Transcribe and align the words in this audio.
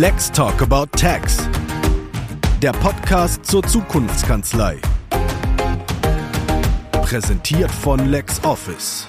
Let's 0.00 0.30
Talk 0.30 0.62
About 0.62 0.86
Tax. 0.96 1.38
Der 2.62 2.70
Podcast 2.70 3.44
zur 3.44 3.64
Zukunftskanzlei. 3.64 4.76
Präsentiert 6.92 7.68
von 7.68 8.08
LexOffice. 8.08 9.08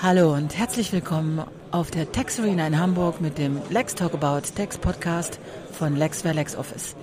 Hallo 0.00 0.32
und 0.32 0.56
herzlich 0.56 0.92
willkommen 0.92 1.42
auf 1.72 1.90
der 1.90 2.12
Tax 2.12 2.38
Arena 2.38 2.68
in 2.68 2.78
Hamburg 2.78 3.20
mit 3.20 3.36
dem 3.36 3.60
Lex 3.68 3.96
Talk 3.96 4.14
About 4.14 4.42
Tax 4.54 4.78
Podcast 4.78 5.40
von 5.72 5.96
LexWare 5.96 6.34
LexOffice. 6.34 6.94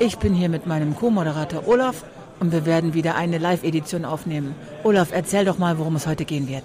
Ich 0.00 0.18
bin 0.18 0.34
hier 0.34 0.48
mit 0.48 0.66
meinem 0.66 0.96
Co-Moderator 0.96 1.68
Olaf 1.68 2.02
und 2.40 2.50
wir 2.50 2.66
werden 2.66 2.94
wieder 2.94 3.14
eine 3.14 3.38
Live-Edition 3.38 4.04
aufnehmen. 4.04 4.56
Olaf, 4.82 5.10
erzähl 5.12 5.44
doch 5.44 5.58
mal, 5.58 5.78
worum 5.78 5.94
es 5.94 6.08
heute 6.08 6.24
gehen 6.24 6.48
wird. 6.48 6.64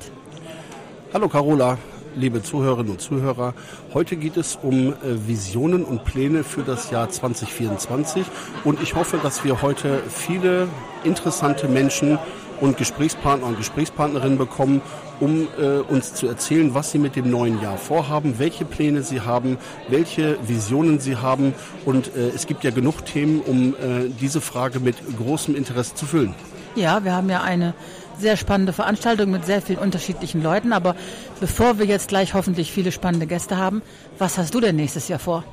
Hallo 1.13 1.29
Carola, 1.29 1.77
liebe 2.15 2.43
Zuhörerinnen 2.43 2.91
und 2.91 3.01
Zuhörer. 3.01 3.53
Heute 3.93 4.15
geht 4.15 4.37
es 4.37 4.57
um 4.61 4.89
äh, 4.89 4.93
Visionen 5.27 5.83
und 5.83 6.05
Pläne 6.05 6.43
für 6.43 6.63
das 6.63 6.91
Jahr 6.91 7.09
2024 7.09 8.25
und 8.63 8.81
ich 8.81 8.95
hoffe, 8.95 9.19
dass 9.21 9.43
wir 9.43 9.61
heute 9.61 10.01
viele 10.09 10.67
interessante 11.03 11.67
Menschen 11.67 12.19
und 12.59 12.77
Gesprächspartner 12.77 13.47
und 13.47 13.57
Gesprächspartnerinnen 13.57 14.37
bekommen, 14.37 14.81
um 15.19 15.47
äh, 15.59 15.79
uns 15.79 16.13
zu 16.13 16.27
erzählen, 16.27 16.73
was 16.73 16.91
sie 16.91 16.99
mit 16.99 17.15
dem 17.15 17.29
neuen 17.29 17.61
Jahr 17.61 17.77
vorhaben, 17.77 18.35
welche 18.37 18.65
Pläne 18.65 19.01
sie 19.01 19.21
haben, 19.21 19.57
welche 19.89 20.37
Visionen 20.47 20.99
sie 20.99 21.17
haben. 21.17 21.53
Und 21.85 22.15
äh, 22.15 22.29
es 22.29 22.45
gibt 22.47 22.63
ja 22.63 22.71
genug 22.71 23.05
Themen, 23.05 23.41
um 23.41 23.73
äh, 23.73 24.09
diese 24.19 24.41
Frage 24.41 24.79
mit 24.79 24.95
großem 25.17 25.55
Interesse 25.55 25.95
zu 25.95 26.05
füllen. 26.05 26.35
Ja, 26.75 27.03
wir 27.03 27.13
haben 27.13 27.29
ja 27.29 27.41
eine 27.41 27.73
sehr 28.21 28.37
spannende 28.37 28.71
Veranstaltung 28.73 29.31
mit 29.31 29.45
sehr 29.45 29.61
vielen 29.61 29.79
unterschiedlichen 29.79 30.41
Leuten. 30.41 30.71
Aber 30.71 30.95
bevor 31.39 31.79
wir 31.79 31.85
jetzt 31.85 32.07
gleich 32.07 32.33
hoffentlich 32.33 32.71
viele 32.71 32.91
spannende 32.91 33.27
Gäste 33.27 33.57
haben, 33.57 33.81
was 34.17 34.37
hast 34.37 34.53
du 34.53 34.61
denn 34.61 34.77
nächstes 34.77 35.07
Jahr 35.07 35.19
vor? 35.19 35.43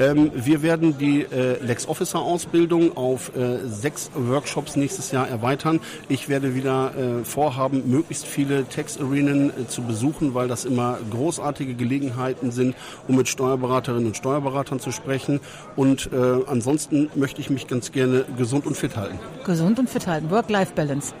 Ähm, 0.00 0.30
wir 0.34 0.62
werden 0.62 0.96
die 0.98 1.22
äh, 1.22 1.62
Lex 1.62 1.88
Officer 1.88 2.20
Ausbildung 2.20 2.96
auf 2.96 3.34
äh, 3.36 3.58
sechs 3.66 4.10
Workshops 4.14 4.76
nächstes 4.76 5.10
Jahr 5.10 5.28
erweitern. 5.28 5.80
Ich 6.08 6.28
werde 6.28 6.54
wieder 6.54 6.92
äh, 6.96 7.24
vorhaben, 7.24 7.90
möglichst 7.90 8.26
viele 8.26 8.68
Tax 8.68 8.98
Arenen 8.98 9.50
äh, 9.50 9.66
zu 9.66 9.82
besuchen, 9.82 10.34
weil 10.34 10.46
das 10.46 10.64
immer 10.64 10.98
großartige 11.10 11.74
Gelegenheiten 11.74 12.52
sind, 12.52 12.76
um 13.08 13.16
mit 13.16 13.28
Steuerberaterinnen 13.28 14.06
und 14.06 14.16
Steuerberatern 14.16 14.78
zu 14.78 14.92
sprechen. 14.92 15.40
Und 15.74 16.10
äh, 16.12 16.44
ansonsten 16.46 17.10
möchte 17.16 17.40
ich 17.40 17.50
mich 17.50 17.66
ganz 17.66 17.90
gerne 17.90 18.24
gesund 18.36 18.66
und 18.66 18.76
fit 18.76 18.96
halten. 18.96 19.18
Gesund 19.44 19.78
und 19.80 19.90
fit 19.90 20.06
halten, 20.06 20.30
Work-Life-Balance. 20.30 21.12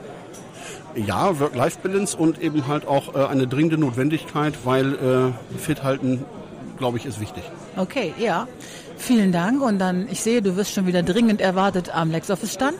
Ja, 0.94 1.38
Work-Life-Balance 1.38 2.16
und 2.16 2.40
eben 2.40 2.66
halt 2.66 2.86
auch 2.86 3.14
äh, 3.14 3.26
eine 3.26 3.46
dringende 3.46 3.78
Notwendigkeit, 3.78 4.54
weil 4.64 4.94
äh, 4.94 5.58
fit 5.58 5.82
halten, 5.82 6.24
glaube 6.78 6.98
ich, 6.98 7.06
ist 7.06 7.20
wichtig. 7.20 7.44
Okay, 7.76 8.14
ja. 8.18 8.48
Vielen 8.96 9.32
Dank. 9.32 9.62
Und 9.62 9.78
dann, 9.78 10.08
ich 10.10 10.20
sehe, 10.20 10.42
du 10.42 10.56
wirst 10.56 10.72
schon 10.74 10.86
wieder 10.86 11.02
dringend 11.02 11.40
erwartet 11.40 11.94
am 11.94 12.10
LexOffice-Stand. 12.10 12.78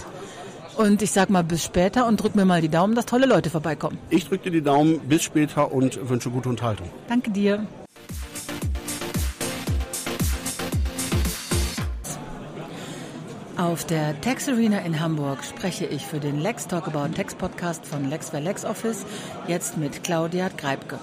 Und 0.77 1.03
ich 1.03 1.11
sag 1.11 1.29
mal 1.29 1.43
bis 1.43 1.65
später 1.65 2.07
und 2.07 2.23
drück 2.23 2.37
mir 2.37 2.45
mal 2.45 2.61
die 2.61 2.69
Daumen, 2.69 2.95
dass 2.95 3.07
tolle 3.07 3.27
Leute 3.27 3.51
vorbeikommen. 3.51 3.99
Ich 4.11 4.29
drücke 4.29 4.45
dir 4.45 4.53
die 4.53 4.63
Daumen, 4.63 5.01
bis 5.01 5.25
später 5.25 5.73
und 5.73 6.09
wünsche 6.09 6.31
gute 6.31 6.49
Unterhaltung. 6.49 6.89
Danke 7.09 7.33
dir. 7.33 7.67
Auf 13.59 13.85
der 13.85 14.21
Tax 14.21 14.49
Arena 14.49 14.79
in 14.83 15.01
Hamburg 15.01 15.43
spreche 15.43 15.85
ich 15.85 16.07
für 16.07 16.21
den 16.21 16.39
Lex 16.39 16.69
Talk 16.69 16.87
About 16.87 17.09
Tax 17.17 17.35
Podcast 17.35 17.85
von 17.85 18.09
LexWare 18.09 18.41
LexOffice 18.41 19.05
jetzt 19.49 19.77
mit 19.77 20.05
Claudia 20.05 20.49
Greibke. 20.57 21.01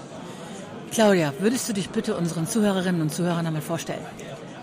Claudia, 0.90 1.34
würdest 1.38 1.68
du 1.68 1.74
dich 1.74 1.90
bitte 1.90 2.16
unseren 2.16 2.46
Zuhörerinnen 2.46 3.02
und 3.02 3.12
Zuhörern 3.12 3.46
einmal 3.46 3.60
vorstellen? 3.60 4.00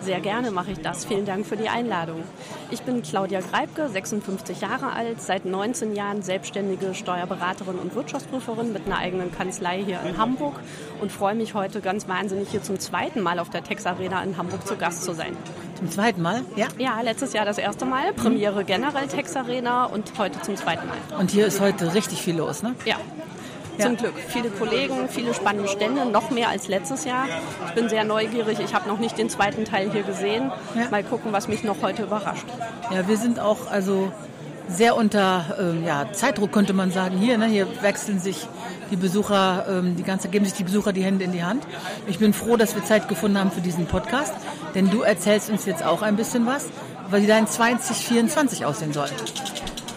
Sehr 0.03 0.19
gerne 0.19 0.51
mache 0.51 0.71
ich 0.71 0.79
das. 0.81 1.05
Vielen 1.05 1.25
Dank 1.25 1.45
für 1.45 1.55
die 1.55 1.69
Einladung. 1.69 2.23
Ich 2.71 2.81
bin 2.81 3.01
Claudia 3.03 3.39
Greibke, 3.39 3.87
56 3.87 4.59
Jahre 4.59 4.91
alt, 4.91 5.21
seit 5.21 5.45
19 5.45 5.95
Jahren 5.95 6.21
selbstständige 6.21 6.93
Steuerberaterin 6.93 7.79
und 7.79 7.95
Wirtschaftsprüferin 7.95 8.73
mit 8.73 8.85
einer 8.85 8.97
eigenen 8.97 9.31
Kanzlei 9.31 9.81
hier 9.81 10.01
in 10.01 10.17
Hamburg 10.17 10.59
und 10.99 11.09
freue 11.09 11.35
mich 11.35 11.53
heute 11.53 11.79
ganz 11.79 12.09
wahnsinnig 12.09 12.49
hier 12.49 12.61
zum 12.61 12.79
zweiten 12.79 13.21
Mal 13.21 13.39
auf 13.39 13.49
der 13.49 13.63
Tex 13.63 13.85
Arena 13.85 14.21
in 14.23 14.35
Hamburg 14.35 14.67
zu 14.67 14.75
Gast 14.75 15.05
zu 15.05 15.13
sein. 15.13 15.37
Zum 15.77 15.89
zweiten 15.89 16.21
Mal? 16.21 16.41
Ja. 16.57 16.67
Ja, 16.77 16.99
letztes 16.99 17.31
Jahr 17.31 17.45
das 17.45 17.57
erste 17.57 17.85
Mal, 17.85 18.11
Premiere 18.11 18.65
generell 18.65 19.07
Tex 19.07 19.37
Arena 19.37 19.85
und 19.85 20.11
heute 20.17 20.41
zum 20.41 20.57
zweiten 20.57 20.85
Mal. 20.85 20.97
Und 21.17 21.31
hier 21.31 21.47
ist 21.47 21.61
heute 21.61 21.93
richtig 21.93 22.21
viel 22.21 22.35
los, 22.35 22.61
ne? 22.61 22.75
Ja, 22.83 22.97
Ja. 23.77 23.85
zum 23.85 23.97
Glück. 23.97 24.13
Viele 24.27 24.49
Kollegen, 24.49 25.09
viele 25.09 25.33
spannende 25.33 25.67
Stände, 25.67 26.05
noch 26.05 26.29
mehr 26.29 26.49
als 26.49 26.67
letztes 26.67 27.05
Jahr. 27.05 27.27
Ich 27.67 27.73
bin 27.73 27.89
sehr 27.89 28.03
neugierig. 28.03 28.59
Ich 28.59 28.73
habe 28.73 28.87
noch 28.87 28.99
nicht 28.99 29.17
den 29.17 29.29
zweiten 29.29 29.65
Teil 29.65 29.91
hier 29.91 30.03
gesehen. 30.03 30.51
Ja. 30.75 30.89
Mal 30.89 31.03
gucken, 31.03 31.31
was 31.31 31.47
mich 31.47 31.63
noch 31.63 31.81
heute 31.81 32.03
überrascht. 32.03 32.45
Ja, 32.91 33.07
wir 33.07 33.17
sind 33.17 33.39
auch 33.39 33.71
also 33.71 34.11
sehr 34.67 34.95
unter 34.95 35.57
ähm, 35.59 35.83
ja, 35.85 36.11
Zeitdruck, 36.11 36.51
könnte 36.51 36.73
man 36.73 36.91
sagen. 36.91 37.17
Hier, 37.17 37.37
ne, 37.37 37.47
hier 37.47 37.67
wechseln 37.81 38.19
sich 38.19 38.47
die 38.91 38.95
Besucher, 38.95 39.65
ähm, 39.69 39.95
die 39.95 40.03
ganze, 40.03 40.29
geben 40.29 40.45
sich 40.45 40.53
die 40.53 40.63
Besucher 40.63 40.93
die 40.93 41.03
Hände 41.03 41.25
in 41.25 41.31
die 41.31 41.43
Hand. 41.43 41.65
Ich 42.07 42.19
bin 42.19 42.33
froh, 42.33 42.57
dass 42.57 42.75
wir 42.75 42.83
Zeit 42.83 43.07
gefunden 43.07 43.37
haben 43.37 43.51
für 43.51 43.61
diesen 43.61 43.87
Podcast, 43.87 44.33
denn 44.75 44.89
du 44.89 45.01
erzählst 45.01 45.49
uns 45.49 45.65
jetzt 45.65 45.83
auch 45.83 46.01
ein 46.01 46.15
bisschen 46.15 46.45
was, 46.45 46.69
wie 47.11 47.27
dein 47.27 47.47
2024 47.47 48.65
aussehen 48.65 48.93
soll. 48.93 49.09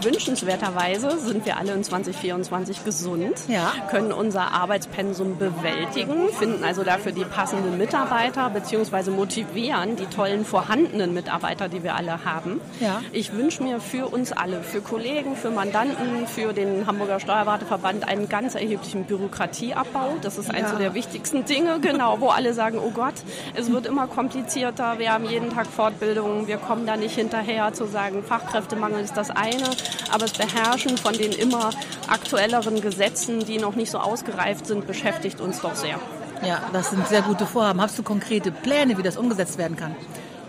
Wünschenswerterweise 0.02 1.18
sind 1.18 1.46
wir 1.46 1.56
alle 1.56 1.72
in 1.72 1.82
2024 1.82 2.84
gesund, 2.84 3.34
Ja. 3.48 3.72
können 3.90 4.12
unser 4.12 4.52
Arbeitspensum 4.52 5.38
bewältigen, 5.38 6.28
finden 6.38 6.64
also 6.64 6.84
dafür 6.84 7.12
die 7.12 7.24
passenden 7.24 7.78
Mitarbeiter 7.78 8.50
bzw. 8.50 9.10
motivieren 9.10 9.96
die 9.96 10.06
tollen 10.06 10.44
vorhandenen 10.44 11.14
Mitarbeiter, 11.14 11.68
die 11.68 11.82
wir 11.82 11.94
alle 11.94 12.24
haben. 12.24 12.60
Ja. 12.80 13.00
Ich 13.12 13.32
wünsche 13.32 13.62
mir 13.62 13.80
für 13.80 14.06
uns 14.06 14.32
alle, 14.32 14.62
für 14.62 14.80
Kollegen, 14.80 15.34
für 15.36 15.50
Mandanten, 15.50 16.26
für 16.26 16.52
den 16.52 16.86
Hamburger 16.86 17.18
Steuerwarteverband 17.20 18.06
einen 18.06 18.28
ganz 18.28 18.54
erheblichen 18.54 19.04
Bürokratieabbau. 19.04 20.16
Das 20.22 20.38
ist 20.38 20.50
eines 20.50 20.72
Ja. 20.72 20.78
der 20.78 20.94
wichtigsten 20.94 21.44
Dinge, 21.44 21.80
genau, 21.80 22.20
wo 22.20 22.28
alle 22.28 22.52
sagen, 22.54 22.78
oh 22.78 22.90
Gott, 22.90 23.14
es 23.54 23.70
wird 23.72 23.86
immer 23.86 24.06
komplizierter, 24.06 24.98
wir 24.98 25.12
haben 25.12 25.24
jeden 25.24 25.50
Tag 25.50 25.66
Fortbildungen, 25.66 26.46
wir 26.46 26.58
kommen 26.58 26.86
da 26.86 26.96
nicht 26.96 27.14
hinterher 27.14 27.72
zu 27.72 27.86
sagen, 27.86 28.22
Fachkräftemangel 28.22 29.02
ist 29.02 29.16
das 29.16 29.30
eine, 29.30 29.64
aber 30.10 30.26
das 30.26 30.32
Beherrschen 30.32 30.96
von 30.96 31.14
den 31.14 31.32
immer 31.32 31.70
aktuelleren 32.08 32.80
Gesetzen, 32.80 33.40
die 33.40 33.58
noch 33.58 33.76
nicht 33.76 33.90
so 33.90 33.98
ausgereift 33.98 34.66
sind, 34.66 34.86
beschäftigt 34.86 35.40
uns 35.40 35.60
doch 35.60 35.74
sehr. 35.74 35.98
Ja, 36.44 36.60
das 36.72 36.90
sind 36.90 37.06
sehr 37.08 37.22
gute 37.22 37.46
Vorhaben. 37.46 37.80
Hast 37.80 37.98
du 37.98 38.02
konkrete 38.02 38.52
Pläne, 38.52 38.98
wie 38.98 39.02
das 39.02 39.16
umgesetzt 39.16 39.58
werden 39.58 39.76
kann? 39.76 39.96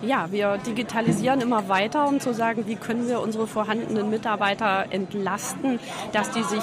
Ja, 0.02 0.28
wir 0.32 0.58
digitalisieren 0.60 1.42
immer 1.42 1.70
weiter, 1.70 2.08
um 2.08 2.20
zu 2.20 2.34
sagen, 2.34 2.68
wie 2.68 2.76
können 2.76 3.08
wir 3.08 3.20
unsere 3.20 3.48
vorhandenen 3.48 4.12
Mitarbeiter 4.12 4.86
entlasten, 4.92 5.80
dass 6.12 6.30
die 6.30 6.44
sich 6.44 6.62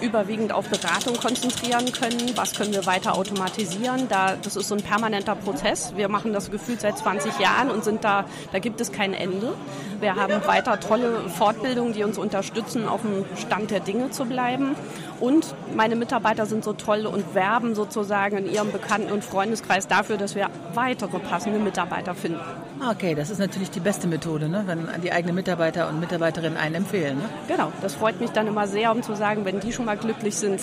überwiegend 0.00 0.52
auf 0.52 0.68
Beratung 0.68 1.16
konzentrieren 1.16 1.92
können. 1.92 2.32
Was 2.36 2.54
können 2.54 2.72
wir 2.72 2.86
weiter 2.86 3.16
automatisieren? 3.16 4.08
Da, 4.08 4.36
das 4.42 4.56
ist 4.56 4.68
so 4.68 4.74
ein 4.74 4.82
permanenter 4.82 5.34
Prozess. 5.34 5.94
Wir 5.96 6.08
machen 6.08 6.32
das 6.32 6.50
gefühlt 6.50 6.80
seit 6.80 6.98
20 6.98 7.38
Jahren 7.38 7.70
und 7.70 7.84
sind 7.84 8.04
da, 8.04 8.24
da 8.52 8.58
gibt 8.58 8.80
es 8.80 8.92
kein 8.92 9.14
Ende. 9.14 9.54
Wir 10.04 10.16
haben 10.16 10.46
weiter 10.46 10.78
tolle 10.80 11.30
Fortbildungen, 11.30 11.94
die 11.94 12.04
uns 12.04 12.18
unterstützen, 12.18 12.86
auf 12.86 13.00
dem 13.00 13.24
Stand 13.38 13.70
der 13.70 13.80
Dinge 13.80 14.10
zu 14.10 14.26
bleiben. 14.26 14.76
Und 15.18 15.54
meine 15.74 15.96
Mitarbeiter 15.96 16.44
sind 16.44 16.62
so 16.62 16.74
toll 16.74 17.06
und 17.06 17.34
werben 17.34 17.74
sozusagen 17.74 18.36
in 18.36 18.52
ihrem 18.52 18.70
Bekannten- 18.70 19.10
und 19.10 19.24
Freundeskreis 19.24 19.88
dafür, 19.88 20.18
dass 20.18 20.34
wir 20.34 20.50
weitere 20.74 21.18
passende 21.20 21.58
Mitarbeiter 21.58 22.14
finden. 22.14 22.38
Okay, 22.86 23.14
das 23.14 23.30
ist 23.30 23.38
natürlich 23.38 23.70
die 23.70 23.80
beste 23.80 24.06
Methode, 24.06 24.50
ne? 24.50 24.64
wenn 24.66 24.86
die 25.00 25.10
eigenen 25.10 25.36
Mitarbeiter 25.36 25.88
und 25.88 26.00
Mitarbeiterinnen 26.00 26.58
einen 26.58 26.74
empfehlen. 26.74 27.16
Ne? 27.16 27.24
Genau, 27.48 27.72
das 27.80 27.94
freut 27.94 28.20
mich 28.20 28.28
dann 28.28 28.46
immer 28.46 28.68
sehr, 28.68 28.92
um 28.92 29.02
zu 29.02 29.16
sagen, 29.16 29.46
wenn 29.46 29.60
die 29.60 29.72
schon 29.72 29.86
mal 29.86 29.96
glücklich 29.96 30.36
sind, 30.36 30.60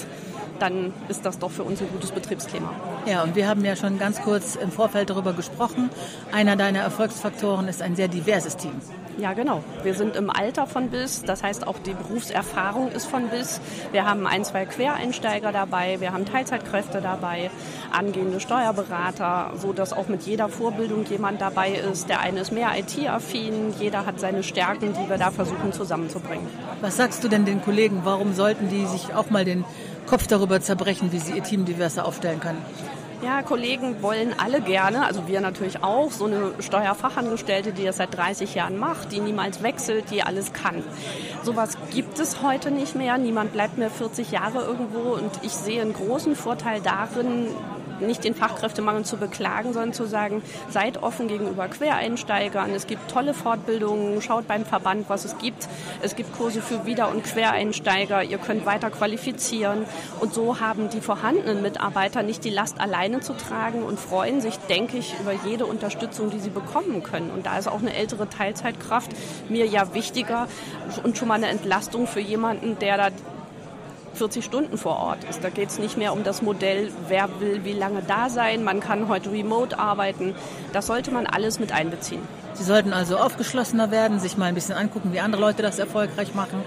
dann 0.59 0.93
ist 1.09 1.25
das 1.25 1.39
doch 1.39 1.49
für 1.49 1.63
uns 1.63 1.81
ein 1.81 1.87
gutes 1.91 2.11
Betriebsklima. 2.11 2.69
Ja, 3.07 3.23
und 3.23 3.35
wir 3.35 3.47
haben 3.47 3.65
ja 3.65 3.75
schon 3.75 3.97
ganz 3.97 4.21
kurz 4.21 4.55
im 4.55 4.71
Vorfeld 4.71 5.09
darüber 5.09 5.33
gesprochen. 5.33 5.89
Einer 6.31 6.55
deiner 6.55 6.81
Erfolgsfaktoren 6.81 7.67
ist 7.67 7.81
ein 7.81 7.95
sehr 7.95 8.07
diverses 8.07 8.57
Team. 8.57 8.79
Ja, 9.21 9.33
genau. 9.33 9.63
Wir 9.83 9.93
sind 9.93 10.15
im 10.15 10.31
Alter 10.31 10.65
von 10.65 10.89
BIS, 10.89 11.21
das 11.21 11.43
heißt 11.43 11.67
auch 11.67 11.77
die 11.77 11.93
Berufserfahrung 11.93 12.91
ist 12.91 13.05
von 13.05 13.29
BIS. 13.29 13.61
Wir 13.91 14.03
haben 14.03 14.25
ein, 14.25 14.43
zwei 14.43 14.65
Quereinsteiger 14.65 15.51
dabei, 15.51 15.99
wir 15.99 16.11
haben 16.11 16.25
Teilzeitkräfte 16.25 17.01
dabei, 17.01 17.51
angehende 17.91 18.39
Steuerberater, 18.39 19.51
so 19.57 19.73
dass 19.73 19.93
auch 19.93 20.07
mit 20.07 20.23
jeder 20.23 20.49
Vorbildung 20.49 21.05
jemand 21.05 21.39
dabei 21.39 21.69
ist. 21.69 22.09
Der 22.09 22.19
eine 22.21 22.39
ist 22.39 22.51
mehr 22.51 22.71
IT-affin, 22.75 23.75
jeder 23.79 24.07
hat 24.07 24.19
seine 24.19 24.41
Stärken, 24.41 24.93
die 24.93 25.07
wir 25.07 25.19
da 25.19 25.29
versuchen 25.29 25.71
zusammenzubringen. 25.71 26.47
Was 26.81 26.97
sagst 26.97 27.23
du 27.23 27.27
denn 27.27 27.45
den 27.45 27.61
Kollegen? 27.61 28.01
Warum 28.03 28.33
sollten 28.33 28.69
die 28.69 28.87
sich 28.87 29.13
auch 29.13 29.29
mal 29.29 29.45
den 29.45 29.65
Kopf 30.07 30.25
darüber 30.25 30.61
zerbrechen, 30.61 31.11
wie 31.11 31.19
sie 31.19 31.33
ihr 31.33 31.43
Team 31.43 31.65
diverser 31.65 32.07
aufstellen 32.07 32.39
können? 32.39 32.65
Ja, 33.23 33.43
Kollegen 33.43 34.01
wollen 34.01 34.33
alle 34.39 34.61
gerne, 34.61 35.05
also 35.05 35.27
wir 35.27 35.41
natürlich 35.41 35.83
auch, 35.83 36.11
so 36.11 36.25
eine 36.25 36.53
Steuerfachangestellte, 36.59 37.71
die 37.71 37.85
das 37.85 37.97
seit 37.97 38.17
30 38.17 38.55
Jahren 38.55 38.79
macht, 38.79 39.11
die 39.11 39.19
niemals 39.19 39.61
wechselt, 39.61 40.09
die 40.09 40.23
alles 40.23 40.53
kann. 40.53 40.83
Sowas 41.43 41.77
gibt 41.91 42.17
es 42.17 42.41
heute 42.41 42.71
nicht 42.71 42.95
mehr. 42.95 43.19
Niemand 43.19 43.53
bleibt 43.53 43.77
mehr 43.77 43.91
40 43.91 44.31
Jahre 44.31 44.63
irgendwo 44.63 45.13
und 45.13 45.29
ich 45.43 45.51
sehe 45.51 45.81
einen 45.81 45.93
großen 45.93 46.35
Vorteil 46.35 46.81
darin, 46.81 47.47
nicht 48.01 48.23
den 48.23 48.35
Fachkräftemangel 48.35 49.05
zu 49.05 49.17
beklagen, 49.17 49.73
sondern 49.73 49.93
zu 49.93 50.05
sagen, 50.05 50.41
seid 50.69 51.01
offen 51.01 51.27
gegenüber 51.27 51.67
Quereinsteigern. 51.67 52.71
Es 52.71 52.87
gibt 52.87 53.09
tolle 53.09 53.33
Fortbildungen, 53.33 54.21
schaut 54.21 54.47
beim 54.47 54.65
Verband, 54.65 55.09
was 55.09 55.25
es 55.25 55.37
gibt. 55.37 55.67
Es 56.01 56.15
gibt 56.15 56.35
Kurse 56.35 56.61
für 56.61 56.85
Wieder- 56.85 57.09
und 57.09 57.23
Quereinsteiger. 57.23 58.23
Ihr 58.23 58.37
könnt 58.37 58.65
weiter 58.65 58.89
qualifizieren. 58.89 59.85
Und 60.19 60.33
so 60.33 60.59
haben 60.59 60.89
die 60.89 61.01
vorhandenen 61.01 61.61
Mitarbeiter 61.61 62.23
nicht 62.23 62.43
die 62.43 62.49
Last 62.49 62.79
alleine 62.79 63.19
zu 63.19 63.33
tragen 63.33 63.83
und 63.83 63.99
freuen 63.99 64.41
sich, 64.41 64.57
denke 64.57 64.97
ich, 64.97 65.15
über 65.19 65.33
jede 65.45 65.65
Unterstützung, 65.65 66.29
die 66.29 66.39
sie 66.39 66.49
bekommen 66.49 67.03
können. 67.03 67.31
Und 67.31 67.45
da 67.45 67.57
ist 67.57 67.67
auch 67.67 67.79
eine 67.79 67.93
ältere 67.93 68.29
Teilzeitkraft 68.29 69.11
mir 69.49 69.65
ja 69.65 69.93
wichtiger 69.93 70.47
und 71.03 71.17
schon 71.17 71.27
mal 71.27 71.35
eine 71.35 71.47
Entlastung 71.47 72.07
für 72.07 72.19
jemanden, 72.19 72.77
der 72.79 72.97
da 72.97 73.09
40 74.13 74.43
Stunden 74.43 74.77
vor 74.77 74.97
Ort 74.97 75.23
ist. 75.29 75.43
Da 75.43 75.49
geht 75.49 75.69
es 75.69 75.79
nicht 75.79 75.97
mehr 75.97 76.13
um 76.13 76.23
das 76.23 76.41
Modell, 76.41 76.91
wer 77.07 77.29
will 77.39 77.63
wie 77.63 77.73
lange 77.73 78.01
da 78.07 78.29
sein. 78.29 78.63
Man 78.63 78.79
kann 78.79 79.07
heute 79.07 79.31
remote 79.31 79.77
arbeiten. 79.79 80.35
Das 80.73 80.87
sollte 80.87 81.11
man 81.11 81.25
alles 81.25 81.59
mit 81.59 81.71
einbeziehen. 81.71 82.21
Sie 82.53 82.63
sollten 82.63 82.93
also 82.93 83.17
aufgeschlossener 83.17 83.91
werden, 83.91 84.19
sich 84.19 84.37
mal 84.37 84.45
ein 84.45 84.55
bisschen 84.55 84.75
angucken, 84.75 85.13
wie 85.13 85.19
andere 85.19 85.41
Leute 85.41 85.61
das 85.63 85.79
erfolgreich 85.79 86.35
machen. 86.35 86.63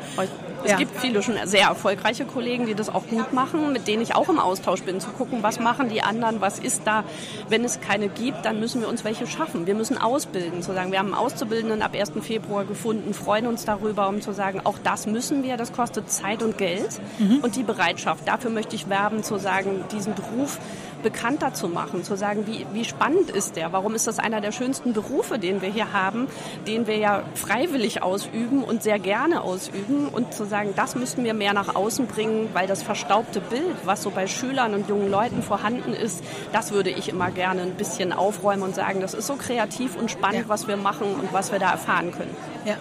Es 0.65 0.71
ja. 0.71 0.77
gibt 0.79 0.99
viele 0.99 1.23
schon 1.23 1.35
sehr 1.45 1.69
erfolgreiche 1.69 2.25
Kollegen, 2.25 2.67
die 2.67 2.75
das 2.75 2.89
auch 2.89 3.07
gut 3.07 3.33
machen, 3.33 3.73
mit 3.73 3.87
denen 3.87 4.03
ich 4.03 4.15
auch 4.15 4.29
im 4.29 4.39
Austausch 4.39 4.83
bin, 4.83 4.99
zu 4.99 5.11
gucken, 5.11 5.43
was 5.43 5.61
machen 5.61 5.89
die 5.91 6.03
anderen, 6.03 6.41
was 6.41 6.59
ist 6.59 6.83
da. 6.87 7.05
Wenn 7.49 7.65
es 7.65 7.81
keine 7.81 8.09
gibt, 8.09 8.45
dann 8.45 8.61
müssen 8.61 8.81
wir 8.81 8.89
uns 8.89 9.05
welche 9.05 9.27
schaffen. 9.27 9.67
Wir 9.67 9.75
müssen 9.75 9.99
ausbilden, 9.99 10.63
zu 10.63 10.73
sagen, 10.73 10.91
wir 10.91 10.99
haben 10.99 11.15
einen 11.15 11.23
Auszubildenden 11.23 11.83
ab 11.83 11.95
1. 11.95 12.13
Februar 12.23 12.65
gefunden, 12.65 13.13
freuen 13.13 13.47
uns 13.47 13.65
darüber, 13.65 14.09
um 14.09 14.23
zu 14.23 14.33
sagen, 14.33 14.63
auch 14.65 14.79
das 14.83 15.07
müssen 15.07 15.43
wir, 15.43 15.57
das 15.57 15.73
kostet 15.73 16.11
Zeit 16.11 16.43
und 16.43 16.57
Geld 16.57 17.01
mhm. 17.19 17.41
und 17.43 17.57
die 17.57 17.63
Bereitschaft. 17.63 18.27
Dafür 18.27 18.51
möchte 18.51 18.75
ich 18.75 18.89
werben, 18.89 19.23
zu 19.23 19.39
sagen, 19.39 19.85
diesen 19.93 20.15
Beruf 20.15 20.59
bekannter 21.05 21.55
zu 21.55 21.69
machen, 21.69 22.03
zu 22.03 22.17
sagen, 22.17 22.49
wie, 22.49 22.67
wie 22.73 22.85
spannend 22.85 23.31
ist 23.31 23.55
der, 23.55 23.73
warum 23.73 23.95
ist 23.95 24.09
das 24.09 24.19
einer 24.19 24.41
der 24.41 24.51
schönsten 24.51 24.93
Berufe, 24.93 25.39
den 25.39 25.63
wir 25.63 25.69
hier 25.69 25.93
haben, 25.93 26.27
den 26.67 26.89
wir 26.89 26.97
ja 26.97 27.23
freiwillig 27.35 28.03
ausüben 28.03 28.65
und 28.65 28.83
sehr 28.83 28.99
gerne 28.99 29.43
ausüben 29.43 30.09
und 30.09 30.35
zu 30.35 30.45
sagen, 30.47 30.73
das 30.75 30.97
müssten 30.97 31.23
wir 31.23 31.35
mehr 31.35 31.55
nach 31.55 31.77
außen 31.77 32.09
bringen, 32.09 32.49
weil 32.55 32.67
das 32.67 32.83
verstaubte 32.83 33.41
Bild, 33.41 33.77
was 33.85 34.03
so 34.03 34.11
bei 34.11 34.27
Schülern 34.27 34.75
und 34.75 34.89
jungen 34.89 35.11
Leuten 35.11 35.43
vorhanden 35.43 35.93
ist, 35.93 36.25
das 36.53 36.73
würde 36.73 36.91
ich 36.91 37.09
immer 37.09 37.31
gerne 37.31 37.63
ein 37.63 37.75
bisschen 37.75 38.13
aufräumen 38.13 38.63
und 38.63 38.75
sagen, 38.75 39.01
das 39.01 39.15
ist 39.15 39.27
so 39.27 39.37
kreativ 39.37 39.97
und 39.97 40.11
spannend, 40.11 40.43
ja. 40.43 40.49
was 40.49 40.67
wir 40.67 40.77
machen 40.77 41.07
und 41.15 41.33
was 41.33 41.53
wir 41.53 41.61
da 41.61 41.71
erfahren 41.71 42.11
können. 42.11 42.35
Ja. 42.65 42.77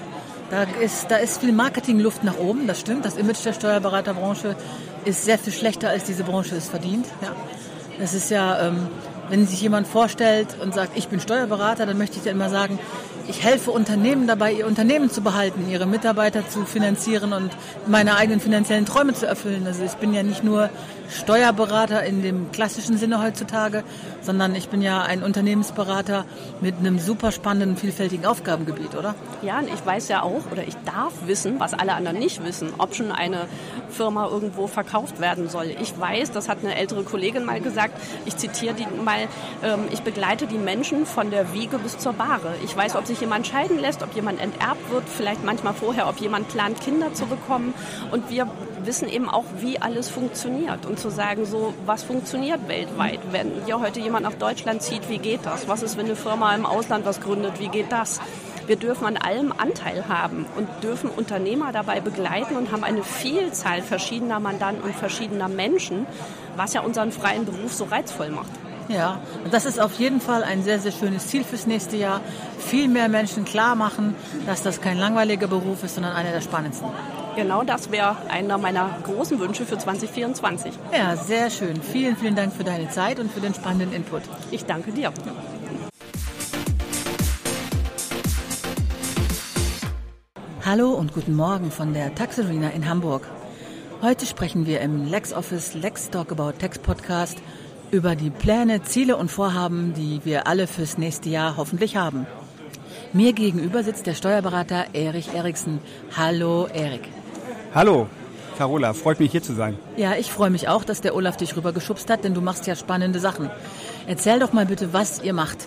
Da 0.49 0.63
ist, 0.81 1.09
da 1.09 1.15
ist 1.17 1.41
viel 1.41 1.51
Marketingluft 1.51 2.23
nach 2.23 2.37
oben, 2.37 2.67
das 2.67 2.79
stimmt. 2.79 3.05
Das 3.05 3.17
Image 3.17 3.43
der 3.43 3.53
Steuerberaterbranche 3.53 4.55
ist 5.03 5.25
sehr 5.25 5.39
viel 5.39 5.51
schlechter, 5.51 5.89
als 5.89 6.03
diese 6.03 6.23
Branche 6.23 6.55
es 6.55 6.69
verdient. 6.69 7.07
Ja. 7.21 7.35
Das 7.99 8.13
ist 8.13 8.29
ja, 8.29 8.67
ähm, 8.67 8.87
wenn 9.29 9.47
sich 9.47 9.61
jemand 9.61 9.87
vorstellt 9.87 10.47
und 10.61 10.73
sagt, 10.73 10.97
ich 10.97 11.07
bin 11.07 11.19
Steuerberater, 11.19 11.85
dann 11.85 11.97
möchte 11.97 12.17
ich 12.17 12.23
dann 12.23 12.33
immer 12.33 12.49
sagen, 12.49 12.79
ich 13.27 13.43
helfe 13.43 13.71
Unternehmen 13.71 14.27
dabei, 14.27 14.51
ihr 14.51 14.67
Unternehmen 14.67 15.09
zu 15.09 15.21
behalten, 15.21 15.69
ihre 15.69 15.85
Mitarbeiter 15.85 16.47
zu 16.49 16.65
finanzieren 16.65 17.31
und 17.33 17.51
meine 17.87 18.17
eigenen 18.17 18.39
finanziellen 18.39 18.85
Träume 18.85 19.13
zu 19.13 19.25
erfüllen. 19.25 19.65
Also 19.65 19.83
ich 19.83 19.93
bin 19.93 20.13
ja 20.13 20.23
nicht 20.23 20.43
nur 20.43 20.69
Steuerberater 21.13 22.03
in 22.03 22.21
dem 22.21 22.51
klassischen 22.51 22.97
Sinne 22.97 23.21
heutzutage, 23.21 23.83
sondern 24.21 24.55
ich 24.55 24.69
bin 24.69 24.81
ja 24.81 25.01
ein 25.01 25.23
Unternehmensberater 25.23 26.25
mit 26.61 26.77
einem 26.79 26.99
super 26.99 27.31
spannenden, 27.31 27.77
vielfältigen 27.77 28.25
Aufgabengebiet, 28.25 28.95
oder? 28.95 29.15
Ja, 29.41 29.59
und 29.59 29.67
ich 29.67 29.85
weiß 29.85 30.09
ja 30.09 30.23
auch, 30.23 30.51
oder 30.51 30.67
ich 30.67 30.75
darf 30.85 31.13
wissen, 31.25 31.59
was 31.59 31.73
alle 31.73 31.93
anderen 31.93 32.17
nicht 32.17 32.43
wissen, 32.43 32.73
ob 32.77 32.95
schon 32.95 33.11
eine 33.11 33.47
Firma 33.89 34.27
irgendwo 34.27 34.67
verkauft 34.67 35.19
werden 35.19 35.49
soll. 35.49 35.75
Ich 35.81 35.97
weiß, 35.97 36.31
das 36.31 36.49
hat 36.49 36.59
eine 36.63 36.75
ältere 36.75 37.03
Kollegin 37.03 37.45
mal 37.45 37.61
gesagt, 37.61 37.93
ich 38.25 38.35
zitiere 38.37 38.73
die 38.73 38.87
mal, 39.03 39.27
ähm, 39.63 39.85
ich 39.91 40.01
begleite 40.01 40.47
die 40.47 40.57
Menschen 40.57 41.05
von 41.05 41.29
der 41.29 41.53
Wiege 41.53 41.77
bis 41.77 41.97
zur 41.97 42.13
Bahre. 42.13 42.55
Ich 42.63 42.75
weiß, 42.75 42.95
ob 42.95 43.05
sich 43.05 43.21
jemand 43.21 43.47
scheiden 43.47 43.79
lässt, 43.79 44.01
ob 44.03 44.15
jemand 44.15 44.41
enterbt 44.41 44.91
wird, 44.91 45.03
vielleicht 45.07 45.43
manchmal 45.43 45.73
vorher, 45.73 46.09
ob 46.09 46.19
jemand 46.19 46.47
plant, 46.49 46.81
Kinder 46.81 47.13
zu 47.13 47.25
bekommen. 47.25 47.73
Und 48.11 48.29
wir 48.29 48.47
wissen 48.85 49.07
eben 49.07 49.29
auch, 49.29 49.45
wie 49.59 49.81
alles 49.81 50.09
funktioniert 50.09 50.85
und 50.85 50.99
zu 50.99 51.09
sagen, 51.09 51.45
so 51.45 51.73
was 51.85 52.03
funktioniert 52.03 52.67
weltweit. 52.67 53.19
Wenn 53.31 53.51
hier 53.65 53.79
heute 53.79 53.99
jemand 53.99 54.23
nach 54.23 54.33
Deutschland 54.33 54.81
zieht, 54.81 55.09
wie 55.09 55.17
geht 55.17 55.45
das? 55.45 55.67
Was 55.67 55.83
ist, 55.83 55.97
wenn 55.97 56.05
eine 56.05 56.15
Firma 56.15 56.53
im 56.55 56.65
Ausland 56.65 57.05
was 57.05 57.21
gründet? 57.21 57.59
Wie 57.59 57.69
geht 57.69 57.91
das? 57.91 58.19
Wir 58.65 58.77
dürfen 58.77 59.05
an 59.05 59.17
allem 59.17 59.51
Anteil 59.51 60.07
haben 60.07 60.45
und 60.55 60.67
dürfen 60.83 61.09
Unternehmer 61.09 61.73
dabei 61.73 61.99
begleiten 61.99 62.55
und 62.55 62.71
haben 62.71 62.83
eine 62.83 63.03
Vielzahl 63.03 63.81
verschiedener 63.81 64.39
Mandanten 64.39 64.83
und 64.83 64.95
verschiedener 64.95 65.49
Menschen, 65.49 66.05
was 66.55 66.73
ja 66.73 66.81
unseren 66.81 67.11
freien 67.11 67.45
Beruf 67.45 67.73
so 67.73 67.85
reizvoll 67.85 68.29
macht. 68.29 68.51
Ja, 68.87 69.19
das 69.51 69.65
ist 69.65 69.79
auf 69.79 69.93
jeden 69.93 70.21
Fall 70.21 70.43
ein 70.43 70.63
sehr, 70.63 70.79
sehr 70.79 70.91
schönes 70.91 71.27
Ziel 71.27 71.43
fürs 71.43 71.67
nächste 71.67 71.97
Jahr. 71.97 72.21
Viel 72.59 72.87
mehr 72.87 73.09
Menschen 73.09 73.45
klar 73.45 73.75
machen, 73.75 74.15
dass 74.45 74.61
das 74.61 74.81
kein 74.81 74.97
langweiliger 74.97 75.47
Beruf 75.47 75.83
ist, 75.83 75.95
sondern 75.95 76.13
einer 76.13 76.31
der 76.31 76.41
spannendsten. 76.41 76.89
Genau 77.35 77.63
das 77.63 77.89
wäre 77.89 78.15
einer 78.29 78.59
meiner 78.59 78.89
großen 79.03 79.39
Wünsche 79.39 79.65
für 79.65 79.77
2024. 79.77 80.73
Ja, 80.95 81.15
sehr 81.15 81.49
schön. 81.49 81.81
Vielen, 81.81 82.15
vielen 82.15 82.35
Dank 82.35 82.53
für 82.53 82.63
deine 82.63 82.89
Zeit 82.89 83.19
und 83.19 83.31
für 83.31 83.39
den 83.39 83.55
spannenden 83.55 83.91
Input. 83.91 84.21
Ich 84.51 84.65
danke 84.65 84.91
dir. 84.91 85.11
Hallo 90.63 90.91
und 90.91 91.13
guten 91.13 91.35
Morgen 91.35 91.71
von 91.71 91.93
der 91.93 92.13
Tax 92.13 92.39
Arena 92.39 92.69
in 92.69 92.87
Hamburg. 92.87 93.27
Heute 94.01 94.25
sprechen 94.25 94.67
wir 94.67 94.81
im 94.81 95.05
LexOffice 95.05 95.73
Lex 95.73 96.09
Talk 96.11 96.31
About 96.31 96.53
Tax 96.59 96.77
Podcast 96.77 97.39
über 97.89 98.15
die 98.15 98.29
Pläne, 98.29 98.83
Ziele 98.83 99.17
und 99.17 99.31
Vorhaben, 99.31 99.93
die 99.93 100.21
wir 100.23 100.45
alle 100.45 100.67
fürs 100.67 100.97
nächste 100.97 101.29
Jahr 101.29 101.57
hoffentlich 101.57 101.95
haben. 101.95 102.27
Mir 103.11 103.33
gegenüber 103.33 103.83
sitzt 103.83 104.07
der 104.07 104.13
Steuerberater 104.13 104.87
Erich 104.93 105.33
Eriksen. 105.33 105.79
Hallo 106.15 106.67
Erik. 106.67 107.12
Hallo, 107.75 108.07
Carola, 108.55 108.93
freut 108.93 109.19
mich 109.19 109.31
hier 109.31 109.41
zu 109.41 109.53
sein. 109.53 109.79
Ja, 109.97 110.13
ich 110.13 110.31
freue 110.31 110.51
mich 110.51 110.67
auch, 110.67 110.83
dass 110.83 111.01
der 111.01 111.15
Olaf 111.15 111.37
dich 111.37 111.57
rübergeschubst 111.57 112.07
hat, 112.07 112.23
denn 112.23 112.35
du 112.35 112.41
machst 112.41 112.67
ja 112.67 112.75
spannende 112.75 113.19
Sachen. 113.19 113.49
Erzähl 114.05 114.37
doch 114.37 114.53
mal 114.53 114.67
bitte, 114.67 114.93
was 114.93 115.23
ihr 115.23 115.33
macht. 115.33 115.57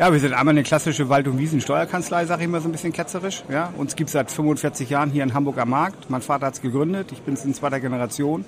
Ja, 0.00 0.12
wir 0.12 0.18
sind 0.18 0.32
einmal 0.32 0.54
eine 0.54 0.64
klassische 0.64 1.08
Wald- 1.08 1.28
und 1.28 1.38
Wiesen-Steuerkanzlei, 1.38 2.26
sage 2.26 2.42
ich 2.42 2.48
mal 2.48 2.60
so 2.60 2.68
ein 2.68 2.72
bisschen 2.72 2.92
ketzerisch. 2.92 3.44
Ja, 3.48 3.72
uns 3.76 3.94
gibt 3.94 4.08
es 4.08 4.14
seit 4.14 4.32
45 4.32 4.90
Jahren 4.90 5.10
hier 5.10 5.22
in 5.22 5.32
Hamburg 5.32 5.58
am 5.58 5.70
Markt. 5.70 6.10
Mein 6.10 6.22
Vater 6.22 6.46
hat 6.46 6.54
es 6.54 6.60
gegründet, 6.60 7.12
ich 7.12 7.22
bin 7.22 7.34
es 7.34 7.44
in 7.44 7.54
zweiter 7.54 7.78
Generation. 7.78 8.44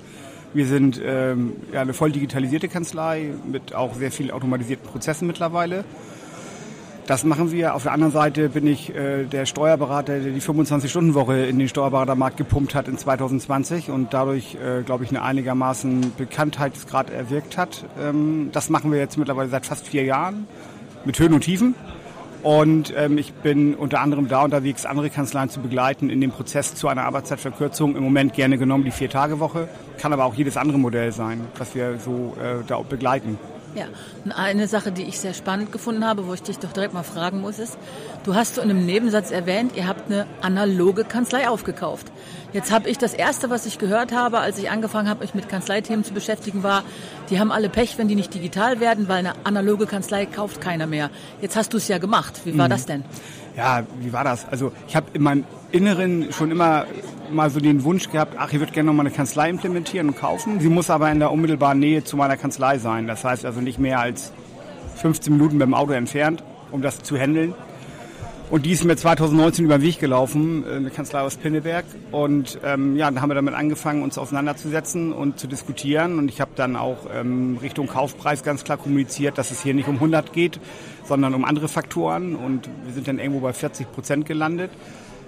Wir 0.53 0.67
sind 0.67 1.01
ähm, 1.05 1.53
ja, 1.73 1.83
eine 1.83 1.95
voll 1.95 2.11
digitalisierte 2.11 2.67
Kanzlei 2.67 3.35
mit 3.47 3.73
auch 3.73 3.95
sehr 3.95 4.11
vielen 4.11 4.33
automatisierten 4.33 4.85
Prozessen 4.89 5.29
mittlerweile. 5.29 5.85
Das 7.07 7.25
machen 7.25 7.51
wir. 7.51 7.75
Auf 7.75 7.83
der 7.83 7.93
anderen 7.93 8.13
Seite 8.13 8.49
bin 8.51 8.67
ich 8.67 8.95
äh, 8.95 9.25
der 9.25 9.47
Steuerberater, 9.47 10.21
der 10.21 10.33
die 10.33 10.41
25-Stunden-Woche 10.41 11.47
in 11.47 11.59
den 11.59 11.69
Steuerberatermarkt 11.69 12.37
gepumpt 12.37 12.75
hat 12.75 12.87
in 12.89 12.99
2020 12.99 13.91
und 13.91 14.15
dadurch, 14.15 14.57
äh, 14.57 14.83
glaube 14.83 15.05
ich, 15.05 15.11
eine 15.11 15.23
einigermaßen 15.23 16.13
Bekanntheitsgrad 16.17 17.11
erwirkt 17.11 17.57
hat. 17.57 17.85
Ähm, 18.01 18.51
das 18.53 18.71
machen 18.71 18.93
wir 18.93 18.99
jetzt 18.99 19.19
mittlerweile 19.19 19.49
seit 19.49 19.67
fast 19.67 19.89
vier 19.89 20.05
Jahren 20.05 20.47
mit 21.05 21.19
Höhen 21.19 21.35
und 21.35 21.41
Tiefen. 21.41 21.75
Und 22.43 22.95
ähm, 22.97 23.19
ich 23.19 23.35
bin 23.35 23.75
unter 23.75 24.01
anderem 24.01 24.29
da 24.29 24.43
unterwegs, 24.43 24.87
andere 24.87 25.11
Kanzleien 25.11 25.51
zu 25.51 25.61
begleiten 25.61 26.09
in 26.09 26.21
dem 26.21 26.31
Prozess 26.31 26.75
zu 26.75 26.89
einer 26.89 27.05
Arbeitszeitverkürzung. 27.05 27.97
Im 27.97 28.03
Moment 28.03 28.33
gerne 28.33 28.57
genommen 28.57 28.85
die 28.85 28.91
Vier-Tage-Woche, 28.91 29.69
kann 29.99 30.13
aber 30.13 30.25
auch 30.25 30.35
jedes 30.35 30.57
andere 30.57 30.79
Modell 30.79 31.13
sein, 31.13 31.43
was 31.59 31.75
wir 31.75 31.99
so 31.99 32.35
äh, 32.41 32.65
da 32.67 32.79
begleiten. 32.79 33.39
Ja, 33.75 33.85
und 34.25 34.33
eine 34.33 34.67
Sache, 34.67 34.91
die 34.91 35.05
ich 35.05 35.21
sehr 35.21 35.33
spannend 35.33 35.71
gefunden 35.71 36.05
habe, 36.05 36.27
wo 36.27 36.35
ich 36.35 36.43
dich 36.43 36.59
doch 36.59 36.73
direkt 36.73 36.93
mal 36.93 37.05
fragen 37.05 37.41
muss, 37.41 37.61
ist, 37.61 37.79
du 38.25 38.35
hast 38.35 38.59
in 38.59 38.65
einem 38.65 38.85
Nebensatz 38.85 39.31
erwähnt, 39.31 39.77
ihr 39.77 39.87
habt 39.87 40.11
eine 40.11 40.27
analoge 40.41 41.05
Kanzlei 41.05 41.49
aufgekauft. 41.49 42.11
Jetzt 42.53 42.73
habe 42.73 42.89
ich 42.89 42.99
das 42.99 43.15
Erste, 43.15 43.49
was 43.49 43.67
ich 43.67 43.79
gehört 43.79 44.13
habe, 44.13 44.41
als 44.41 44.59
ich 44.59 44.71
angefangen 44.71 45.09
habe, 45.09 45.21
mich 45.21 45.35
mit 45.35 45.49
Kanzleithemen 45.49 46.05
zu 46.05 46.13
beschäftigen, 46.13 46.65
war, 46.65 46.83
die 47.31 47.39
haben 47.39 47.53
alle 47.53 47.69
Pech, 47.69 47.97
wenn 47.97 48.09
die 48.09 48.17
nicht 48.17 48.35
digital 48.35 48.81
werden, 48.81 49.09
weil 49.09 49.19
eine 49.19 49.35
analoge 49.45 49.87
Kanzlei 49.87 50.27
kauft 50.27 50.61
keiner 50.61 50.89
mehr. 50.89 51.11
Jetzt 51.41 51.55
hast 51.55 51.73
du 51.73 51.77
es 51.77 51.87
ja 51.87 51.99
gemacht. 51.99 52.41
Wie 52.45 52.59
war 52.59 52.67
mhm. 52.67 52.71
das 52.71 52.87
denn? 52.87 53.05
Ja, 53.57 53.85
wie 54.01 54.13
war 54.13 54.25
das? 54.25 54.49
Also 54.49 54.73
ich 54.89 54.97
habe 54.97 55.07
in 55.13 55.23
meinem 55.23 55.45
Inneren 55.73 56.33
schon 56.33 56.51
immer 56.51 56.87
mal 57.31 57.51
so 57.51 57.61
den 57.61 57.85
Wunsch 57.85 58.11
gehabt, 58.11 58.35
ach, 58.39 58.53
ich 58.53 58.59
würde 58.59 58.73
gerne 58.73 58.89
noch 58.89 58.95
mal 58.95 59.07
eine 59.07 59.15
Kanzlei 59.15 59.49
implementieren 59.51 60.09
und 60.09 60.17
kaufen. 60.17 60.61
Sie 60.61 60.69
muss 60.69 60.91
aber 60.91 61.11
in 61.11 61.21
der 61.21 61.31
unmittelbaren 61.31 61.79
Nähe 61.79 62.03
zu 62.03 62.17
meiner 62.17 62.37
Kanzlei 62.37 62.79
sein. 62.79 63.07
Das 63.07 63.25
heißt 63.25 63.45
also 63.45 63.61
nicht 63.61 63.79
mehr 63.79 64.01
als 64.01 64.33
15 64.97 65.33
Minuten 65.33 65.59
dem 65.59 65.75
Auto 65.75 65.93
entfernt, 65.93 66.43
um 66.73 66.83
das 66.83 67.03
zu 67.03 67.17
handeln. 67.17 67.55
Und 68.51 68.67
die 68.67 68.73
ist 68.73 68.85
mir 68.85 68.97
2019 68.97 69.65
über 69.65 69.79
den 69.79 69.85
Weg 69.85 70.01
gelaufen, 70.01 70.65
äh, 70.67 70.75
eine 70.75 70.91
Kanzlei 70.91 71.21
aus 71.21 71.37
Pinneberg. 71.37 71.85
Und 72.11 72.59
ähm, 72.65 72.97
ja, 72.97 73.09
dann 73.09 73.23
haben 73.23 73.31
wir 73.31 73.37
damit 73.37 73.55
angefangen, 73.55 74.03
uns 74.03 74.19
auseinanderzusetzen 74.19 75.13
und 75.13 75.39
zu 75.39 75.47
diskutieren. 75.47 76.19
Und 76.19 76.29
ich 76.29 76.41
habe 76.41 76.51
dann 76.57 76.75
auch 76.75 77.07
ähm, 77.15 77.59
Richtung 77.63 77.87
Kaufpreis 77.87 78.43
ganz 78.43 78.65
klar 78.65 78.77
kommuniziert, 78.77 79.39
dass 79.39 79.53
es 79.53 79.63
hier 79.63 79.73
nicht 79.73 79.87
um 79.89 79.95
100 79.95 80.33
geht, 80.33 80.59
sondern 81.05 81.35
um 81.35 81.45
andere 81.45 81.69
Faktoren. 81.69 82.35
Und 82.35 82.69
wir 82.85 82.93
sind 82.93 83.07
dann 83.07 83.21
irgendwo 83.21 83.39
bei 83.39 83.53
40 83.53 83.93
Prozent 83.93 84.27
gelandet. 84.27 84.73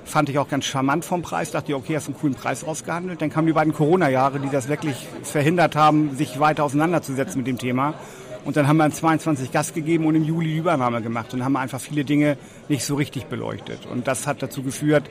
Fand 0.04 0.28
ich 0.28 0.38
auch 0.38 0.48
ganz 0.48 0.64
charmant 0.64 1.04
vom 1.04 1.22
Preis. 1.22 1.50
Dachte 1.50 1.72
ich, 1.72 1.76
okay, 1.76 1.96
hast 1.96 2.06
einen 2.06 2.16
coolen 2.16 2.34
Preis 2.34 2.66
rausgehandelt. 2.66 3.22
Dann 3.22 3.30
kamen 3.30 3.46
die 3.46 3.52
beiden 3.52 3.72
Corona-Jahre, 3.72 4.40
die 4.40 4.50
das 4.50 4.68
wirklich 4.68 5.08
verhindert 5.22 5.76
haben, 5.76 6.16
sich 6.16 6.40
weiter 6.40 6.64
auseinanderzusetzen 6.64 7.38
mit 7.38 7.46
dem 7.46 7.58
Thema. 7.58 7.94
Und 8.44 8.56
dann 8.56 8.66
haben 8.66 8.76
wir 8.78 8.84
an 8.84 8.92
22 8.92 9.52
Gas 9.52 9.72
gegeben 9.72 10.04
und 10.06 10.16
im 10.16 10.24
Juli 10.24 10.48
die 10.48 10.58
Übernahme 10.58 11.00
gemacht 11.00 11.32
und 11.32 11.44
haben 11.44 11.56
einfach 11.56 11.80
viele 11.80 12.04
Dinge 12.04 12.36
nicht 12.68 12.84
so 12.84 12.96
richtig 12.96 13.26
beleuchtet. 13.26 13.86
Und 13.86 14.08
das 14.08 14.26
hat 14.26 14.42
dazu 14.42 14.62
geführt, 14.62 15.08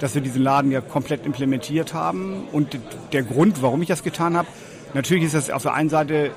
dass 0.00 0.16
wir 0.16 0.22
diesen 0.22 0.42
Laden 0.42 0.72
ja 0.72 0.80
komplett 0.80 1.24
implementiert 1.24 1.94
haben. 1.94 2.48
Und 2.50 2.78
der 3.12 3.22
Grund, 3.22 3.62
warum 3.62 3.82
ich 3.82 3.88
das 3.88 4.02
getan 4.02 4.36
habe, 4.36 4.48
natürlich 4.94 5.24
ist 5.24 5.34
das 5.34 5.50
auf 5.50 5.62
der 5.62 5.74
einen 5.74 5.90
Seite 5.90 6.32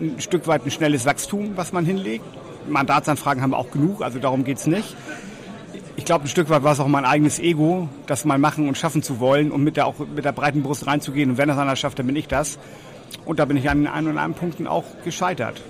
ein 0.00 0.20
Stück 0.20 0.46
weit 0.46 0.64
ein 0.64 0.70
schnelles 0.70 1.04
Wachstum, 1.04 1.52
was 1.56 1.72
man 1.72 1.84
hinlegt. 1.84 2.24
Mandatsanfragen 2.66 3.42
haben 3.42 3.50
wir 3.50 3.58
auch 3.58 3.70
genug, 3.70 4.02
also 4.02 4.18
darum 4.18 4.44
geht's 4.44 4.66
nicht. 4.66 4.96
Ich 5.96 6.04
glaube, 6.04 6.24
ein 6.24 6.28
Stück 6.28 6.50
weit 6.50 6.64
war 6.64 6.72
es 6.72 6.80
auch 6.80 6.88
mein 6.88 7.04
eigenes 7.04 7.38
Ego, 7.38 7.88
das 8.06 8.24
mal 8.24 8.38
machen 8.38 8.68
und 8.68 8.76
schaffen 8.76 9.02
zu 9.02 9.20
wollen 9.20 9.52
und 9.52 9.62
mit 9.62 9.76
der, 9.76 9.86
auch 9.86 9.94
mit 9.98 10.24
der 10.24 10.32
breiten 10.32 10.62
Brust 10.62 10.86
reinzugehen. 10.86 11.30
Und 11.30 11.38
wenn 11.38 11.48
das 11.48 11.56
einer 11.56 11.76
schafft, 11.76 11.98
dann 11.98 12.06
bin 12.06 12.16
ich 12.16 12.26
das. 12.26 12.58
Und 13.24 13.38
da 13.38 13.44
bin 13.44 13.56
ich 13.56 13.70
an 13.70 13.86
ein 13.86 14.06
und 14.06 14.18
anderen 14.18 14.34
Punkten 14.34 14.66
auch 14.66 14.84
gescheitert. 15.04 15.60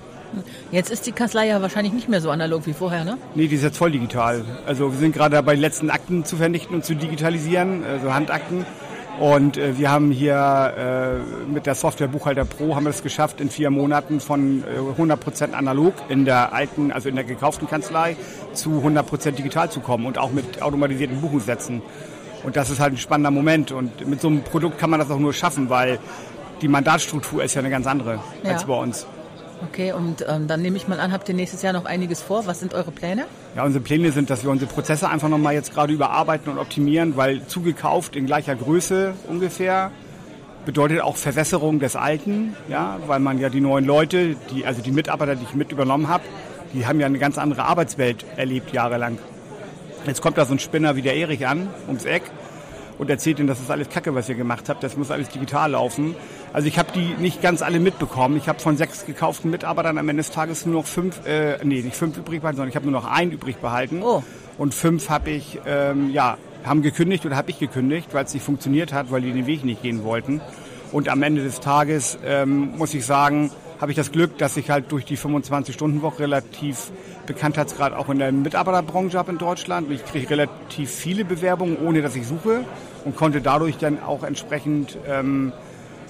Jetzt 0.72 0.90
ist 0.90 1.06
die 1.06 1.12
Kanzlei 1.12 1.46
ja 1.46 1.62
wahrscheinlich 1.62 1.92
nicht 1.92 2.08
mehr 2.08 2.20
so 2.20 2.30
analog 2.30 2.66
wie 2.66 2.72
vorher, 2.72 3.04
ne? 3.04 3.18
Nee, 3.34 3.46
die 3.46 3.54
ist 3.54 3.62
jetzt 3.62 3.76
voll 3.76 3.92
digital. 3.92 4.44
Also 4.66 4.92
wir 4.92 4.98
sind 4.98 5.14
gerade 5.14 5.36
dabei, 5.36 5.54
die 5.54 5.60
letzten 5.60 5.90
Akten 5.90 6.24
zu 6.24 6.36
vernichten 6.36 6.74
und 6.74 6.84
zu 6.84 6.96
digitalisieren, 6.96 7.84
also 7.84 8.12
Handakten. 8.12 8.66
Und 9.20 9.56
äh, 9.56 9.78
wir 9.78 9.90
haben 9.90 10.10
hier 10.10 10.74
äh, 10.76 11.50
mit 11.50 11.66
der 11.66 11.74
Software 11.76 12.08
Buchhalter 12.08 12.44
Pro 12.44 12.74
haben 12.74 12.84
wir 12.84 12.90
es 12.90 13.02
geschafft, 13.02 13.40
in 13.40 13.48
vier 13.48 13.70
Monaten 13.70 14.18
von 14.20 14.64
äh, 14.64 15.00
100% 15.00 15.52
analog 15.52 15.94
in 16.08 16.24
der 16.24 16.52
alten, 16.52 16.90
also 16.90 17.08
in 17.08 17.14
der 17.14 17.24
gekauften 17.24 17.68
Kanzlei 17.68 18.16
zu 18.54 18.82
100% 18.84 19.32
digital 19.32 19.70
zu 19.70 19.80
kommen 19.80 20.06
und 20.06 20.18
auch 20.18 20.32
mit 20.32 20.62
automatisierten 20.62 21.20
Buchungssätzen. 21.20 21.80
Und 22.42 22.56
das 22.56 22.70
ist 22.70 22.80
halt 22.80 22.94
ein 22.94 22.98
spannender 22.98 23.30
Moment. 23.30 23.70
Und 23.72 24.06
mit 24.06 24.20
so 24.20 24.28
einem 24.28 24.42
Produkt 24.42 24.78
kann 24.78 24.90
man 24.90 24.98
das 25.00 25.10
auch 25.10 25.18
nur 25.18 25.32
schaffen, 25.32 25.70
weil 25.70 25.98
die 26.60 26.68
Mandatsstruktur 26.68 27.42
ist 27.44 27.54
ja 27.54 27.60
eine 27.60 27.70
ganz 27.70 27.86
andere 27.86 28.18
Ja. 28.42 28.50
als 28.52 28.64
bei 28.64 28.74
uns. 28.74 29.06
Okay, 29.68 29.92
und 29.92 30.24
ähm, 30.28 30.46
dann 30.46 30.62
nehme 30.62 30.76
ich 30.76 30.88
mal 30.88 31.00
an, 31.00 31.12
habt 31.12 31.28
ihr 31.28 31.34
nächstes 31.34 31.62
Jahr 31.62 31.72
noch 31.72 31.84
einiges 31.84 32.20
vor. 32.20 32.46
Was 32.46 32.60
sind 32.60 32.74
eure 32.74 32.90
Pläne? 32.90 33.24
Ja, 33.56 33.64
unsere 33.64 33.82
Pläne 33.82 34.12
sind, 34.12 34.30
dass 34.30 34.44
wir 34.44 34.50
unsere 34.50 34.70
Prozesse 34.70 35.08
einfach 35.08 35.28
nochmal 35.28 35.54
jetzt 35.54 35.72
gerade 35.72 35.92
überarbeiten 35.92 36.52
und 36.52 36.58
optimieren, 36.58 37.16
weil 37.16 37.46
zugekauft 37.46 38.16
in 38.16 38.26
gleicher 38.26 38.54
Größe 38.54 39.14
ungefähr 39.28 39.90
bedeutet 40.64 41.02
auch 41.02 41.16
Verwässerung 41.16 41.78
des 41.78 41.94
Alten, 41.94 42.56
ja, 42.68 42.98
weil 43.06 43.20
man 43.20 43.38
ja 43.38 43.50
die 43.50 43.60
neuen 43.60 43.84
Leute, 43.84 44.36
die, 44.50 44.64
also 44.64 44.80
die 44.82 44.92
Mitarbeiter, 44.92 45.36
die 45.36 45.44
ich 45.44 45.54
mit 45.54 45.72
übernommen 45.72 46.08
habe, 46.08 46.24
die 46.72 46.86
haben 46.86 47.00
ja 47.00 47.06
eine 47.06 47.18
ganz 47.18 47.38
andere 47.38 47.64
Arbeitswelt 47.64 48.24
erlebt 48.36 48.72
jahrelang. 48.72 49.18
Jetzt 50.06 50.20
kommt 50.20 50.38
da 50.38 50.44
so 50.44 50.54
ein 50.54 50.58
Spinner 50.58 50.96
wie 50.96 51.02
der 51.02 51.16
Erich 51.16 51.46
an, 51.46 51.68
ums 51.86 52.04
Eck, 52.04 52.22
und 52.98 53.10
erzählt 53.10 53.38
ihnen, 53.38 53.48
das 53.48 53.60
ist 53.60 53.70
alles 53.70 53.88
Kacke, 53.88 54.14
was 54.14 54.28
ihr 54.28 54.34
gemacht 54.34 54.68
habt, 54.68 54.82
das 54.82 54.96
muss 54.96 55.10
alles 55.10 55.28
digital 55.28 55.72
laufen. 55.72 56.14
Also 56.52 56.68
ich 56.68 56.78
habe 56.78 56.92
die 56.92 57.14
nicht 57.20 57.42
ganz 57.42 57.62
alle 57.62 57.80
mitbekommen. 57.80 58.36
Ich 58.36 58.48
habe 58.48 58.60
von 58.60 58.76
sechs 58.76 59.06
gekauften 59.06 59.50
Mitarbeitern 59.50 59.98
am 59.98 60.08
Ende 60.08 60.22
des 60.22 60.30
Tages 60.30 60.66
nur 60.66 60.76
noch 60.82 60.86
fünf, 60.86 61.26
äh, 61.26 61.58
nee, 61.64 61.82
nicht 61.82 61.96
fünf 61.96 62.16
übrig 62.16 62.40
behalten, 62.40 62.56
sondern 62.56 62.70
ich 62.70 62.76
habe 62.76 62.88
nur 62.88 63.00
noch 63.00 63.10
einen 63.10 63.32
übrig 63.32 63.56
behalten. 63.56 64.02
Oh. 64.02 64.22
Und 64.56 64.74
fünf 64.74 65.08
habe 65.10 65.30
ich, 65.30 65.60
ähm, 65.66 66.10
ja, 66.10 66.38
haben 66.64 66.82
gekündigt 66.82 67.26
oder 67.26 67.36
habe 67.36 67.50
ich 67.50 67.58
gekündigt, 67.58 68.08
weil 68.12 68.24
es 68.24 68.32
nicht 68.32 68.44
funktioniert 68.44 68.92
hat, 68.92 69.10
weil 69.10 69.20
die 69.20 69.32
den 69.32 69.46
Weg 69.46 69.64
nicht 69.64 69.82
gehen 69.82 70.04
wollten. 70.04 70.40
Und 70.92 71.08
am 71.08 71.22
Ende 71.22 71.42
des 71.42 71.60
Tages 71.60 72.18
ähm, 72.24 72.76
muss 72.78 72.94
ich 72.94 73.04
sagen, 73.04 73.50
habe 73.84 73.92
ich 73.92 73.96
das 73.96 74.12
Glück, 74.12 74.38
dass 74.38 74.56
ich 74.56 74.70
halt 74.70 74.90
durch 74.92 75.04
die 75.04 75.18
25-Stunden-Woche 75.18 76.20
relativ 76.20 76.90
Bekanntheitsgrad 77.26 77.92
auch 77.92 78.08
in 78.08 78.18
der 78.18 78.32
Mitarbeiterbranche 78.32 79.18
habe 79.18 79.32
in 79.32 79.36
Deutschland. 79.36 79.90
Ich 79.90 80.02
kriege 80.06 80.30
relativ 80.30 80.90
viele 80.90 81.26
Bewerbungen, 81.26 81.76
ohne 81.76 82.00
dass 82.00 82.16
ich 82.16 82.26
suche 82.26 82.64
und 83.04 83.14
konnte 83.14 83.42
dadurch 83.42 83.76
dann 83.76 84.02
auch 84.02 84.22
entsprechend 84.22 84.96
ähm, 85.06 85.52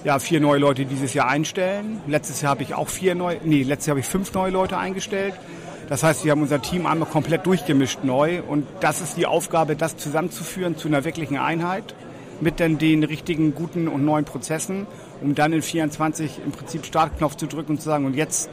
ja, 0.05 0.19
vier 0.19 0.39
neue 0.39 0.57
Leute 0.57 0.85
dieses 0.85 1.13
Jahr 1.13 1.27
einstellen. 1.27 1.99
Letztes 2.07 2.39
Jahr 2.39 2.51
habe 2.51 2.63
ich 2.63 2.75
auch 2.75 2.87
vier 2.87 3.13
neue, 3.13 3.41
nee, 3.43 3.63
letztes 3.63 3.87
Jahr 3.87 3.95
habe 3.95 3.99
ich 3.99 4.05
fünf 4.05 4.33
neue 4.33 4.51
Leute 4.51 4.77
eingestellt. 4.77 5.33
Das 5.89 6.01
heißt, 6.01 6.23
wir 6.23 6.31
haben 6.31 6.43
unser 6.43 6.61
Team 6.61 6.85
einmal 6.85 7.09
komplett 7.09 7.45
durchgemischt 7.45 8.05
neu 8.05 8.41
und 8.41 8.65
das 8.79 9.01
ist 9.01 9.17
die 9.17 9.25
Aufgabe, 9.25 9.75
das 9.75 9.97
zusammenzuführen 9.97 10.77
zu 10.77 10.87
einer 10.87 11.03
wirklichen 11.03 11.35
Einheit 11.35 11.93
mit 12.39 12.61
dann 12.61 12.77
den 12.77 13.03
richtigen, 13.03 13.53
guten 13.53 13.89
und 13.89 14.05
neuen 14.05 14.23
Prozessen, 14.23 14.87
um 15.21 15.35
dann 15.35 15.53
in 15.53 15.61
24 15.61 16.39
im 16.45 16.51
Prinzip 16.51 16.85
Startknopf 16.85 17.35
zu 17.35 17.47
drücken 17.47 17.73
und 17.73 17.77
zu 17.79 17.85
sagen, 17.85 18.05
und 18.05 18.15
jetzt 18.15 18.49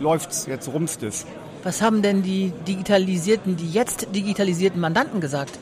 läuft's, 0.00 0.46
jetzt 0.46 0.68
rumst 0.72 1.02
es. 1.02 1.26
Was 1.64 1.82
haben 1.82 2.02
denn 2.02 2.22
die 2.22 2.52
digitalisierten, 2.66 3.56
die 3.56 3.70
jetzt 3.70 4.08
digitalisierten 4.14 4.80
Mandanten 4.80 5.20
gesagt? 5.20 5.58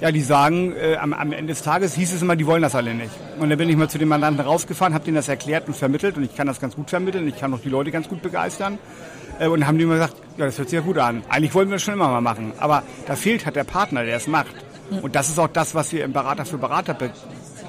Ja, 0.00 0.10
die 0.10 0.22
sagen, 0.22 0.74
äh, 0.76 0.96
am, 0.96 1.12
am 1.12 1.32
Ende 1.32 1.52
des 1.52 1.62
Tages 1.62 1.94
hieß 1.94 2.14
es 2.14 2.22
immer, 2.22 2.34
die 2.34 2.46
wollen 2.46 2.62
das 2.62 2.74
alle 2.74 2.94
nicht. 2.94 3.10
Und 3.38 3.50
dann 3.50 3.58
bin 3.58 3.68
ich 3.68 3.76
mal 3.76 3.88
zu 3.88 3.98
den 3.98 4.08
Mandanten 4.08 4.44
rausgefahren, 4.44 4.94
habe 4.94 5.04
denen 5.04 5.16
das 5.16 5.28
erklärt 5.28 5.68
und 5.68 5.76
vermittelt 5.76 6.16
und 6.16 6.24
ich 6.24 6.34
kann 6.34 6.46
das 6.46 6.58
ganz 6.58 6.74
gut 6.74 6.88
vermitteln, 6.88 7.28
ich 7.28 7.38
kann 7.38 7.52
auch 7.52 7.60
die 7.60 7.68
Leute 7.68 7.90
ganz 7.90 8.08
gut 8.08 8.22
begeistern. 8.22 8.78
Äh, 9.38 9.48
und 9.48 9.66
haben 9.66 9.78
die 9.78 9.84
immer 9.84 9.94
gesagt, 9.94 10.16
ja, 10.36 10.46
das 10.46 10.58
hört 10.58 10.70
sich 10.70 10.78
ja 10.78 10.84
gut 10.84 10.98
an. 10.98 11.22
Eigentlich 11.28 11.54
wollen 11.54 11.68
wir 11.68 11.76
das 11.76 11.82
schon 11.82 11.94
immer 11.94 12.08
mal 12.08 12.20
machen, 12.20 12.52
aber 12.58 12.82
da 13.06 13.16
fehlt 13.16 13.44
halt 13.44 13.56
der 13.56 13.64
Partner, 13.64 14.04
der 14.04 14.16
es 14.16 14.26
macht. 14.26 14.54
Und 15.02 15.14
das 15.14 15.28
ist 15.28 15.38
auch 15.38 15.48
das, 15.48 15.74
was 15.74 15.92
wir 15.92 16.04
im 16.04 16.12
Berater 16.12 16.44
für 16.44 16.58
Berater 16.58 16.94
be 16.94 17.10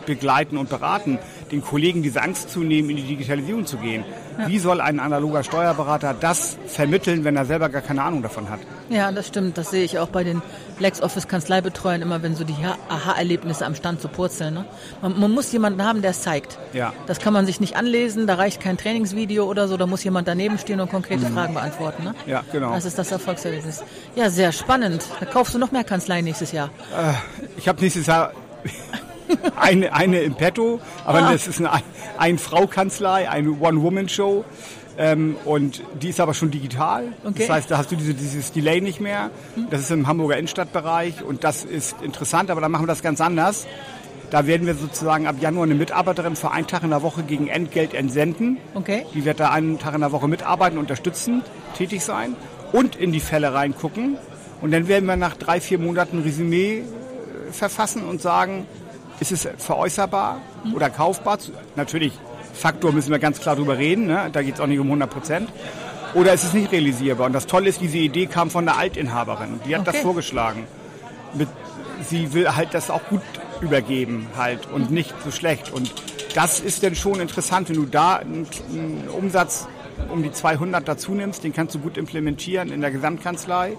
begleiten 0.08 0.58
und 0.58 0.68
beraten, 0.68 1.20
den 1.52 1.62
Kollegen 1.62 2.02
diese 2.02 2.22
Angst 2.22 2.50
zu 2.50 2.62
nehmen, 2.62 2.90
in 2.92 2.98
die 2.98 3.04
Digitalisierung 3.04 3.66
zu 3.66 3.78
gehen. 3.78 4.06
Wie 4.48 4.60
soll 4.60 4.82
ein 4.82 5.00
analoger 5.00 5.44
Steuerberater 5.44 6.16
das 6.20 6.58
vermitteln, 6.66 7.24
wenn 7.24 7.36
er 7.36 7.46
selber 7.46 7.70
gar 7.70 7.82
keine 7.82 8.02
Ahnung 8.04 8.22
davon 8.22 8.50
hat? 8.50 8.60
Ja, 8.90 9.12
das 9.12 9.28
stimmt. 9.28 9.58
Das 9.58 9.70
sehe 9.72 9.84
ich 9.84 10.00
auch 10.00 10.08
bei 10.08 10.24
den 10.24 10.42
LexOffice-Kanzleibetreuern 10.80 12.02
immer, 12.02 12.24
wenn 12.24 12.36
so 12.36 12.44
die 12.44 12.56
Aha-Erlebnisse 12.90 13.66
am 13.66 13.76
Stand 13.76 14.02
so 14.02 14.08
purzeln. 14.08 14.54
Ne? 14.54 14.66
Man, 15.02 15.20
man 15.20 15.32
muss 15.32 15.52
jemanden 15.52 15.84
haben, 15.84 16.02
der 16.02 16.12
es 16.12 16.22
zeigt. 16.22 16.58
Ja. 16.74 16.94
Das 17.08 17.20
kann 17.20 17.34
man 17.34 17.46
sich 17.46 17.60
nicht 17.60 17.76
anlesen, 17.76 18.28
da 18.28 18.36
reicht 18.36 18.62
kein 18.62 18.78
Trainingsvideo 18.78 19.46
oder 19.46 19.68
so, 19.68 19.78
da 19.78 19.86
muss 19.86 20.04
jemand 20.04 20.28
daneben 20.28 20.58
stehen 20.58 20.80
und 20.80 20.90
konkrete 20.90 21.26
Fragen 21.28 21.54
beantworten. 21.54 22.04
Ne? 22.04 22.16
Ja, 22.26 22.44
genau. 22.52 22.72
Das 22.72 22.86
ist 22.86 22.98
das 22.98 23.12
Erfolgserlebnis. 23.12 23.84
Ja, 24.16 24.30
sehr 24.30 24.52
spannend. 24.52 25.06
Da 25.20 25.26
kaufst 25.26 25.54
du 25.54 25.60
noch 25.60 25.72
mehr 25.72 25.84
Kanzleien 25.84 26.26
nächstes 26.26 26.52
Jahr. 26.52 26.70
Ich 27.58 27.68
habe 27.68 27.82
nächstes 27.82 28.08
Jahr 28.08 28.32
eine, 29.60 29.94
eine 29.94 30.20
im 30.22 30.36
Petto, 30.36 30.80
aber 31.06 31.20
Ah. 31.24 31.32
das 31.32 31.48
ist 31.48 31.60
eine 31.60 31.72
Ein-Frau-Kanzlei, 32.18 33.30
eine 33.30 33.52
One-Woman-Show. 33.52 34.44
Ähm, 34.98 35.38
und 35.46 35.82
die 36.02 36.10
ist 36.10 36.20
aber 36.20 36.34
schon 36.34 36.52
digital. 36.52 37.14
Okay. 37.24 37.40
Das 37.40 37.50
heißt, 37.50 37.72
da 37.72 37.78
hast 37.78 37.92
du 37.92 37.96
diese, 37.96 38.14
dieses 38.14 38.52
Delay 38.52 38.82
nicht 38.82 39.00
mehr. 39.00 39.30
Das 39.70 39.80
ist 39.82 39.90
im 39.92 40.06
Hamburger 40.08 40.36
Innenstadtbereich 40.38 41.24
und 41.24 41.44
das 41.44 41.64
ist 41.64 41.96
interessant, 42.02 42.52
aber 42.52 42.60
da 42.62 42.68
machen 42.70 42.84
wir 42.84 42.88
das 42.88 43.02
ganz 43.02 43.22
anders. 43.22 43.68
Da 44.32 44.48
werden 44.48 44.68
wir 44.68 44.76
sozusagen 44.76 45.28
ab 45.28 45.36
Januar 45.40 45.64
eine 45.66 45.76
Mitarbeiterin 45.76 46.36
für 46.36 46.52
einen 46.52 46.68
Tag 46.68 46.84
in 46.84 46.90
der 46.90 47.02
Woche 47.02 47.24
gegen 47.24 47.48
Entgelt 47.48 47.94
entsenden. 47.94 48.58
Okay. 48.76 49.06
Die 49.14 49.24
wird 49.26 49.40
da 49.40 49.52
einen 49.52 49.80
Tag 49.80 49.94
in 49.96 50.02
der 50.02 50.12
Woche 50.12 50.28
mitarbeiten, 50.28 50.78
unterstützend 50.78 51.46
tätig 51.78 52.04
sein 52.04 52.36
und 52.74 52.96
in 52.96 53.12
die 53.12 53.20
Fälle 53.22 53.54
reingucken. 53.54 54.18
Und 54.62 54.72
dann 54.72 54.88
werden 54.88 55.06
wir 55.06 55.16
nach 55.16 55.36
drei, 55.36 55.60
vier 55.62 55.80
Monaten 55.80 56.18
ein 56.20 56.24
Resümee 56.24 56.80
äh, 56.80 57.52
verfassen 57.52 58.04
und 58.04 58.22
sagen, 58.22 58.66
ist 59.22 59.32
es 59.32 59.48
veräußerbar 59.58 60.42
oder 60.76 60.90
kaufbar? 60.90 61.38
Natürlich, 61.76 62.12
Faktor 62.54 62.92
müssen 62.92 63.12
wir 63.12 63.20
ganz 63.20 63.40
klar 63.40 63.56
drüber 63.56 63.78
reden, 63.78 64.08
ne? 64.08 64.30
da 64.34 64.42
geht 64.42 64.56
es 64.56 64.60
auch 64.60 64.68
nicht 64.68 64.80
um 64.80 64.88
100 64.88 65.10
Prozent. 65.10 65.50
Oder 66.14 66.34
ist 66.34 66.44
es 66.44 66.54
nicht 66.54 66.72
realisierbar? 66.72 67.28
Und 67.28 67.34
das 67.34 67.46
Tolle 67.46 67.70
ist, 67.70 67.80
diese 67.80 68.00
Idee 68.00 68.26
kam 68.26 68.50
von 68.50 68.66
der 68.66 68.78
Altinhaberin. 68.78 69.62
Die 69.66 69.76
hat 69.76 69.88
das 69.88 69.96
Okay. 69.96 70.04
vorgeschlagen. 70.04 70.66
Mit, 71.34 71.48
sie 72.10 72.34
will 72.34 72.50
halt 72.50 72.74
das 72.74 72.90
auch 72.90 73.04
gut 73.10 73.22
übergeben 73.62 74.28
halt 74.36 74.68
und 74.74 74.92
nicht 74.92 75.14
so 75.24 75.32
schlecht. 75.32 75.72
Und 75.72 75.94
das 76.34 76.60
ist 76.60 76.84
dann 76.84 76.96
schon 76.96 77.22
interessant, 77.22 77.70
wenn 77.70 77.78
du 77.78 77.86
da 77.86 78.16
einen, 78.16 78.48
einen 78.70 79.08
Umsatz 79.08 79.68
um 80.12 80.24
die 80.24 80.32
200 80.32 80.86
dazu 80.86 81.14
nimmst, 81.14 81.44
den 81.44 81.54
kannst 81.54 81.76
du 81.76 81.80
gut 81.80 81.96
implementieren 81.96 82.72
in 82.72 82.82
der 82.82 82.92
Gesamtkanzlei. 82.92 83.78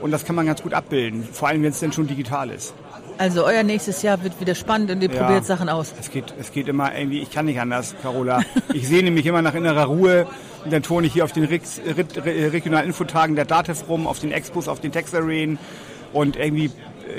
Und 0.00 0.12
das 0.12 0.24
kann 0.24 0.36
man 0.36 0.46
ganz 0.46 0.62
gut 0.62 0.72
abbilden, 0.72 1.28
vor 1.30 1.48
allem 1.48 1.62
wenn 1.64 1.70
es 1.70 1.80
denn 1.80 1.92
schon 1.92 2.06
digital 2.06 2.50
ist. 2.50 2.72
Also 3.18 3.44
euer 3.44 3.64
nächstes 3.64 4.02
Jahr 4.02 4.22
wird 4.22 4.40
wieder 4.40 4.54
spannend 4.54 4.90
und 4.90 5.02
ihr 5.02 5.10
Ja. 5.12 5.24
probiert 5.24 5.44
Sachen 5.44 5.68
aus. 5.68 5.92
Es 5.98 6.10
geht, 6.10 6.32
es 6.38 6.52
geht 6.52 6.68
immer 6.68 6.96
irgendwie, 6.96 7.20
ich 7.20 7.30
kann 7.30 7.46
nicht 7.46 7.60
anders, 7.60 7.94
Carola. 8.00 8.42
Ich 8.72 8.86
sehne 8.86 9.10
mich 9.10 9.26
immer 9.26 9.42
nach 9.42 9.54
innerer 9.54 9.84
Ruhe. 9.86 10.26
Und 10.64 10.72
dann 10.72 10.82
turne 10.82 11.06
ich 11.06 11.12
hier 11.12 11.24
auf 11.24 11.32
den 11.32 11.44
Rix- 11.44 11.80
Rit- 11.84 12.16
Re- 12.24 12.52
regionalen 12.52 12.86
Infotagen 12.88 13.36
der 13.36 13.44
DATEV 13.44 13.88
rum, 13.88 14.06
auf 14.06 14.18
den 14.18 14.32
Expos, 14.32 14.66
auf 14.68 14.80
den 14.80 14.92
Tex-Arenen. 14.92 15.58
Und 16.12 16.36
irgendwie, 16.36 16.70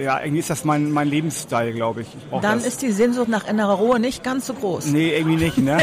ja, 0.01 0.19
irgendwie 0.21 0.39
ist 0.39 0.49
das 0.49 0.65
mein, 0.65 0.91
mein 0.91 1.07
Lebensstil, 1.07 1.73
glaube 1.73 2.01
ich. 2.01 2.07
ich 2.07 2.39
Dann 2.41 2.59
das. 2.59 2.67
ist 2.67 2.81
die 2.81 2.91
Sehnsucht 2.91 3.27
nach 3.29 3.47
innerer 3.47 3.73
Ruhe 3.73 3.99
nicht 3.99 4.23
ganz 4.23 4.47
so 4.47 4.53
groß. 4.53 4.87
Nee, 4.87 5.15
irgendwie 5.17 5.43
nicht, 5.45 5.57
ne? 5.57 5.77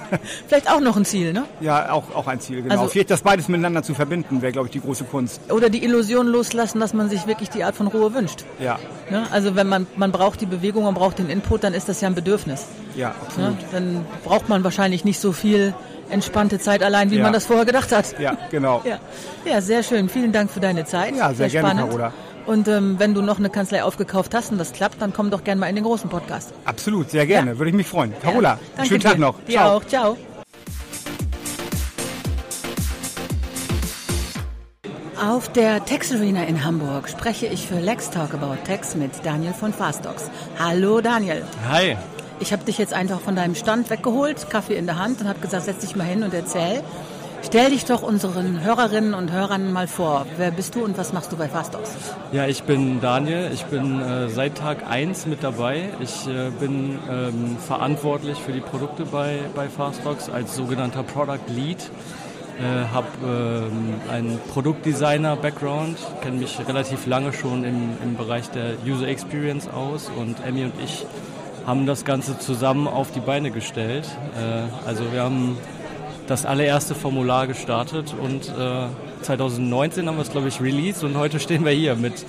Vielleicht 0.48 0.70
auch 0.70 0.80
noch 0.80 0.96
ein 0.96 1.04
Ziel, 1.04 1.32
ne? 1.32 1.44
Ja, 1.60 1.92
auch, 1.92 2.14
auch 2.14 2.26
ein 2.26 2.40
Ziel, 2.40 2.62
genau. 2.62 2.74
Also- 2.74 2.88
Vielleicht 2.88 3.10
das 3.10 3.22
beides 3.22 3.48
miteinander 3.48 3.82
zu 3.82 3.94
verbinden, 3.94 4.42
wäre, 4.42 4.52
glaube 4.52 4.66
ich, 4.68 4.72
die 4.72 4.80
große 4.80 5.04
Kunst. 5.04 5.40
Oder 5.50 5.70
die 5.70 5.84
Illusion 5.84 6.26
loslassen, 6.26 6.80
dass 6.80 6.92
man 6.94 7.08
sich 7.08 7.26
wirklich 7.26 7.50
die 7.50 7.64
Art 7.64 7.74
von 7.76 7.86
Ruhe 7.86 8.14
wünscht. 8.14 8.44
Ja, 8.58 8.78
Ne? 9.10 9.24
Also 9.30 9.54
wenn 9.54 9.68
man, 9.68 9.86
man 9.94 10.10
braucht 10.10 10.40
die 10.40 10.46
Bewegung, 10.46 10.82
man 10.82 10.94
braucht 10.94 11.20
den 11.20 11.28
Input, 11.30 11.62
dann 11.62 11.74
ist 11.74 11.88
das 11.88 12.00
ja 12.00 12.08
ein 12.08 12.16
Bedürfnis. 12.16 12.66
ja, 12.96 13.14
absolut. 13.24 13.50
Ne? 13.52 13.56
Dann 13.72 14.06
braucht 14.24 14.48
man 14.48 14.64
wahrscheinlich 14.64 15.04
nicht 15.04 15.20
so 15.20 15.30
viel 15.32 15.74
entspannte 16.10 16.58
Zeit 16.58 16.82
allein, 16.82 17.10
wie 17.12 17.16
Ja. 17.18 17.22
man 17.22 17.32
das 17.32 17.46
vorher 17.46 17.64
gedacht 17.64 17.92
hat. 17.92 18.18
Ja, 18.18 18.36
genau. 18.50 18.82
Ja. 18.84 18.98
ja, 19.44 19.60
sehr 19.60 19.82
schön. 19.84 20.08
Vielen 20.08 20.32
Dank 20.32 20.50
für 20.50 20.58
deine 20.60 20.84
Zeit. 20.84 21.14
Ja, 21.16 21.32
sehr 21.34 21.48
gerne, 21.48 21.68
spannend. 21.68 21.88
Carola. 21.90 22.12
Und 22.46 22.68
ähm, 22.68 22.94
wenn 22.98 23.12
du 23.12 23.22
noch 23.22 23.38
eine 23.38 23.50
Kanzlei 23.50 23.82
aufgekauft 23.82 24.32
hast 24.34 24.52
und 24.52 24.58
das 24.58 24.72
klappt, 24.72 25.02
dann 25.02 25.12
komm 25.12 25.30
doch 25.30 25.42
gerne 25.42 25.60
mal 25.60 25.66
in 25.68 25.74
den 25.74 25.84
großen 25.84 26.08
Podcast. 26.08 26.52
Absolut, 26.64 27.10
sehr 27.10 27.26
gerne. 27.26 27.52
Ja. 27.52 27.58
Würde 27.58 27.70
ich 27.70 27.76
mich 27.76 27.86
freuen. 27.88 28.12
Carola, 28.22 28.58
Ja, 28.78 28.84
schönen 28.84 29.00
dir. 29.00 29.08
Tag 29.08 29.18
noch. 29.18 29.34
Dir 29.48 29.64
auch. 29.66 29.84
Ciao. 29.84 30.16
Auf 35.20 35.50
der 35.52 35.84
Tex 35.84 36.12
Arena 36.12 36.44
in 36.44 36.62
Hamburg 36.64 37.08
spreche 37.08 37.46
ich 37.46 37.66
für 37.66 37.80
Lex 37.80 38.10
Talk 38.10 38.34
About 38.34 38.56
Tex 38.64 38.94
mit 38.94 39.10
Daniel 39.24 39.54
von 39.54 39.72
Fastox. 39.72 40.30
Hallo 40.58 41.00
Daniel. 41.00 41.42
Hi. 41.68 41.96
Ich 42.38 42.52
habe 42.52 42.64
dich 42.64 42.76
jetzt 42.76 42.92
einfach 42.92 43.20
von 43.20 43.34
deinem 43.34 43.54
Stand 43.54 43.88
weggeholt, 43.88 44.50
Kaffee 44.50 44.76
in 44.76 44.84
der 44.84 44.98
Hand 44.98 45.22
und 45.22 45.28
habe 45.28 45.40
gesagt, 45.40 45.64
setz 45.64 45.78
dich 45.80 45.96
mal 45.96 46.04
hin 46.04 46.22
und 46.22 46.34
erzähl. 46.34 46.82
Stell 47.42 47.70
dich 47.70 47.84
doch 47.84 48.02
unseren 48.02 48.62
Hörerinnen 48.64 49.14
und 49.14 49.32
Hörern 49.32 49.72
mal 49.72 49.86
vor. 49.86 50.26
Wer 50.36 50.50
bist 50.50 50.74
du 50.74 50.84
und 50.84 50.98
was 50.98 51.12
machst 51.12 51.32
du 51.32 51.36
bei 51.36 51.48
Fastox? 51.48 51.90
Ja, 52.32 52.46
ich 52.46 52.64
bin 52.64 53.00
Daniel. 53.00 53.50
Ich 53.52 53.64
bin 53.66 54.00
äh, 54.00 54.28
seit 54.28 54.56
Tag 54.56 54.88
1 54.88 55.26
mit 55.26 55.44
dabei. 55.44 55.90
Ich 56.00 56.26
äh, 56.26 56.50
bin 56.50 56.98
ähm, 57.10 57.56
verantwortlich 57.58 58.38
für 58.38 58.52
die 58.52 58.60
Produkte 58.60 59.04
bei, 59.04 59.40
bei 59.54 59.68
Fastox 59.68 60.28
als 60.28 60.56
sogenannter 60.56 61.02
Product 61.02 61.48
Lead. 61.48 61.78
Äh, 62.58 62.86
habe 62.92 63.06
ähm, 63.22 64.00
einen 64.10 64.40
Produktdesigner-Background, 64.52 65.98
kenne 66.22 66.38
mich 66.38 66.58
relativ 66.66 67.06
lange 67.06 67.34
schon 67.34 67.64
im, 67.64 67.90
im 68.02 68.16
Bereich 68.16 68.48
der 68.48 68.76
User 68.86 69.06
Experience 69.06 69.68
aus 69.68 70.10
und 70.16 70.36
Emmy 70.42 70.64
und 70.64 70.72
ich 70.82 71.04
haben 71.66 71.84
das 71.84 72.04
Ganze 72.04 72.38
zusammen 72.38 72.86
auf 72.86 73.10
die 73.10 73.20
Beine 73.20 73.50
gestellt. 73.50 74.08
Äh, 74.38 74.88
also 74.88 75.12
wir 75.12 75.22
haben 75.22 75.58
das 76.26 76.44
allererste 76.44 76.94
Formular 76.94 77.46
gestartet 77.46 78.14
und 78.20 78.48
äh, 78.48 78.86
2019 79.22 80.08
haben 80.08 80.16
wir 80.16 80.22
es, 80.22 80.30
glaube 80.30 80.48
ich, 80.48 80.60
released 80.60 81.04
und 81.04 81.16
heute 81.16 81.40
stehen 81.40 81.64
wir 81.64 81.72
hier 81.72 81.96
mit 81.96 82.24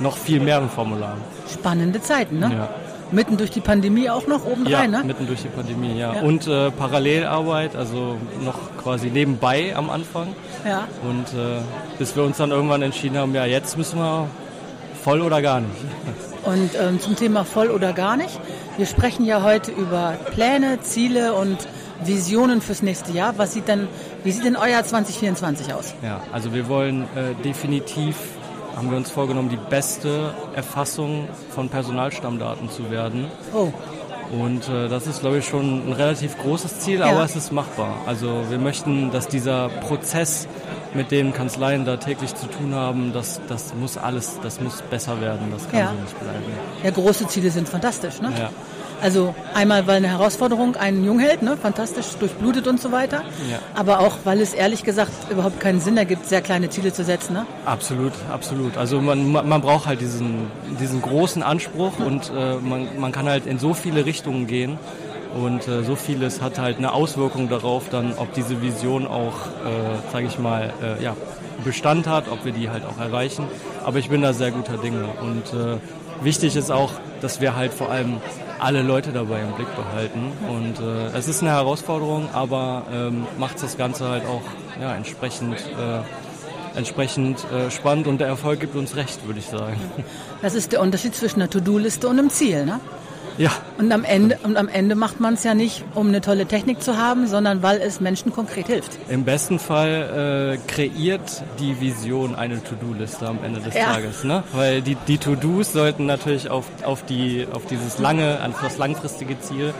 noch 0.00 0.16
viel 0.16 0.40
mehr 0.40 0.60
Formularen. 0.62 1.20
Spannende 1.52 2.00
Zeiten, 2.00 2.38
ne? 2.38 2.50
Ja. 2.52 2.68
Mitten 3.10 3.36
durch 3.36 3.50
die 3.50 3.60
Pandemie 3.60 4.08
auch 4.08 4.26
noch 4.26 4.46
obendrein, 4.46 4.90
ja, 4.90 5.00
ne? 5.00 5.04
mitten 5.04 5.26
durch 5.26 5.42
die 5.42 5.48
Pandemie, 5.48 5.98
ja. 5.98 6.14
Ja. 6.14 6.22
Und 6.22 6.46
äh, 6.46 6.70
Parallelarbeit, 6.70 7.76
also 7.76 8.16
noch 8.42 8.58
quasi 8.82 9.08
nebenbei 9.08 9.76
am 9.76 9.90
Anfang. 9.90 10.28
Ja. 10.66 10.88
Und 11.02 11.38
äh, 11.38 11.60
bis 11.98 12.16
wir 12.16 12.22
uns 12.22 12.38
dann 12.38 12.52
irgendwann 12.52 12.80
entschieden 12.80 13.18
haben, 13.18 13.34
ja, 13.34 13.44
jetzt 13.44 13.76
müssen 13.76 13.98
wir 13.98 14.28
voll 15.04 15.20
oder 15.20 15.42
gar 15.42 15.60
nicht. 15.60 15.76
Und 16.44 16.70
ähm, 16.80 17.00
zum 17.00 17.14
Thema 17.14 17.44
voll 17.44 17.68
oder 17.68 17.92
gar 17.92 18.16
nicht. 18.16 18.40
Wir 18.78 18.86
sprechen 18.86 19.26
ja 19.26 19.42
heute 19.42 19.70
über 19.72 20.16
Pläne, 20.32 20.80
Ziele 20.80 21.34
und 21.34 21.68
Visionen 22.06 22.60
fürs 22.60 22.82
nächste 22.82 23.12
Jahr. 23.12 23.34
Was 23.38 23.52
sieht 23.52 23.68
denn, 23.68 23.88
wie 24.24 24.32
sieht 24.32 24.44
denn 24.44 24.56
euer 24.56 24.82
2024 24.82 25.72
aus? 25.74 25.94
Ja, 26.02 26.20
also 26.32 26.52
wir 26.54 26.68
wollen 26.68 27.02
äh, 27.16 27.34
definitiv, 27.44 28.16
haben 28.76 28.90
wir 28.90 28.96
uns 28.96 29.10
vorgenommen, 29.10 29.48
die 29.50 29.58
beste 29.70 30.32
Erfassung 30.54 31.28
von 31.54 31.68
Personalstammdaten 31.68 32.70
zu 32.70 32.90
werden. 32.90 33.26
Oh, 33.54 33.68
Und 34.32 34.66
äh, 34.68 34.88
das 34.88 35.06
ist, 35.06 35.20
glaube 35.20 35.38
ich, 35.38 35.46
schon 35.46 35.88
ein 35.88 35.92
relativ 35.92 36.38
großes 36.38 36.80
Ziel, 36.80 37.00
Ja. 37.00 37.06
aber 37.06 37.24
es 37.24 37.36
ist 37.36 37.52
machbar. 37.52 37.96
Also 38.06 38.44
wir 38.48 38.58
möchten, 38.58 39.10
dass 39.10 39.28
dieser 39.28 39.68
Prozess, 39.68 40.48
mit 40.94 41.10
dem 41.10 41.32
Kanzleien 41.32 41.84
da 41.86 41.96
täglich 41.96 42.34
zu 42.34 42.46
tun 42.46 42.74
haben, 42.74 43.12
das, 43.14 43.40
das 43.48 43.72
muss 43.74 43.96
alles, 43.96 44.38
das 44.42 44.60
muss 44.60 44.82
besser 44.82 45.20
werden, 45.22 45.50
das 45.50 45.66
kann 45.70 45.80
Ja. 45.80 45.86
so 45.88 46.00
nicht 46.02 46.20
bleiben. 46.20 46.42
ja, 46.82 46.90
große 46.90 47.26
Ziele 47.28 47.50
sind 47.50 47.66
fantastisch, 47.68 48.20
ne? 48.20 48.30
Ja. 48.38 48.50
Also 49.02 49.34
einmal, 49.52 49.88
weil 49.88 49.96
eine 49.96 50.08
Herausforderung 50.08 50.76
einen 50.76 51.04
jung 51.04 51.18
hält, 51.18 51.42
ne? 51.42 51.56
fantastisch, 51.56 52.06
durchblutet 52.20 52.68
und 52.68 52.80
so 52.80 52.92
weiter. 52.92 53.22
Ja. 53.50 53.58
Aber 53.74 53.98
auch, 53.98 54.18
weil 54.22 54.40
es 54.40 54.54
ehrlich 54.54 54.84
gesagt 54.84 55.10
überhaupt 55.28 55.58
keinen 55.58 55.80
Sinn 55.80 55.96
ergibt, 55.96 56.26
sehr 56.26 56.40
kleine 56.40 56.70
Ziele 56.70 56.92
zu 56.92 57.02
setzen. 57.02 57.32
Ne? 57.32 57.46
Absolut, 57.66 58.12
absolut. 58.32 58.76
Also 58.76 59.00
man, 59.00 59.32
man 59.32 59.60
braucht 59.60 59.86
halt 59.86 60.00
diesen, 60.00 60.46
diesen 60.80 61.02
großen 61.02 61.42
Anspruch 61.42 61.98
und 61.98 62.30
äh, 62.30 62.54
man, 62.56 63.00
man 63.00 63.10
kann 63.10 63.28
halt 63.28 63.46
in 63.46 63.58
so 63.58 63.74
viele 63.74 64.06
Richtungen 64.06 64.46
gehen 64.46 64.78
und 65.34 65.66
äh, 65.66 65.82
so 65.82 65.96
vieles 65.96 66.40
hat 66.40 66.60
halt 66.60 66.78
eine 66.78 66.92
Auswirkung 66.92 67.48
darauf, 67.48 67.88
dann 67.90 68.14
ob 68.16 68.32
diese 68.34 68.62
Vision 68.62 69.08
auch, 69.08 69.34
äh, 69.46 70.12
sage 70.12 70.26
ich 70.26 70.38
mal, 70.38 70.72
äh, 70.80 71.02
ja, 71.02 71.16
Bestand 71.64 72.06
hat, 72.06 72.28
ob 72.30 72.44
wir 72.44 72.52
die 72.52 72.70
halt 72.70 72.84
auch 72.84 73.00
erreichen. 73.00 73.46
Aber 73.84 73.98
ich 73.98 74.10
bin 74.10 74.22
da 74.22 74.32
sehr 74.32 74.52
guter 74.52 74.76
Dinge 74.76 75.08
und 75.20 75.58
äh, 75.58 75.78
wichtig 76.24 76.54
ist 76.54 76.70
auch, 76.70 76.92
dass 77.20 77.40
wir 77.40 77.56
halt 77.56 77.72
vor 77.72 77.90
allem 77.90 78.20
alle 78.62 78.82
Leute 78.82 79.12
dabei 79.12 79.40
im 79.40 79.52
Blick 79.52 79.74
behalten 79.74 80.32
und 80.48 80.78
äh, 80.78 81.16
es 81.18 81.26
ist 81.26 81.42
eine 81.42 81.50
Herausforderung, 81.50 82.28
aber 82.32 82.84
ähm, 82.92 83.26
macht 83.38 83.62
das 83.62 83.76
Ganze 83.76 84.08
halt 84.08 84.24
auch 84.24 84.42
ja, 84.80 84.94
entsprechend 84.94 85.56
äh, 85.56 86.00
entsprechend 86.76 87.44
äh, 87.52 87.70
spannend 87.70 88.06
und 88.06 88.18
der 88.18 88.28
Erfolg 88.28 88.60
gibt 88.60 88.76
uns 88.76 88.96
recht, 88.96 89.26
würde 89.26 89.40
ich 89.40 89.46
sagen. 89.46 89.78
Das 90.40 90.54
ist 90.54 90.72
der 90.72 90.80
Unterschied 90.80 91.14
zwischen 91.14 91.42
einer 91.42 91.50
To-Do-Liste 91.50 92.08
und 92.08 92.18
einem 92.18 92.30
Ziel. 92.30 92.64
Ne? 92.64 92.80
Ja, 93.38 93.50
Und 93.78 93.90
am 93.92 94.04
Ende, 94.04 94.38
und 94.42 94.56
am 94.56 94.68
Ende 94.68 94.94
macht 94.94 95.18
man 95.20 95.34
es 95.34 95.44
ja 95.44 95.54
nicht, 95.54 95.84
um 95.94 96.08
eine 96.08 96.20
tolle 96.20 96.46
Technik 96.46 96.82
zu 96.82 96.96
haben, 96.98 97.26
sondern 97.26 97.62
weil 97.62 97.80
es 97.80 98.00
Menschen 98.00 98.32
konkret 98.32 98.66
hilft. 98.66 98.90
im 99.08 99.24
besten 99.24 99.58
Fall 99.58 100.58
äh, 100.60 100.70
kreiert 100.70 101.42
die 101.58 101.80
Vision 101.80 102.34
eine 102.34 102.62
To-Do-Liste 102.62 103.26
am 103.26 103.38
Ende 103.44 103.60
des 103.60 103.74
Ja. 103.74 103.92
Tages, 103.94 104.24
ne? 104.24 104.42
Weil 104.52 104.82
die, 104.82 104.96
die 105.08 105.18
To-Dos 105.18 105.72
sollten 105.72 106.06
natürlich 106.06 106.50
auf, 106.50 106.66
auf, 106.84 107.04
die, 107.06 107.46
auf 107.52 107.64
dieses 107.66 107.98
lange, 107.98 108.38
auf 108.46 108.60
das 108.62 108.76
langfristige 108.78 109.40
Ziel 109.40 109.72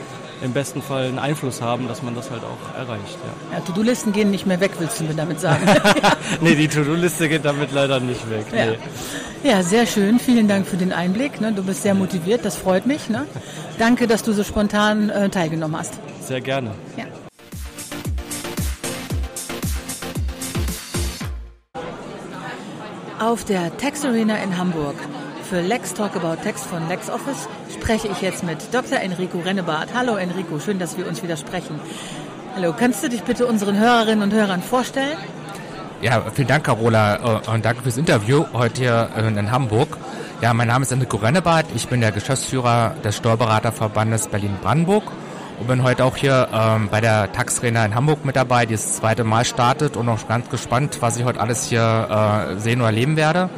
im 0.42 0.52
besten 0.52 0.82
Fall 0.82 1.04
einen 1.06 1.18
Einfluss 1.18 1.62
haben, 1.62 1.88
dass 1.88 2.02
man 2.02 2.14
das 2.14 2.30
halt 2.30 2.42
auch 2.42 2.78
erreicht. 2.78 3.18
Ja. 3.50 3.58
Ja, 3.58 3.64
To-Do-Listen 3.64 4.12
gehen 4.12 4.30
nicht 4.30 4.46
mehr 4.46 4.60
weg, 4.60 4.72
willst 4.78 5.00
du 5.00 5.04
mir 5.04 5.14
damit 5.14 5.40
sagen. 5.40 5.64
nee, 6.40 6.54
die 6.54 6.68
To-Do-Liste 6.68 7.28
geht 7.28 7.44
damit 7.44 7.72
leider 7.72 8.00
nicht 8.00 8.28
weg. 8.28 8.46
Ja. 8.52 8.66
Nee. 8.66 8.78
ja, 9.48 9.62
sehr 9.62 9.86
schön. 9.86 10.18
Vielen 10.18 10.48
Dank 10.48 10.66
für 10.66 10.76
den 10.76 10.92
Einblick. 10.92 11.40
Ne? 11.40 11.52
Du 11.52 11.62
bist 11.62 11.82
sehr 11.82 11.94
motiviert, 11.94 12.44
das 12.44 12.56
freut 12.56 12.86
mich. 12.86 13.08
Ne? 13.08 13.26
Danke, 13.78 14.06
dass 14.06 14.22
du 14.22 14.32
so 14.32 14.42
spontan 14.42 15.10
äh, 15.10 15.28
teilgenommen 15.28 15.78
hast. 15.78 15.94
Sehr 16.20 16.40
gerne. 16.40 16.72
Ja. 16.96 17.04
Auf 23.20 23.44
der 23.44 23.76
Tex 23.76 24.04
Arena 24.04 24.36
in 24.42 24.58
Hamburg 24.58 24.96
für 25.48 25.60
Lex 25.60 25.94
Talk 25.94 26.16
About 26.16 26.42
Text 26.42 26.66
von 26.66 26.88
LexOffice 26.88 27.46
spreche 27.82 28.06
ich 28.06 28.22
jetzt 28.22 28.44
mit 28.44 28.58
Dr. 28.72 29.00
Enrico 29.00 29.40
Rennebart. 29.40 29.88
Hallo 29.92 30.14
Enrico, 30.14 30.60
schön, 30.60 30.78
dass 30.78 30.96
wir 30.96 31.08
uns 31.08 31.20
wieder 31.24 31.36
sprechen. 31.36 31.80
Hallo, 32.54 32.72
kannst 32.78 33.02
du 33.02 33.08
dich 33.08 33.24
bitte 33.24 33.44
unseren 33.44 33.76
Hörerinnen 33.76 34.22
und 34.22 34.32
Hörern 34.32 34.62
vorstellen? 34.62 35.18
Ja, 36.00 36.22
vielen 36.32 36.46
Dank, 36.46 36.62
Carola, 36.62 37.40
äh, 37.44 37.50
und 37.50 37.64
danke 37.64 37.82
fürs 37.82 37.96
Interview 37.96 38.44
heute 38.52 38.82
hier 38.82 39.08
äh, 39.16 39.26
in 39.26 39.50
Hamburg. 39.50 39.96
Ja, 40.40 40.54
mein 40.54 40.68
Name 40.68 40.84
ist 40.84 40.92
Enrico 40.92 41.16
Rennebart. 41.16 41.66
Ich 41.74 41.88
bin 41.88 42.00
der 42.00 42.12
Geschäftsführer 42.12 42.94
des 43.02 43.16
Steuerberaterverbandes 43.16 44.28
Berlin-Brandenburg 44.28 45.02
und 45.58 45.66
bin 45.66 45.82
heute 45.82 46.04
auch 46.04 46.16
hier 46.16 46.50
ähm, 46.52 46.88
bei 46.88 47.00
der 47.00 47.32
Taxarena 47.32 47.84
in 47.84 47.96
Hamburg 47.96 48.24
mit 48.24 48.36
dabei, 48.36 48.64
die 48.64 48.74
das 48.74 48.94
zweite 48.94 49.24
Mal 49.24 49.44
startet 49.44 49.96
und 49.96 50.08
auch 50.08 50.28
ganz 50.28 50.48
gespannt, 50.50 50.98
was 51.00 51.16
ich 51.16 51.24
heute 51.24 51.40
alles 51.40 51.64
hier 51.64 52.52
äh, 52.52 52.60
sehen 52.60 52.80
oder 52.80 52.90
erleben 52.90 53.16
werde. 53.16 53.50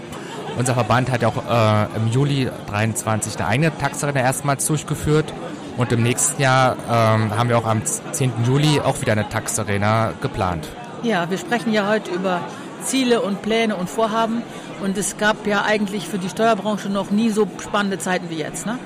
Unser 0.56 0.74
Verband 0.74 1.10
hat 1.10 1.22
ja 1.22 1.28
auch 1.28 1.36
äh, 1.36 1.96
im 1.96 2.08
Juli 2.08 2.48
23 2.68 3.36
eine 3.38 3.48
eigene 3.48 3.76
Taxarena 3.76 4.20
erstmals 4.20 4.66
durchgeführt 4.66 5.32
und 5.76 5.90
im 5.90 6.02
nächsten 6.02 6.40
Jahr 6.40 6.76
ähm, 6.88 7.36
haben 7.36 7.48
wir 7.48 7.58
auch 7.58 7.66
am 7.66 7.82
10. 7.84 8.32
Juli 8.46 8.80
auch 8.80 9.00
wieder 9.00 9.12
eine 9.12 9.28
Taxarena 9.28 10.12
geplant. 10.20 10.68
Ja, 11.02 11.28
wir 11.28 11.38
sprechen 11.38 11.72
ja 11.72 11.88
heute 11.88 12.12
über 12.12 12.40
Ziele 12.84 13.20
und 13.20 13.42
Pläne 13.42 13.76
und 13.76 13.90
Vorhaben. 13.90 14.42
Und 14.82 14.96
es 14.96 15.16
gab 15.16 15.46
ja 15.46 15.64
eigentlich 15.64 16.08
für 16.08 16.18
die 16.18 16.28
Steuerbranche 16.28 16.88
noch 16.88 17.10
nie 17.10 17.30
so 17.30 17.48
spannende 17.62 17.98
Zeiten 17.98 18.30
wie 18.30 18.36
jetzt. 18.36 18.66
Ne? 18.66 18.78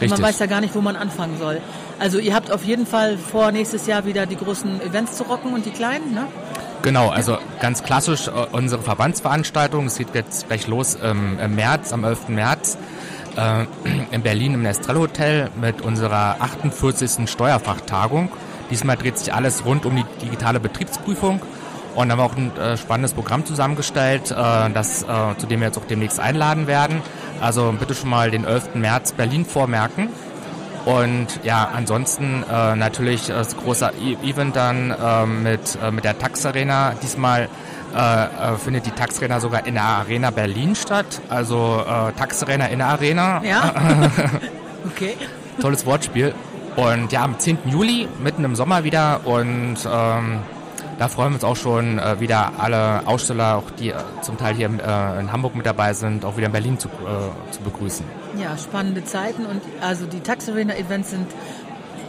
Man 0.00 0.20
weiß 0.20 0.38
ja 0.38 0.46
gar 0.46 0.60
nicht, 0.60 0.74
wo 0.74 0.80
man 0.80 0.96
anfangen 0.96 1.38
soll. 1.38 1.60
Also 1.98 2.18
ihr 2.18 2.34
habt 2.34 2.50
auf 2.50 2.64
jeden 2.64 2.86
Fall 2.86 3.16
vor, 3.16 3.52
nächstes 3.52 3.86
Jahr 3.86 4.04
wieder 4.04 4.26
die 4.26 4.36
großen 4.36 4.82
Events 4.82 5.16
zu 5.16 5.22
rocken 5.24 5.54
und 5.54 5.64
die 5.64 5.70
kleinen. 5.70 6.12
Ne? 6.12 6.26
Genau, 6.82 7.08
also 7.08 7.38
ganz 7.60 7.82
klassisch 7.82 8.28
äh, 8.28 8.30
unsere 8.52 8.82
Verbandsveranstaltung. 8.82 9.86
Es 9.86 9.98
geht 9.98 10.14
jetzt 10.14 10.46
gleich 10.48 10.66
los 10.66 10.96
ähm, 11.02 11.38
im 11.42 11.54
März, 11.54 11.92
am 11.92 12.04
11. 12.04 12.28
März 12.28 12.78
äh, 13.36 13.64
in 14.10 14.22
Berlin 14.22 14.54
im 14.54 14.62
Nestrel 14.62 14.98
Hotel 14.98 15.50
mit 15.60 15.82
unserer 15.82 16.36
48. 16.40 17.28
Steuerfachtagung. 17.28 18.30
Diesmal 18.70 18.96
dreht 18.96 19.18
sich 19.18 19.32
alles 19.32 19.64
rund 19.64 19.86
um 19.86 19.96
die 19.96 20.04
digitale 20.22 20.60
Betriebsprüfung. 20.60 21.40
Und 21.94 22.12
haben 22.12 22.20
auch 22.20 22.36
ein 22.36 22.54
äh, 22.58 22.76
spannendes 22.76 23.14
Programm 23.14 23.46
zusammengestellt, 23.46 24.30
äh, 24.30 24.34
das, 24.70 25.02
äh, 25.02 25.06
zu 25.38 25.46
dem 25.46 25.60
wir 25.60 25.68
jetzt 25.68 25.78
auch 25.78 25.86
demnächst 25.86 26.20
einladen 26.20 26.66
werden. 26.66 27.00
Also 27.40 27.72
bitte 27.78 27.94
schon 27.94 28.10
mal 28.10 28.30
den 28.30 28.44
11. 28.44 28.74
März 28.74 29.12
Berlin 29.12 29.46
vormerken. 29.46 30.10
Und 30.86 31.26
ja, 31.42 31.68
ansonsten 31.74 32.44
äh, 32.48 32.76
natürlich 32.76 33.26
das 33.26 33.56
große 33.56 33.90
E- 34.00 34.16
Event 34.30 34.54
dann 34.54 34.92
äh, 34.92 35.26
mit, 35.26 35.76
äh, 35.82 35.90
mit 35.90 36.04
der 36.04 36.16
Tax 36.16 36.46
Arena. 36.46 36.94
Diesmal 37.02 37.48
äh, 37.92 37.98
äh, 37.98 38.56
findet 38.56 38.86
die 38.86 38.92
Tax 38.92 39.18
Arena 39.18 39.40
sogar 39.40 39.66
in 39.66 39.74
der 39.74 39.82
Arena 39.82 40.30
Berlin 40.30 40.76
statt. 40.76 41.20
Also 41.28 41.82
äh, 41.84 42.12
Tax 42.12 42.40
Arena 42.44 42.66
in 42.66 42.78
der 42.78 42.86
Arena. 42.86 43.42
Ja? 43.42 43.72
okay. 44.86 45.16
Tolles 45.60 45.84
Wortspiel. 45.86 46.32
Und 46.76 47.10
ja, 47.10 47.24
am 47.24 47.36
10. 47.36 47.58
Juli, 47.64 48.06
mitten 48.22 48.44
im 48.44 48.54
Sommer 48.54 48.84
wieder. 48.84 49.22
Und 49.26 49.78
ähm, 49.92 50.38
da 51.00 51.08
freuen 51.08 51.30
wir 51.30 51.34
uns 51.34 51.44
auch 51.44 51.56
schon, 51.56 51.98
äh, 51.98 52.20
wieder 52.20 52.52
alle 52.58 53.02
Aussteller, 53.06 53.56
auch 53.56 53.70
die 53.72 53.90
äh, 53.90 53.94
zum 54.22 54.38
Teil 54.38 54.54
hier 54.54 54.68
äh, 54.68 55.20
in 55.20 55.32
Hamburg 55.32 55.56
mit 55.56 55.66
dabei 55.66 55.94
sind, 55.94 56.24
auch 56.24 56.36
wieder 56.36 56.46
in 56.46 56.52
Berlin 56.52 56.78
zu, 56.78 56.86
äh, 56.88 57.52
zu 57.52 57.60
begrüßen. 57.62 58.04
Ja, 58.40 58.56
spannende 58.58 59.04
Zeiten. 59.04 59.46
Und 59.46 59.62
also 59.80 60.06
die 60.06 60.20
Tax 60.20 60.48
Arena 60.48 60.74
Events 60.76 61.10
sind 61.10 61.26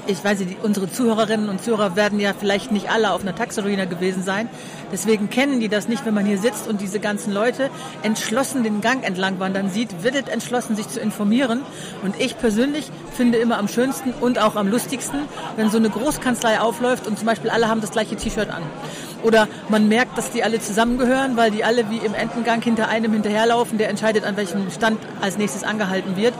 ich 0.07 0.23
weiß 0.23 0.39
nicht, 0.39 0.63
unsere 0.63 0.89
Zuhörerinnen 0.89 1.49
und 1.49 1.61
Zuhörer 1.63 1.95
werden 1.95 2.19
ja 2.19 2.33
vielleicht 2.33 2.71
nicht 2.71 2.89
alle 2.89 3.11
auf 3.11 3.21
einer 3.21 3.35
Taxarena 3.35 3.85
gewesen 3.85 4.23
sein. 4.23 4.49
Deswegen 4.91 5.29
kennen 5.29 5.59
die 5.59 5.67
das 5.67 5.89
nicht, 5.89 6.05
wenn 6.05 6.13
man 6.13 6.25
hier 6.25 6.37
sitzt 6.37 6.67
und 6.67 6.79
diese 6.79 6.99
ganzen 6.99 7.33
Leute 7.33 7.69
entschlossen 8.03 8.63
den 8.63 8.79
Gang 8.81 9.03
entlang 9.03 9.39
wandern 9.39 9.69
sieht, 9.69 10.03
wird 10.03 10.29
entschlossen, 10.29 10.75
sich 10.75 10.87
zu 10.87 10.99
informieren. 10.99 11.61
Und 12.03 12.19
ich 12.19 12.37
persönlich 12.37 12.89
finde 13.13 13.37
immer 13.37 13.57
am 13.57 13.67
schönsten 13.67 14.13
und 14.21 14.39
auch 14.39 14.55
am 14.55 14.67
lustigsten, 14.69 15.19
wenn 15.57 15.69
so 15.69 15.77
eine 15.77 15.89
Großkanzlei 15.89 16.59
aufläuft 16.61 17.05
und 17.05 17.17
zum 17.17 17.25
Beispiel 17.25 17.49
alle 17.49 17.67
haben 17.67 17.81
das 17.81 17.91
gleiche 17.91 18.15
T-Shirt 18.15 18.49
an. 18.49 18.63
Oder 19.23 19.47
man 19.69 19.87
merkt, 19.87 20.17
dass 20.17 20.31
die 20.31 20.43
alle 20.43 20.59
zusammengehören, 20.59 21.37
weil 21.37 21.51
die 21.51 21.63
alle 21.63 21.89
wie 21.89 21.97
im 21.97 22.13
Entengang 22.13 22.61
hinter 22.61 22.87
einem 22.87 23.13
hinterherlaufen, 23.13 23.77
der 23.77 23.89
entscheidet, 23.89 24.23
an 24.23 24.37
welchem 24.37 24.69
Stand 24.71 24.99
als 25.21 25.37
nächstes 25.37 25.63
angehalten 25.63 26.15
wird. 26.15 26.33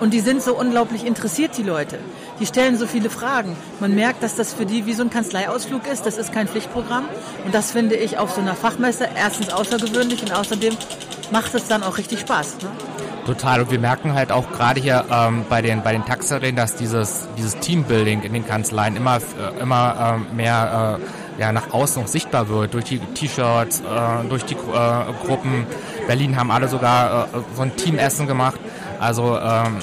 Und 0.00 0.12
die 0.12 0.20
sind 0.20 0.42
so 0.42 0.56
unglaublich 0.56 1.06
interessiert, 1.06 1.56
die 1.56 1.62
Leute. 1.62 1.98
Die 2.40 2.46
stellen 2.46 2.76
so 2.76 2.86
viele 2.86 3.10
Fragen. 3.10 3.56
Man 3.80 3.94
merkt, 3.94 4.22
dass 4.22 4.34
das 4.34 4.52
für 4.52 4.66
die 4.66 4.86
wie 4.86 4.92
so 4.92 5.02
ein 5.02 5.10
Kanzleiausflug 5.10 5.86
ist. 5.86 6.04
Das 6.04 6.18
ist 6.18 6.32
kein 6.32 6.48
Pflichtprogramm. 6.48 7.04
Und 7.44 7.54
das 7.54 7.70
finde 7.70 7.94
ich 7.94 8.18
auf 8.18 8.32
so 8.32 8.40
einer 8.40 8.54
Fachmesse 8.54 9.08
erstens 9.16 9.50
außergewöhnlich 9.50 10.22
und 10.22 10.34
außerdem 10.34 10.76
macht 11.30 11.54
es 11.54 11.68
dann 11.68 11.82
auch 11.82 11.98
richtig 11.98 12.20
Spaß. 12.20 12.56
Ne? 12.62 12.68
Total. 13.26 13.62
Und 13.62 13.70
wir 13.70 13.78
merken 13.78 14.12
halt 14.12 14.30
auch 14.30 14.50
gerade 14.52 14.80
hier 14.80 15.04
ähm, 15.10 15.44
bei 15.48 15.62
den 15.62 15.82
bei 15.82 15.92
den 15.92 16.04
Taxarenen, 16.04 16.56
dass 16.56 16.76
dieses 16.76 17.26
dieses 17.38 17.58
Teambuilding 17.58 18.22
in 18.22 18.34
den 18.34 18.46
Kanzleien 18.46 18.96
immer 18.96 19.16
äh, 19.16 19.60
immer 19.60 20.18
äh, 20.30 20.34
mehr 20.34 20.98
äh, 21.00 21.23
ja, 21.38 21.52
nach 21.52 21.72
außen 21.72 22.02
noch 22.02 22.08
sichtbar 22.08 22.48
wird, 22.48 22.74
durch 22.74 22.84
die 22.84 22.98
T-Shirts, 22.98 23.80
äh, 23.80 24.28
durch 24.28 24.44
die 24.44 24.54
äh, 24.54 25.26
Gruppen. 25.26 25.66
Berlin 26.06 26.36
haben 26.36 26.50
alle 26.50 26.68
sogar 26.68 27.24
äh, 27.24 27.28
so 27.54 27.62
ein 27.62 27.76
Teamessen 27.76 28.26
gemacht. 28.26 28.58
Also 29.00 29.38
ähm, 29.38 29.78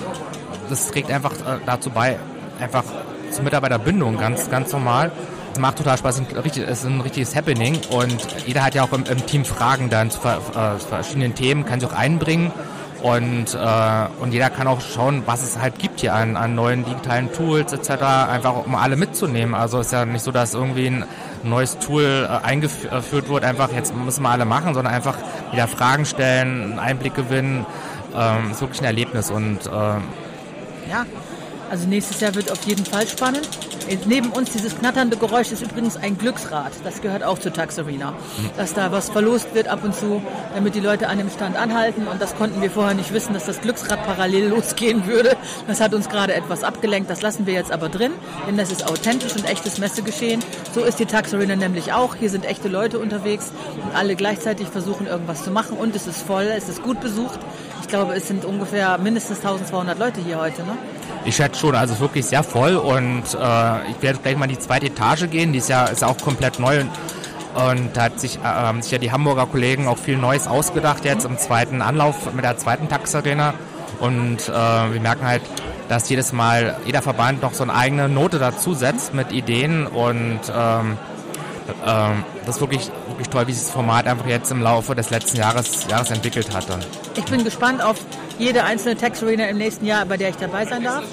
das 0.70 0.88
trägt 0.88 1.12
einfach 1.12 1.34
äh, 1.34 1.60
dazu 1.66 1.90
bei, 1.90 2.18
einfach 2.60 2.84
zur 3.32 3.44
Mitarbeiterbindung 3.44 4.18
ganz, 4.18 4.50
ganz 4.50 4.72
normal. 4.72 5.12
Es 5.54 5.60
macht 5.60 5.78
total 5.78 5.98
Spaß, 5.98 6.22
es 6.46 6.56
ist 6.56 6.86
ein 6.86 7.02
richtiges 7.02 7.36
Happening 7.36 7.78
und 7.90 8.26
jeder 8.46 8.64
hat 8.64 8.74
ja 8.74 8.84
auch 8.84 8.94
im, 8.94 9.04
im 9.04 9.26
Team 9.26 9.44
Fragen 9.44 9.90
dann 9.90 10.10
zu, 10.10 10.20
äh, 10.20 10.78
zu 10.80 10.88
verschiedenen 10.88 11.36
Themen, 11.36 11.66
kann 11.66 11.82
sich 11.82 11.90
auch 11.90 11.96
einbringen 11.96 12.54
und, 13.02 13.56
äh, 13.56 14.22
und 14.22 14.32
jeder 14.32 14.50
kann 14.50 14.68
auch 14.68 14.80
schauen, 14.80 15.24
was 15.26 15.44
es 15.44 15.60
halt 15.60 15.80
gibt 15.80 16.02
hier 16.02 16.14
an, 16.14 16.38
an 16.38 16.54
neuen 16.54 16.86
digitalen 16.86 17.32
Tools 17.34 17.74
etc., 17.74 17.90
einfach 18.30 18.66
um 18.66 18.76
alle 18.76 18.96
mitzunehmen. 18.96 19.56
Also 19.56 19.80
ist 19.80 19.92
ja 19.92 20.06
nicht 20.06 20.24
so, 20.24 20.32
dass 20.32 20.54
irgendwie 20.54 20.88
ein 20.88 21.04
neues 21.44 21.78
Tool 21.80 22.28
äh, 22.30 22.46
eingeführt 22.46 23.30
wird, 23.30 23.44
einfach 23.44 23.72
jetzt 23.72 23.96
müssen 23.96 24.24
wir 24.24 24.30
alle 24.30 24.46
machen, 24.46 24.74
sondern 24.74 24.94
einfach 24.94 25.18
wieder 25.52 25.68
Fragen 25.68 26.06
stellen, 26.06 26.64
einen 26.64 26.80
Einblick 26.80 27.16
gewinnen. 27.16 27.66
Ähm, 28.16 28.52
ist 28.52 28.62
wirklich 28.62 28.82
ein 28.82 28.86
Erlebnis 28.86 29.32
und 29.32 29.66
äh, 29.68 29.70
ja, 30.90 31.06
also 31.72 31.88
nächstes 31.88 32.20
Jahr 32.20 32.36
wird 32.36 32.52
auf 32.52 32.64
jeden 32.66 32.86
Fall 32.86 33.08
spannend. 33.08 33.48
Neben 34.06 34.30
uns 34.30 34.52
dieses 34.52 34.78
knatternde 34.78 35.16
Geräusch 35.16 35.52
ist 35.52 35.62
übrigens 35.62 35.96
ein 35.96 36.18
Glücksrad. 36.18 36.74
Das 36.84 37.02
gehört 37.02 37.24
auch 37.24 37.40
zur 37.40 37.54
Tax 37.54 37.80
Arena. 37.80 38.14
Dass 38.58 38.74
da 38.74 38.92
was 38.92 39.10
verlost 39.10 39.56
wird 39.56 39.70
ab 39.70 39.84
und 39.84 39.96
zu, 39.96 40.22
damit 40.54 40.76
die 40.76 40.82
Leute 40.82 41.08
an 41.08 41.18
dem 41.18 41.30
Stand 41.30 41.56
anhalten. 41.56 42.08
Und 42.08 42.22
das 42.22 42.36
konnten 42.36 42.62
wir 42.62 42.70
vorher 42.70 42.94
nicht 42.94 43.14
wissen, 43.14 43.34
dass 43.34 43.46
das 43.46 43.62
Glücksrad 43.62 44.06
parallel 44.06 44.50
losgehen 44.50 45.08
würde. 45.08 45.38
Das 45.68 45.80
hat 45.80 45.94
uns 45.94 46.10
gerade 46.10 46.34
etwas 46.34 46.66
abgelenkt. 46.66 47.10
Das 47.10 47.22
lassen 47.22 47.46
wir 47.46 47.54
jetzt 47.54 47.72
aber 47.72 47.88
drin, 47.88 48.12
denn 48.48 48.58
das 48.58 48.70
ist 48.70 48.86
authentisch 48.90 49.36
und 49.38 49.46
echtes 49.46 49.78
Messegeschehen. 49.78 50.44
So 50.76 50.84
ist 50.84 51.00
die 51.00 51.06
Tax 51.06 51.34
Arena 51.34 51.56
nämlich 51.56 51.94
auch. 51.94 52.16
Hier 52.16 52.30
sind 52.30 52.46
echte 52.46 52.68
Leute 52.68 53.00
unterwegs 53.00 53.52
und 53.82 53.96
alle 53.96 54.18
gleichzeitig 54.18 54.68
versuchen 54.68 55.08
irgendwas 55.08 55.44
zu 55.44 55.52
machen. 55.52 55.78
Und 55.78 55.96
es 55.96 56.06
ist 56.06 56.22
voll, 56.22 56.52
es 56.54 56.68
ist 56.68 56.84
gut 56.84 57.00
besucht. 57.00 57.40
Ich 57.82 57.88
glaube, 57.88 58.14
es 58.14 58.28
sind 58.28 58.44
ungefähr 58.44 58.98
mindestens 58.98 59.38
1200 59.38 59.98
Leute 59.98 60.22
hier 60.22 60.40
heute. 60.40 60.64
Ne? 60.64 60.78
Ich 61.24 61.36
schätze 61.36 61.60
schon, 61.60 61.76
also 61.76 62.00
wirklich 62.00 62.26
sehr 62.26 62.44
voll 62.44 62.76
und 62.76 63.24
äh, 63.34 63.92
ich 63.92 64.02
werde 64.02 64.20
gleich 64.24 64.36
mal 64.38 64.46
in 64.46 64.56
die 64.56 64.60
zweite 64.60 64.88
Etage 64.88 65.30
gehen, 65.30 65.54
die 65.54 65.60
ist 65.60 65.70
ja, 65.70 65.86
ist 65.86 66.02
ja 66.02 66.08
auch 66.08 66.18
komplett 66.18 66.60
neu 66.60 66.82
und 67.54 67.90
da 67.96 68.04
hat 68.04 68.20
sich, 68.20 68.40
äh, 68.44 68.82
sich 68.82 68.92
ja 68.92 68.98
die 68.98 69.12
Hamburger 69.12 69.46
Kollegen 69.46 69.88
auch 69.88 69.98
viel 69.98 70.18
Neues 70.18 70.48
ausgedacht 70.48 71.06
jetzt 71.06 71.26
im 71.26 71.38
zweiten 71.38 71.82
Anlauf 71.82 72.34
mit 72.34 72.44
der 72.44 72.58
zweiten 72.58 72.90
Taxarena 72.90 73.54
und 74.00 74.50
äh, 74.50 74.52
wir 74.52 75.00
merken 75.00 75.26
halt, 75.26 75.44
dass 75.90 76.10
jedes 76.10 76.34
Mal 76.34 76.78
jeder 76.86 77.02
Verband 77.02 77.42
noch 77.42 77.54
so 77.54 77.64
eine 77.64 77.76
eigene 77.76 78.10
Note 78.10 78.40
dazu 78.40 78.74
setzt 78.74 79.14
mit 79.14 79.32
Ideen 79.32 79.86
und 79.86 80.40
ähm, 80.56 80.98
ähm, 81.86 82.24
das 82.46 82.56
ist 82.56 82.62
wirklich, 82.62 82.90
wirklich 83.08 83.30
toll, 83.30 83.48
wie 83.48 83.54
sich 83.54 83.64
das 83.64 83.72
Format 83.72 84.08
einfach 84.08 84.26
jetzt 84.26 84.52
im 84.52 84.62
Laufe 84.62 84.96
des 84.96 85.10
letzten 85.10 85.38
Jahres, 85.38 85.88
Jahres 85.90 86.12
entwickelt 86.12 86.54
hat. 86.54 86.70
Dann. 86.70 86.80
Ich 87.16 87.26
bin 87.26 87.44
gespannt 87.44 87.84
auf 87.84 87.98
jede 88.42 88.64
einzelne 88.64 88.98
Tax 88.98 89.22
Arena 89.24 89.46
im 89.46 89.58
nächsten 89.58 89.86
Jahr, 89.86 90.06
bei 90.06 90.18
der 90.18 90.30
ich 90.30 90.36
dabei 90.36 90.66
sein 90.66 90.84
darf. 90.84 91.04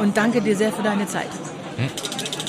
Und 0.00 0.16
danke 0.16 0.40
dir 0.40 0.56
sehr 0.56 0.72
für 0.72 0.82
deine 0.82 1.06
Zeit. 1.06 1.28
Hm. 1.76 1.88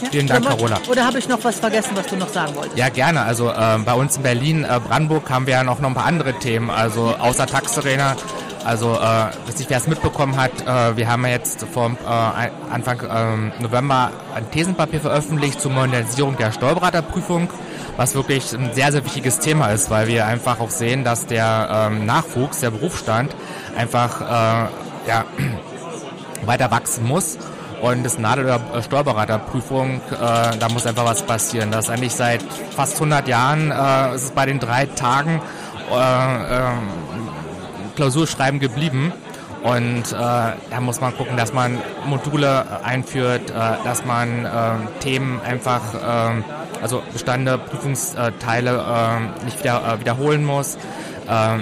Ja? 0.02 0.10
Vielen 0.12 0.28
Dank, 0.28 0.45
Carola. 0.45 0.80
Oder 0.89 1.06
habe 1.06 1.19
ich 1.19 1.28
noch 1.28 1.43
was 1.43 1.60
vergessen, 1.60 1.91
was 1.95 2.08
du 2.08 2.15
noch 2.15 2.30
sagen 2.30 2.56
wolltest? 2.56 2.78
Ja, 2.78 2.88
gerne. 2.89 3.21
Also 3.21 3.49
äh, 3.49 3.78
bei 3.86 3.93
uns 3.93 4.15
in 4.15 4.23
Berlin, 4.23 4.63
äh, 4.63 4.80
Brandenburg 4.80 5.30
haben 5.30 5.45
wir 5.45 5.56
ja 5.56 5.63
noch, 5.63 5.82
noch 5.82 5.89
ein 5.89 5.95
paar 5.95 6.06
andere 6.06 6.34
Themen. 6.39 6.69
Also 6.69 7.15
außer 7.19 7.45
Tax 7.45 7.78
Arena. 7.78 8.15
Also, 8.65 8.93
äh, 8.93 8.97
dass 8.97 9.58
nicht 9.58 9.69
wer 9.69 9.78
es 9.78 9.88
mitbekommen 9.88 10.36
hat, 10.36 10.52
äh, 10.62 10.97
wir 10.97 11.10
haben 11.10 11.23
ja 11.25 11.32
jetzt 11.32 11.65
vor 11.71 11.91
äh, 12.06 12.73
Anfang 12.73 12.99
äh, 12.99 13.62
November 13.62 14.12
ein 14.36 14.49
Thesenpapier 14.52 14.99
veröffentlicht 14.99 15.62
zur 15.62 15.71
Modernisierung 15.71 16.38
der 16.38 16.52
Steuerberaterprüfung 16.52 17.49
was 17.99 18.15
wirklich 18.15 18.54
ein 18.54 18.71
sehr, 18.73 18.93
sehr 18.93 19.04
wichtiges 19.04 19.39
Thema 19.39 19.71
ist, 19.71 19.89
weil 19.89 20.08
wir 20.08 20.25
einfach 20.25 20.62
auch 20.62 20.69
sehen, 20.69 21.04
dass 21.04 21.25
der 21.25 21.89
ähm, 21.91 22.06
Nachwuchs, 22.06 22.62
der 22.62 22.71
Berufsstand 22.71 23.36
einfach 23.79 24.21
äh, 24.21 25.07
ja, 25.07 25.25
weiter 26.45 26.69
wachsen 26.69 27.05
muss. 27.07 27.37
Und 27.81 28.03
das 28.03 28.19
Nadel- 28.19 28.43
oder 28.45 28.83
Steuerberaterprüfung, 28.83 30.01
äh, 30.11 30.57
da 30.59 30.67
muss 30.69 30.85
einfach 30.85 31.05
was 31.05 31.21
passieren. 31.23 31.71
Das 31.71 31.85
ist 31.85 31.91
eigentlich 31.91 32.13
seit 32.13 32.43
fast 32.75 32.95
100 32.95 33.27
Jahren, 33.29 33.71
äh, 33.71 34.15
ist 34.15 34.23
es 34.23 34.31
bei 34.31 34.45
den 34.45 34.59
drei 34.59 34.85
Tagen 34.85 35.41
äh, 35.89 35.95
äh, 35.95 36.71
Klausurschreiben 37.95 38.59
geblieben. 38.59 39.13
Und 39.63 40.11
äh, 40.11 40.15
da 40.15 40.81
muss 40.81 40.99
man 40.99 41.15
gucken, 41.15 41.37
dass 41.37 41.53
man 41.53 41.77
Module 42.05 42.65
einführt, 42.83 43.49
äh, 43.49 43.53
dass 43.85 44.05
man 44.05 44.45
äh, 44.45 44.49
Themen 44.99 45.41
einfach, 45.41 45.81
äh, 45.93 46.81
also 46.81 47.01
bestandene 47.13 47.57
Prüfungsteile 47.57 48.71
äh, 48.71 49.45
nicht 49.45 49.59
wieder, 49.59 49.81
äh, 49.95 49.99
wiederholen 50.01 50.43
muss, 50.45 50.75
äh, 50.75 51.59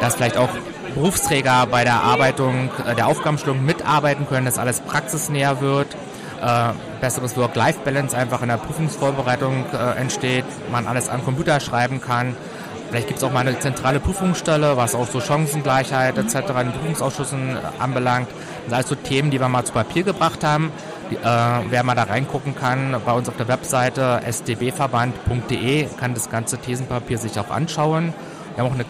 dass 0.00 0.16
vielleicht 0.16 0.36
auch 0.36 0.50
Berufsträger 0.94 1.66
bei 1.70 1.84
der 1.84 2.02
Arbeitung, 2.02 2.70
äh, 2.86 2.94
der 2.94 3.06
Aufgabenstellung 3.06 3.64
mitarbeiten 3.64 4.26
können, 4.26 4.46
dass 4.46 4.58
alles 4.58 4.80
praxisnäher 4.80 5.60
wird, 5.60 5.88
äh, 6.42 6.72
besseres 7.00 7.36
Work-Life-Balance 7.36 8.16
einfach 8.16 8.42
in 8.42 8.48
der 8.48 8.56
Prüfungsvorbereitung 8.56 9.64
äh, 9.72 10.00
entsteht, 10.00 10.44
man 10.70 10.86
alles 10.86 11.08
am 11.08 11.24
Computer 11.24 11.60
schreiben 11.60 12.00
kann 12.00 12.36
Vielleicht 12.94 13.08
gibt 13.08 13.18
es 13.18 13.24
auch 13.24 13.32
mal 13.32 13.40
eine 13.40 13.58
zentrale 13.58 13.98
Prüfungsstelle, 13.98 14.76
was 14.76 14.94
auch 14.94 15.08
so 15.08 15.20
Chancengleichheit 15.20 16.16
etc. 16.16 16.36
in 16.60 16.70
Prüfungsausschüssen 16.70 17.58
anbelangt. 17.80 18.28
Das 18.28 18.64
sind 18.66 18.72
alles 18.74 18.88
so 18.88 18.94
Themen, 18.94 19.32
die 19.32 19.40
wir 19.40 19.48
mal 19.48 19.64
zu 19.64 19.72
Papier 19.72 20.04
gebracht 20.04 20.44
haben. 20.44 20.70
Die, 21.10 21.16
äh, 21.16 21.20
wer 21.70 21.82
mal 21.82 21.96
da 21.96 22.04
reingucken 22.04 22.54
kann, 22.54 22.94
bei 23.04 23.10
uns 23.10 23.28
auf 23.28 23.36
der 23.36 23.48
Webseite 23.48 24.20
sdbverband.de 24.30 25.88
kann 25.98 26.14
das 26.14 26.30
ganze 26.30 26.58
Thesenpapier 26.58 27.18
sich 27.18 27.36
auch 27.40 27.50
anschauen. 27.50 28.14
Wir 28.54 28.62
haben 28.62 28.70
auch 28.70 28.74
eine, 28.74 28.84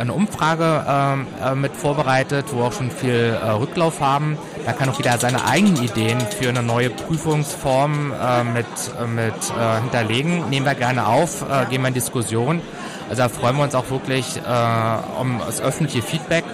eine 0.00 0.12
Umfrage 0.12 0.84
ähm, 0.88 1.26
äh, 1.44 1.54
mit 1.54 1.76
vorbereitet, 1.76 2.46
wo 2.52 2.62
auch 2.62 2.72
schon 2.72 2.90
viel 2.90 3.38
äh, 3.40 3.50
Rücklauf 3.50 4.00
haben. 4.00 4.38
Da 4.64 4.72
kann 4.72 4.88
auch 4.88 4.96
jeder 4.96 5.18
seine 5.18 5.44
eigenen 5.44 5.82
Ideen 5.82 6.18
für 6.20 6.48
eine 6.48 6.62
neue 6.62 6.90
Prüfungsform 6.90 8.12
äh, 8.12 8.44
mit, 8.44 8.66
äh, 8.98 9.06
mit 9.06 9.34
äh, 9.34 9.80
hinterlegen. 9.80 10.48
Nehmen 10.48 10.66
wir 10.66 10.74
gerne 10.74 11.06
auf, 11.06 11.44
gehen 11.68 11.82
wir 11.82 11.88
in 11.88 11.94
Diskussion. 11.94 12.60
Also 13.08 13.22
da 13.22 13.28
freuen 13.28 13.56
wir 13.56 13.64
uns 13.64 13.74
auch 13.74 13.90
wirklich 13.90 14.36
äh, 14.36 15.20
um 15.20 15.40
das 15.44 15.60
öffentliche 15.60 16.02
Feedback. 16.02 16.44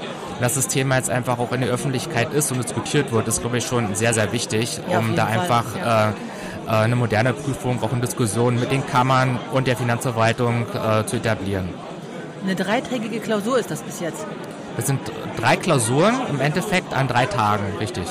dass 0.40 0.54
das 0.54 0.68
Thema 0.68 0.96
jetzt 0.96 1.08
einfach 1.08 1.38
auch 1.38 1.52
in 1.52 1.62
der 1.62 1.70
Öffentlichkeit 1.70 2.32
ist 2.34 2.52
und 2.52 2.62
diskutiert 2.62 3.10
wird, 3.10 3.26
ist, 3.26 3.40
glaube 3.40 3.58
ich, 3.58 3.64
schon 3.64 3.94
sehr, 3.94 4.12
sehr 4.12 4.32
wichtig, 4.32 4.80
ja, 4.90 4.98
um 4.98 5.16
da 5.16 5.26
Fall. 5.26 5.38
einfach 5.38 5.64
ja. 5.76 6.10
äh, 6.10 6.12
eine 6.66 6.96
moderne 6.96 7.32
Prüfung 7.32 7.82
auch 7.82 7.92
in 7.92 8.00
Diskussion 8.00 8.60
mit 8.60 8.70
den 8.70 8.86
Kammern 8.86 9.38
und 9.52 9.66
der 9.66 9.76
Finanzverwaltung 9.76 10.66
äh, 10.74 11.06
zu 11.06 11.16
etablieren. 11.16 11.68
Eine 12.46 12.54
dreitägige 12.54 13.18
Klausur 13.18 13.58
ist 13.58 13.72
das 13.72 13.82
bis 13.82 13.98
jetzt? 13.98 14.24
Das 14.76 14.86
sind 14.86 15.00
drei 15.36 15.56
Klausuren 15.56 16.14
im 16.30 16.38
Endeffekt 16.38 16.94
an 16.94 17.08
drei 17.08 17.26
Tagen, 17.26 17.64
richtig. 17.80 18.04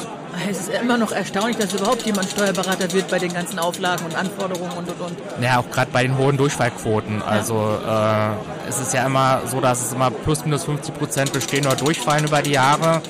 Es 0.49 0.59
ist 0.59 0.71
immer 0.73 0.97
noch 0.97 1.13
erstaunlich, 1.13 1.55
dass 1.55 1.73
überhaupt 1.73 2.05
jemand 2.05 2.29
Steuerberater 2.29 2.91
wird 2.91 3.07
bei 3.07 3.17
den 3.17 3.33
ganzen 3.33 3.59
Auflagen 3.59 4.03
und 4.05 4.13
Anforderungen 4.13 4.73
und 4.73 4.89
und 4.89 4.99
und. 4.99 5.17
Ja, 5.41 5.59
auch 5.59 5.71
gerade 5.71 5.89
bei 5.91 6.03
den 6.03 6.17
hohen 6.17 6.35
Durchfallquoten. 6.35 7.19
Ja. 7.19 7.25
Also 7.25 7.79
äh, 7.87 8.67
es 8.67 8.81
ist 8.81 8.93
ja 8.93 9.05
immer 9.05 9.43
so, 9.45 9.61
dass 9.61 9.85
es 9.85 9.93
immer 9.93 10.11
plus 10.11 10.43
minus 10.43 10.65
50 10.65 10.93
Prozent 10.95 11.31
bestehen 11.31 11.65
oder 11.65 11.77
durchfallen 11.77 12.25
über 12.25 12.41
die 12.41 12.51
Jahre. 12.51 13.01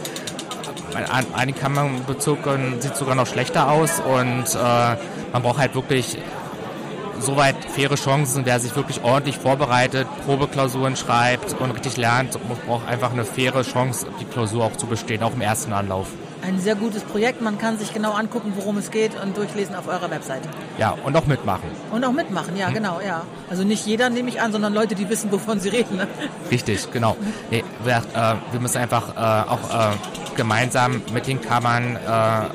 Einige 1.33 1.59
Kammernbezirken 1.59 2.79
sieht 2.81 2.95
sogar 2.95 3.15
noch 3.15 3.25
schlechter 3.25 3.71
aus 3.71 3.99
und 3.99 4.45
äh, 4.53 4.95
man 5.33 5.41
braucht 5.41 5.57
halt 5.57 5.73
wirklich 5.73 6.19
soweit 7.25 7.55
faire 7.65 7.95
Chancen, 7.95 8.45
wer 8.45 8.59
sich 8.59 8.75
wirklich 8.75 9.03
ordentlich 9.03 9.37
vorbereitet, 9.37 10.07
Probeklausuren 10.25 10.95
schreibt 10.95 11.59
und 11.59 11.71
richtig 11.71 11.97
lernt, 11.97 12.37
braucht 12.67 12.87
einfach 12.87 13.11
eine 13.11 13.25
faire 13.25 13.63
Chance, 13.63 14.07
die 14.19 14.25
Klausur 14.25 14.63
auch 14.65 14.75
zu 14.77 14.85
bestehen, 14.85 15.23
auch 15.23 15.33
im 15.33 15.41
ersten 15.41 15.73
Anlauf. 15.73 16.07
ein 16.45 16.59
sehr 16.59 16.75
gutes 16.75 17.01
Projekt. 17.03 17.41
Man 17.41 17.57
kann 17.57 17.77
sich 17.79 17.93
genau 17.93 18.11
angucken, 18.11 18.53
worum 18.55 18.77
es 18.77 18.91
geht 18.91 19.11
und 19.21 19.35
durchlesen 19.35 19.75
auf 19.75 19.87
eurer 19.87 20.09
Webseite. 20.11 20.47
Ja, 20.77 20.95
und 21.03 21.15
auch 21.17 21.25
mitmachen. 21.25 21.69
Und 21.91 22.03
auch 22.03 22.11
mitmachen, 22.11 22.55
ja, 22.55 22.69
mhm. 22.69 22.75
genau, 22.75 22.99
ja. 23.05 23.23
Also 23.49 23.63
nicht 23.63 23.85
jeder 23.85 24.09
nehme 24.09 24.29
ich 24.29 24.41
an, 24.41 24.51
sondern 24.51 24.73
Leute, 24.73 24.95
die 24.95 25.09
wissen, 25.09 25.31
wovon 25.31 25.59
sie 25.59 25.69
reden. 25.69 25.97
Ne? 25.97 26.07
Richtig, 26.51 26.91
genau. 26.91 27.17
Nee, 27.49 27.63
wir, 27.83 27.97
äh, 27.97 28.35
wir 28.51 28.59
müssen 28.59 28.77
einfach 28.77 29.15
äh, 29.15 29.49
auch 29.49 29.91
äh, 29.91 29.95
gemeinsam 30.35 31.01
mit 31.13 31.27
den 31.27 31.41
Kammern 31.41 31.95
äh, 31.95 32.09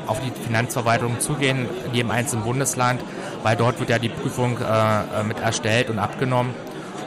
auf 0.06 0.18
die 0.20 0.30
Finanzverwaltung 0.44 1.20
zugehen, 1.20 1.68
in 1.86 1.94
jedem 1.94 2.10
einzelnen 2.10 2.44
Bundesland, 2.44 3.00
weil 3.42 3.56
dort 3.56 3.78
wird 3.80 3.90
ja 3.90 3.98
die 3.98 4.08
Prüfung 4.08 4.58
äh, 4.58 5.20
äh, 5.20 5.24
mit 5.24 5.40
erstellt 5.40 5.90
und 5.90 5.98
abgenommen 5.98 6.54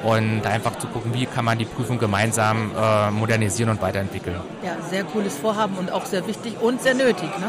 und 0.04 0.46
einfach 0.46 0.78
zu 0.78 0.88
gucken, 0.88 1.14
wie 1.14 1.26
kann 1.26 1.46
man 1.46 1.58
die 1.58 1.66
Prüfung 1.66 1.98
gemeinsam 1.98 2.72
äh, 2.78 3.12
modernisieren 3.12 3.72
und 3.72 3.82
weiterentwickeln. 3.82 4.36
Ja, 4.64 4.76
sehr 4.90 5.04
cooles 5.06 5.38
Vorhaben 5.38 5.76
und 5.76 5.92
auch 5.92 6.06
sehr 6.06 6.28
wichtig 6.28 6.56
und 6.62 6.82
sehr 6.82 6.94
nötig. 6.94 7.30
Ne? 7.40 7.48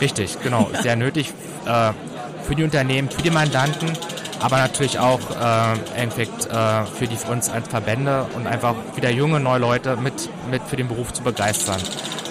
Richtig, 0.00 0.40
genau, 0.42 0.70
sehr 0.82 0.96
nötig 0.96 1.32
äh, 1.66 1.92
für 2.44 2.54
die 2.54 2.62
Unternehmen, 2.62 3.10
für 3.10 3.22
die 3.22 3.30
Mandanten, 3.30 3.92
aber 4.40 4.58
natürlich 4.58 4.98
auch 4.98 5.20
äh, 5.20 5.72
im 5.72 6.02
Endeffekt 6.02 6.46
äh, 6.46 6.84
für, 6.86 7.06
die, 7.06 7.16
für 7.16 7.32
uns 7.32 7.48
als 7.50 7.68
Verbände 7.68 8.26
und 8.36 8.46
einfach 8.46 8.74
wieder 8.94 9.10
junge, 9.10 9.40
neue 9.40 9.60
Leute 9.60 9.96
mit, 9.96 10.28
mit 10.50 10.62
für 10.62 10.76
den 10.76 10.88
Beruf 10.88 11.12
zu 11.12 11.22
begeistern, 11.22 11.80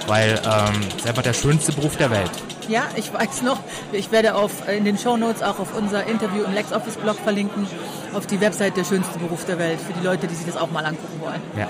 weil 0.07 0.39
ähm, 0.45 0.81
es 0.89 0.95
ist 0.97 1.07
einfach 1.07 1.23
der 1.23 1.33
schönste 1.33 1.71
Beruf 1.73 1.97
der 1.97 2.11
Welt. 2.11 2.31
Ja, 2.67 2.83
ich 2.95 3.13
weiß 3.13 3.41
noch. 3.41 3.59
Ich 3.91 4.11
werde 4.11 4.35
auf, 4.35 4.67
in 4.69 4.85
den 4.85 4.97
Show 4.97 5.17
Notes 5.17 5.43
auch 5.43 5.59
auf 5.59 5.75
unser 5.75 6.05
Interview 6.05 6.43
im 6.43 6.53
LexOffice-Blog 6.53 7.17
verlinken, 7.17 7.67
auf 8.13 8.27
die 8.27 8.39
Website 8.39 8.77
Der 8.77 8.83
schönste 8.83 9.19
Beruf 9.19 9.45
der 9.45 9.59
Welt, 9.59 9.79
für 9.79 9.93
die 9.93 10.05
Leute, 10.05 10.27
die 10.27 10.35
sich 10.35 10.45
das 10.45 10.57
auch 10.57 10.71
mal 10.71 10.85
angucken 10.85 11.19
wollen. 11.19 11.41
Ja, 11.57 11.67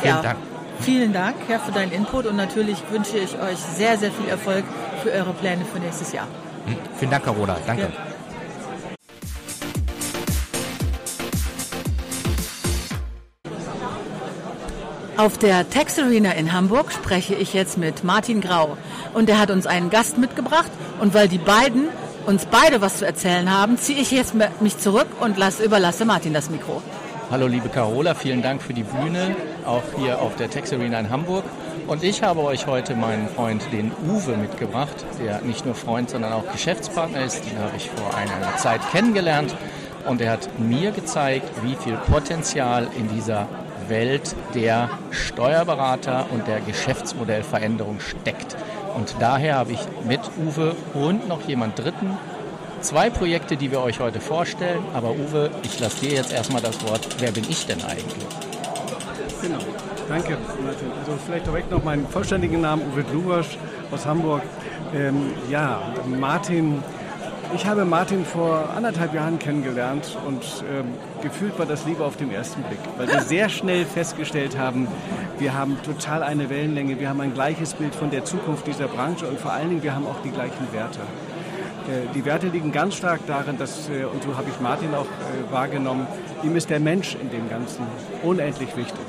vielen 0.00 0.14
ja. 0.14 0.22
Dank. 0.22 0.38
Vielen 0.80 1.12
Dank, 1.12 1.36
Herr, 1.46 1.60
für 1.60 1.72
deinen 1.72 1.92
Input 1.92 2.26
und 2.26 2.36
natürlich 2.36 2.78
wünsche 2.90 3.16
ich 3.16 3.38
euch 3.40 3.58
sehr, 3.58 3.96
sehr 3.96 4.10
viel 4.10 4.28
Erfolg 4.28 4.64
für 5.02 5.10
eure 5.12 5.32
Pläne 5.32 5.64
für 5.64 5.78
nächstes 5.78 6.12
Jahr. 6.12 6.26
Hm, 6.66 6.76
vielen 6.98 7.10
Dank, 7.10 7.24
Carola. 7.24 7.56
Danke. 7.66 7.82
Ja. 7.82 8.13
Auf 15.16 15.38
der 15.38 15.70
Tex 15.70 15.96
Arena 16.00 16.32
in 16.32 16.52
Hamburg 16.52 16.90
spreche 16.90 17.36
ich 17.36 17.54
jetzt 17.54 17.78
mit 17.78 18.02
Martin 18.02 18.40
Grau. 18.40 18.76
Und 19.14 19.28
er 19.28 19.38
hat 19.38 19.52
uns 19.52 19.64
einen 19.64 19.88
Gast 19.88 20.18
mitgebracht. 20.18 20.72
Und 21.00 21.14
weil 21.14 21.28
die 21.28 21.38
beiden 21.38 21.86
uns 22.26 22.46
beide 22.46 22.80
was 22.80 22.98
zu 22.98 23.06
erzählen 23.06 23.48
haben, 23.56 23.78
ziehe 23.78 24.00
ich 24.00 24.10
jetzt 24.10 24.34
mich 24.60 24.78
zurück 24.78 25.06
und 25.20 25.38
lasse, 25.38 25.62
überlasse 25.62 26.04
Martin 26.04 26.34
das 26.34 26.50
Mikro. 26.50 26.82
Hallo 27.30 27.46
liebe 27.46 27.68
Carola, 27.68 28.14
vielen 28.14 28.42
Dank 28.42 28.60
für 28.60 28.74
die 28.74 28.82
Bühne, 28.82 29.36
auch 29.64 29.84
hier 29.96 30.20
auf 30.20 30.34
der 30.34 30.50
Tex 30.50 30.72
Arena 30.72 30.98
in 30.98 31.10
Hamburg. 31.10 31.44
Und 31.86 32.02
ich 32.02 32.24
habe 32.24 32.40
euch 32.40 32.66
heute 32.66 32.96
meinen 32.96 33.28
Freund, 33.28 33.62
den 33.70 33.92
Uwe, 34.08 34.36
mitgebracht, 34.36 35.04
der 35.22 35.42
nicht 35.42 35.64
nur 35.64 35.76
Freund, 35.76 36.10
sondern 36.10 36.32
auch 36.32 36.50
Geschäftspartner 36.50 37.24
ist. 37.24 37.44
Den 37.44 37.56
habe 37.58 37.76
ich 37.76 37.88
vor 37.88 38.16
einer 38.16 38.56
Zeit 38.56 38.80
kennengelernt 38.90 39.54
und 40.06 40.20
er 40.20 40.32
hat 40.32 40.58
mir 40.58 40.90
gezeigt, 40.90 41.48
wie 41.62 41.76
viel 41.76 41.96
Potenzial 41.96 42.88
in 42.98 43.08
dieser 43.08 43.46
Welt 43.88 44.34
der 44.54 44.90
Steuerberater 45.10 46.26
und 46.30 46.46
der 46.46 46.60
Geschäftsmodellveränderung 46.60 48.00
steckt. 48.00 48.56
Und 48.96 49.16
daher 49.20 49.56
habe 49.56 49.72
ich 49.72 49.80
mit 50.06 50.20
Uwe 50.38 50.76
und 50.94 51.28
noch 51.28 51.46
jemand 51.48 51.78
Dritten 51.78 52.16
zwei 52.84 53.08
Projekte, 53.10 53.56
die 53.56 53.70
wir 53.70 53.80
euch 53.80 53.98
heute 53.98 54.20
vorstellen. 54.20 54.84
Aber 54.94 55.10
Uwe, 55.12 55.50
ich 55.62 55.80
lasse 55.80 56.00
dir 56.00 56.14
jetzt 56.14 56.32
erstmal 56.32 56.62
das 56.62 56.82
Wort. 56.86 57.08
Wer 57.18 57.32
bin 57.32 57.44
ich 57.48 57.66
denn 57.66 57.82
eigentlich? 57.82 58.26
Genau. 59.42 59.58
Danke, 60.08 60.36
Martin. 60.62 60.92
Also 61.00 61.18
vielleicht 61.24 61.46
direkt 61.46 61.70
noch 61.70 61.82
meinen 61.82 62.06
vollständigen 62.06 62.60
Namen, 62.60 62.82
Uwe 62.92 63.02
Gluwasch 63.02 63.58
aus 63.90 64.04
Hamburg. 64.06 64.42
Ähm, 64.94 65.32
ja, 65.50 65.80
Martin 66.20 66.82
ich 67.54 67.66
habe 67.66 67.84
Martin 67.84 68.24
vor 68.24 68.70
anderthalb 68.76 69.14
Jahren 69.14 69.38
kennengelernt 69.38 70.16
und 70.26 70.64
ähm, 70.72 70.86
gefühlt 71.22 71.58
war 71.58 71.66
das 71.66 71.84
Liebe 71.86 72.04
auf 72.04 72.16
den 72.16 72.32
ersten 72.32 72.62
Blick, 72.62 72.80
weil 72.96 73.08
wir 73.08 73.20
sehr 73.20 73.48
schnell 73.48 73.84
festgestellt 73.84 74.58
haben, 74.58 74.88
wir 75.38 75.54
haben 75.54 75.76
total 75.82 76.22
eine 76.22 76.50
Wellenlänge, 76.50 76.98
wir 76.98 77.08
haben 77.08 77.20
ein 77.20 77.32
gleiches 77.32 77.74
Bild 77.74 77.94
von 77.94 78.10
der 78.10 78.24
Zukunft 78.24 78.66
dieser 78.66 78.88
Branche 78.88 79.26
und 79.26 79.38
vor 79.38 79.52
allen 79.52 79.68
Dingen, 79.68 79.82
wir 79.82 79.94
haben 79.94 80.06
auch 80.06 80.20
die 80.24 80.30
gleichen 80.30 80.72
Werte. 80.72 81.00
Äh, 81.00 82.12
die 82.14 82.24
Werte 82.24 82.48
liegen 82.48 82.72
ganz 82.72 82.96
stark 82.96 83.20
darin, 83.26 83.56
dass, 83.56 83.88
äh, 83.88 84.04
und 84.04 84.22
so 84.22 84.36
habe 84.36 84.50
ich 84.50 84.60
Martin 84.60 84.94
auch 84.94 85.04
äh, 85.04 85.52
wahrgenommen, 85.52 86.06
ihm 86.42 86.56
ist 86.56 86.70
der 86.70 86.80
Mensch 86.80 87.14
in 87.14 87.30
dem 87.30 87.48
Ganzen 87.48 87.86
unendlich 88.22 88.76
wichtig. 88.76 89.06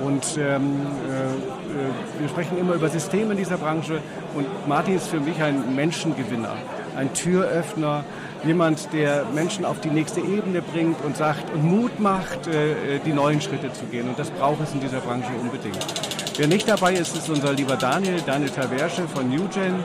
Und 0.00 0.36
ähm, 0.36 0.80
äh, 1.06 2.20
wir 2.20 2.28
sprechen 2.28 2.58
immer 2.58 2.74
über 2.74 2.88
Systeme 2.88 3.32
in 3.32 3.38
dieser 3.38 3.56
Branche 3.56 4.00
und 4.34 4.46
Martin 4.66 4.96
ist 4.96 5.08
für 5.08 5.20
mich 5.20 5.40
ein 5.40 5.76
Menschengewinner 5.76 6.56
ein 6.96 7.12
Türöffner, 7.14 8.04
jemand, 8.44 8.92
der 8.92 9.24
Menschen 9.34 9.64
auf 9.64 9.80
die 9.80 9.90
nächste 9.90 10.20
Ebene 10.20 10.62
bringt 10.62 11.02
und 11.04 11.16
sagt 11.16 11.52
und 11.54 11.64
Mut 11.64 12.00
macht, 12.00 12.46
äh, 12.46 12.98
die 13.04 13.12
neuen 13.12 13.40
Schritte 13.40 13.72
zu 13.72 13.84
gehen. 13.86 14.08
Und 14.08 14.18
das 14.18 14.30
braucht 14.30 14.62
es 14.62 14.72
in 14.72 14.80
dieser 14.80 15.00
Branche 15.00 15.30
unbedingt. 15.40 15.78
Wer 16.36 16.46
nicht 16.46 16.66
dabei 16.66 16.94
ist, 16.94 17.14
ist 17.14 17.28
unser 17.28 17.52
lieber 17.52 17.76
Daniel, 17.76 18.20
Daniel 18.24 18.48
Taversche 18.48 19.06
von 19.06 19.28
NewGen. 19.28 19.84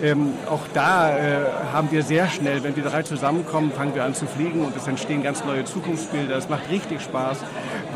Ähm, 0.00 0.34
auch 0.48 0.60
da 0.72 1.18
äh, 1.18 1.40
haben 1.72 1.90
wir 1.90 2.04
sehr 2.04 2.28
schnell, 2.28 2.62
wenn 2.62 2.76
wir 2.76 2.84
drei 2.84 3.02
zusammenkommen, 3.02 3.72
fangen 3.72 3.96
wir 3.96 4.04
an 4.04 4.14
zu 4.14 4.26
fliegen 4.26 4.64
und 4.64 4.76
es 4.76 4.86
entstehen 4.86 5.24
ganz 5.24 5.44
neue 5.44 5.64
Zukunftsbilder. 5.64 6.36
Es 6.36 6.48
macht 6.48 6.70
richtig 6.70 7.00
Spaß, 7.00 7.38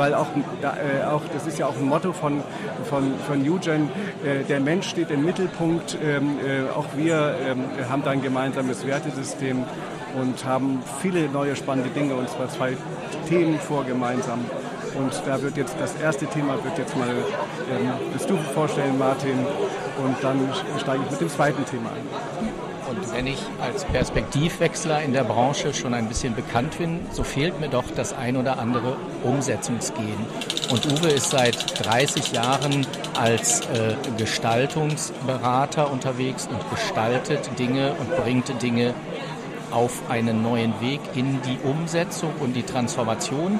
weil 0.02 0.14
auch, 0.14 0.26
äh, 0.62 1.04
auch 1.04 1.22
das 1.32 1.46
ist 1.46 1.60
ja 1.60 1.66
auch 1.66 1.76
ein 1.76 1.86
Motto 1.86 2.12
von, 2.12 2.42
von, 2.90 3.14
von 3.24 3.40
NewGen, 3.40 3.88
äh, 4.24 4.42
der 4.48 4.58
Mensch 4.58 4.88
steht 4.88 5.12
im 5.12 5.24
Mittelpunkt. 5.24 5.96
Ähm, 6.02 6.40
äh, 6.44 6.68
auch 6.76 6.86
wir 6.96 7.36
ähm, 7.46 7.62
haben 7.88 8.02
da 8.02 8.10
ein 8.10 8.20
gemeinsames 8.20 8.84
Wertesystem 8.84 9.62
und 10.20 10.44
haben 10.44 10.82
viele 11.00 11.28
neue 11.28 11.54
spannende 11.54 11.90
Dinge, 11.90 12.14
und 12.16 12.28
zwar 12.28 12.48
zwei 12.48 12.76
Themen 13.28 13.60
vor 13.60 13.84
gemeinsam. 13.84 14.40
Und 14.98 15.22
da 15.24 15.40
wird 15.40 15.56
jetzt 15.56 15.76
das 15.78 15.94
erste 16.02 16.26
Thema 16.26 16.54
wird 16.64 16.76
jetzt 16.78 16.96
mal 16.96 17.08
ähm, 17.08 17.92
das 18.12 18.26
du 18.26 18.36
vorstellen, 18.54 18.98
Martin, 18.98 19.38
und 20.04 20.16
dann 20.20 20.48
steige 20.80 21.04
ich 21.04 21.10
mit 21.12 21.20
dem 21.20 21.28
zweiten 21.28 21.64
Thema 21.64 21.90
ein. 21.90 22.51
Und 22.92 23.10
wenn 23.10 23.26
ich 23.26 23.38
als 23.58 23.84
Perspektivwechsler 23.84 25.02
in 25.02 25.14
der 25.14 25.24
Branche 25.24 25.72
schon 25.72 25.94
ein 25.94 26.08
bisschen 26.08 26.34
bekannt 26.34 26.76
bin, 26.76 27.00
so 27.10 27.24
fehlt 27.24 27.58
mir 27.58 27.68
doch 27.68 27.84
das 27.96 28.12
ein 28.12 28.36
oder 28.36 28.58
andere 28.58 28.96
Umsetzungsgehen. 29.22 30.26
Und 30.70 30.84
Uwe 30.92 31.08
ist 31.08 31.30
seit 31.30 31.82
30 31.86 32.32
Jahren 32.32 32.86
als 33.18 33.60
äh, 33.60 33.94
Gestaltungsberater 34.18 35.90
unterwegs 35.90 36.46
und 36.48 36.58
gestaltet 36.68 37.58
Dinge 37.58 37.94
und 37.94 38.14
bringt 38.22 38.62
Dinge 38.62 38.92
auf 39.70 40.02
einen 40.10 40.42
neuen 40.42 40.78
Weg 40.82 41.00
in 41.14 41.40
die 41.42 41.58
Umsetzung 41.66 42.32
und 42.40 42.52
die 42.52 42.62
Transformation. 42.62 43.58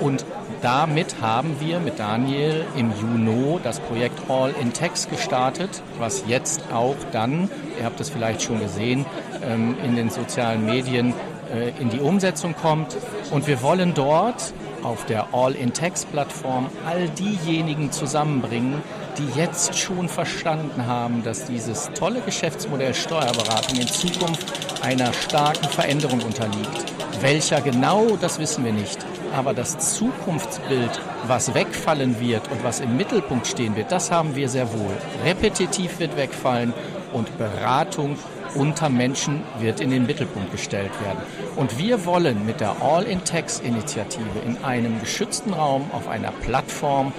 Und 0.00 0.24
damit 0.62 1.20
haben 1.20 1.56
wir 1.60 1.80
mit 1.80 1.98
Daniel 1.98 2.64
im 2.76 2.92
Juni 3.00 3.58
das 3.62 3.80
Projekt 3.80 4.30
All 4.30 4.54
in 4.60 4.72
Text 4.72 5.10
gestartet, 5.10 5.82
was 5.98 6.24
jetzt 6.26 6.62
auch 6.72 6.96
dann, 7.12 7.50
ihr 7.78 7.84
habt 7.84 8.00
es 8.00 8.10
vielleicht 8.10 8.42
schon 8.42 8.60
gesehen, 8.60 9.04
ähm, 9.42 9.76
in 9.84 9.96
den 9.96 10.10
sozialen 10.10 10.64
Medien 10.64 11.14
äh, 11.52 11.70
in 11.80 11.90
die 11.90 12.00
Umsetzung 12.00 12.54
kommt. 12.54 12.96
Und 13.30 13.46
wir 13.46 13.62
wollen 13.62 13.94
dort 13.94 14.52
auf 14.82 15.04
der 15.06 15.28
All-in-Text-Plattform 15.32 16.68
all 16.86 17.08
diejenigen 17.08 17.90
zusammenbringen, 17.92 18.82
die 19.18 19.38
jetzt 19.38 19.78
schon 19.78 20.08
verstanden 20.08 20.86
haben, 20.86 21.22
dass 21.22 21.44
dieses 21.46 21.90
tolle 21.94 22.20
Geschäftsmodell 22.20 22.94
Steuerberatung 22.94 23.78
in 23.78 23.88
Zukunft 23.88 24.46
einer 24.82 25.12
starken 25.12 25.68
Veränderung 25.68 26.20
unterliegt. 26.20 26.92
Welcher 27.20 27.60
genau, 27.62 28.16
das 28.20 28.38
wissen 28.38 28.64
wir 28.64 28.72
nicht. 28.72 29.05
Aber 29.36 29.52
das 29.52 29.76
Zukunftsbild, 29.96 30.98
was 31.26 31.52
wegfallen 31.52 32.18
wird 32.18 32.50
und 32.50 32.64
was 32.64 32.80
im 32.80 32.96
Mittelpunkt 32.96 33.46
stehen 33.46 33.76
wird, 33.76 33.92
das 33.92 34.10
haben 34.10 34.34
wir 34.34 34.48
sehr 34.48 34.72
wohl. 34.72 34.96
Repetitiv 35.26 35.98
wird 35.98 36.16
wegfallen 36.16 36.72
und 37.12 37.36
Beratung 37.36 38.16
unter 38.54 38.88
Menschen 38.88 39.42
wird 39.58 39.80
in 39.80 39.90
den 39.90 40.06
Mittelpunkt 40.06 40.52
gestellt 40.52 40.92
werden. 41.04 41.18
Und 41.56 41.78
wir 41.78 42.06
wollen 42.06 42.46
mit 42.46 42.60
der 42.60 42.76
All-in-Text-Initiative 42.80 44.40
in 44.46 44.64
einem 44.64 44.98
geschützten 45.00 45.52
Raum 45.52 45.90
auf 45.92 46.08
einer 46.08 46.32
Plattform 46.32 47.12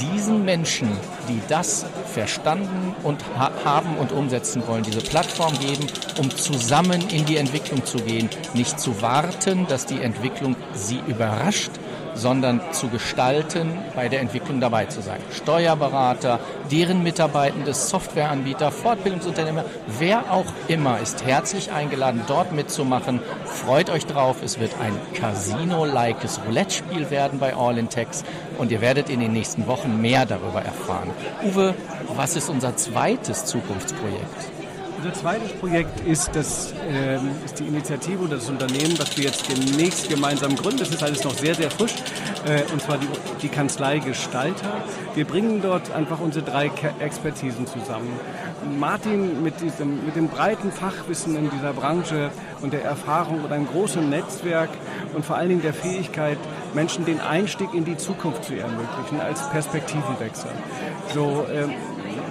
diesen 0.00 0.44
Menschen, 0.44 0.88
die 1.28 1.40
das 1.48 1.86
verstanden 2.12 2.94
und 3.02 3.22
ha 3.38 3.50
haben 3.64 3.96
und 3.96 4.12
umsetzen 4.12 4.62
wollen, 4.66 4.82
diese 4.82 5.00
Plattform 5.00 5.58
geben, 5.58 5.86
um 6.18 6.30
zusammen 6.30 7.00
in 7.10 7.24
die 7.24 7.36
Entwicklung 7.36 7.84
zu 7.84 7.98
gehen, 7.98 8.28
nicht 8.54 8.78
zu 8.78 9.00
warten, 9.02 9.66
dass 9.68 9.86
die 9.86 10.00
Entwicklung 10.00 10.56
sie 10.74 11.00
überrascht, 11.06 11.70
sondern 12.14 12.60
zu 12.72 12.88
gestalten, 12.88 13.78
bei 13.94 14.08
der 14.08 14.20
Entwicklung 14.20 14.60
dabei 14.60 14.86
zu 14.86 15.00
sein. 15.02 15.20
Steuerberater, 15.32 16.40
deren 16.70 17.02
Mitarbeitende, 17.02 17.74
Softwareanbieter, 17.74 18.70
Fortbildungsunternehmer, 18.70 19.64
wer 19.98 20.32
auch 20.32 20.46
immer 20.68 21.00
ist 21.00 21.24
herzlich 21.24 21.72
eingeladen, 21.72 22.22
dort 22.26 22.52
mitzumachen. 22.52 23.20
Freut 23.44 23.90
euch 23.90 24.06
drauf, 24.06 24.36
es 24.42 24.58
wird 24.58 24.72
ein 24.80 24.94
Casino-likes 25.14 26.40
Roulette-Spiel 26.46 27.10
werden 27.10 27.38
bei 27.38 27.54
All 27.54 27.78
in 27.78 27.88
Text 27.88 28.24
und 28.58 28.70
ihr 28.70 28.80
werdet 28.80 29.08
in 29.08 29.20
den 29.20 29.32
nächsten 29.32 29.66
Wochen 29.66 30.00
mehr 30.00 30.26
darüber 30.26 30.62
erfahren. 30.62 31.10
Uwe, 31.42 31.74
was 32.16 32.36
ist 32.36 32.48
unser 32.48 32.76
zweites 32.76 33.44
Zukunftsprojekt? 33.44 34.61
Unser 35.04 35.14
zweites 35.14 35.52
Projekt 35.54 36.06
ist, 36.06 36.30
das, 36.32 36.72
äh, 36.88 37.16
ist 37.44 37.58
die 37.58 37.66
Initiative 37.66 38.22
oder 38.22 38.36
das 38.36 38.48
Unternehmen, 38.48 38.96
was 39.00 39.16
wir 39.16 39.24
jetzt 39.24 39.50
demnächst 39.50 40.08
gemeinsam 40.08 40.54
gründen. 40.54 40.78
Das 40.78 40.90
ist 40.90 41.02
alles 41.02 41.24
noch 41.24 41.34
sehr, 41.34 41.56
sehr 41.56 41.72
frisch. 41.72 41.94
Äh, 42.46 42.62
und 42.72 42.80
zwar 42.80 42.98
die, 42.98 43.08
die 43.42 43.48
Kanzlei 43.48 43.98
Gestalter. 43.98 44.84
Wir 45.16 45.24
bringen 45.24 45.60
dort 45.60 45.90
einfach 45.90 46.20
unsere 46.20 46.44
drei 46.44 46.70
Expertisen 47.00 47.66
zusammen. 47.66 48.12
Martin 48.78 49.42
mit, 49.42 49.60
diesem, 49.60 50.06
mit 50.06 50.14
dem 50.14 50.28
breiten 50.28 50.70
Fachwissen 50.70 51.34
in 51.34 51.50
dieser 51.50 51.72
Branche 51.72 52.30
und 52.60 52.72
der 52.72 52.84
Erfahrung 52.84 53.42
und 53.42 53.50
einem 53.50 53.66
großen 53.66 54.08
Netzwerk 54.08 54.70
und 55.14 55.24
vor 55.24 55.34
allen 55.34 55.48
Dingen 55.48 55.62
der 55.62 55.74
Fähigkeit, 55.74 56.38
Menschen 56.74 57.04
den 57.04 57.20
Einstieg 57.20 57.74
in 57.74 57.84
die 57.84 57.96
Zukunft 57.96 58.44
zu 58.44 58.54
ermöglichen 58.54 59.20
als 59.20 59.50
Perspektivenwechsel. 59.50 60.50
So, 61.12 61.44
äh, 61.52 61.66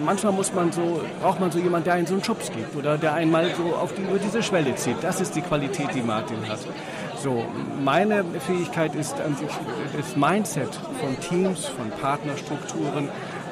manchmal 0.04 0.34
muss 0.34 0.54
man 0.54 0.72
so, 0.72 1.02
braucht 1.22 1.40
man 1.40 1.52
so 1.52 1.60
jemanden, 1.60 1.86
der 1.86 1.94
einen 1.96 2.08
so 2.08 2.14
einen 2.14 2.24
Schubs 2.24 2.52
gibt 2.52 2.76
oder 2.76 2.98
der 2.98 3.14
einmal 3.14 3.54
so 3.56 3.76
auf 3.76 3.94
die, 3.94 4.02
über 4.02 4.20
diese 4.20 4.44
Schwelle 4.44 4.76
zieht. 4.76 4.98
Das 5.02 5.22
ist 5.22 5.36
die 5.36 5.42
Qualität, 5.42 5.90
die 5.94 6.02
Martin 6.02 6.38
hat. 6.48 6.60
So, 7.18 7.46
meine 7.84 8.24
Fähigkeit 8.46 8.96
ist 8.96 9.16
das 9.96 10.16
Mindset 10.16 10.74
von 11.00 11.20
Teams, 11.20 11.66
von 11.66 11.90
Partnerstrukturen 11.92 13.10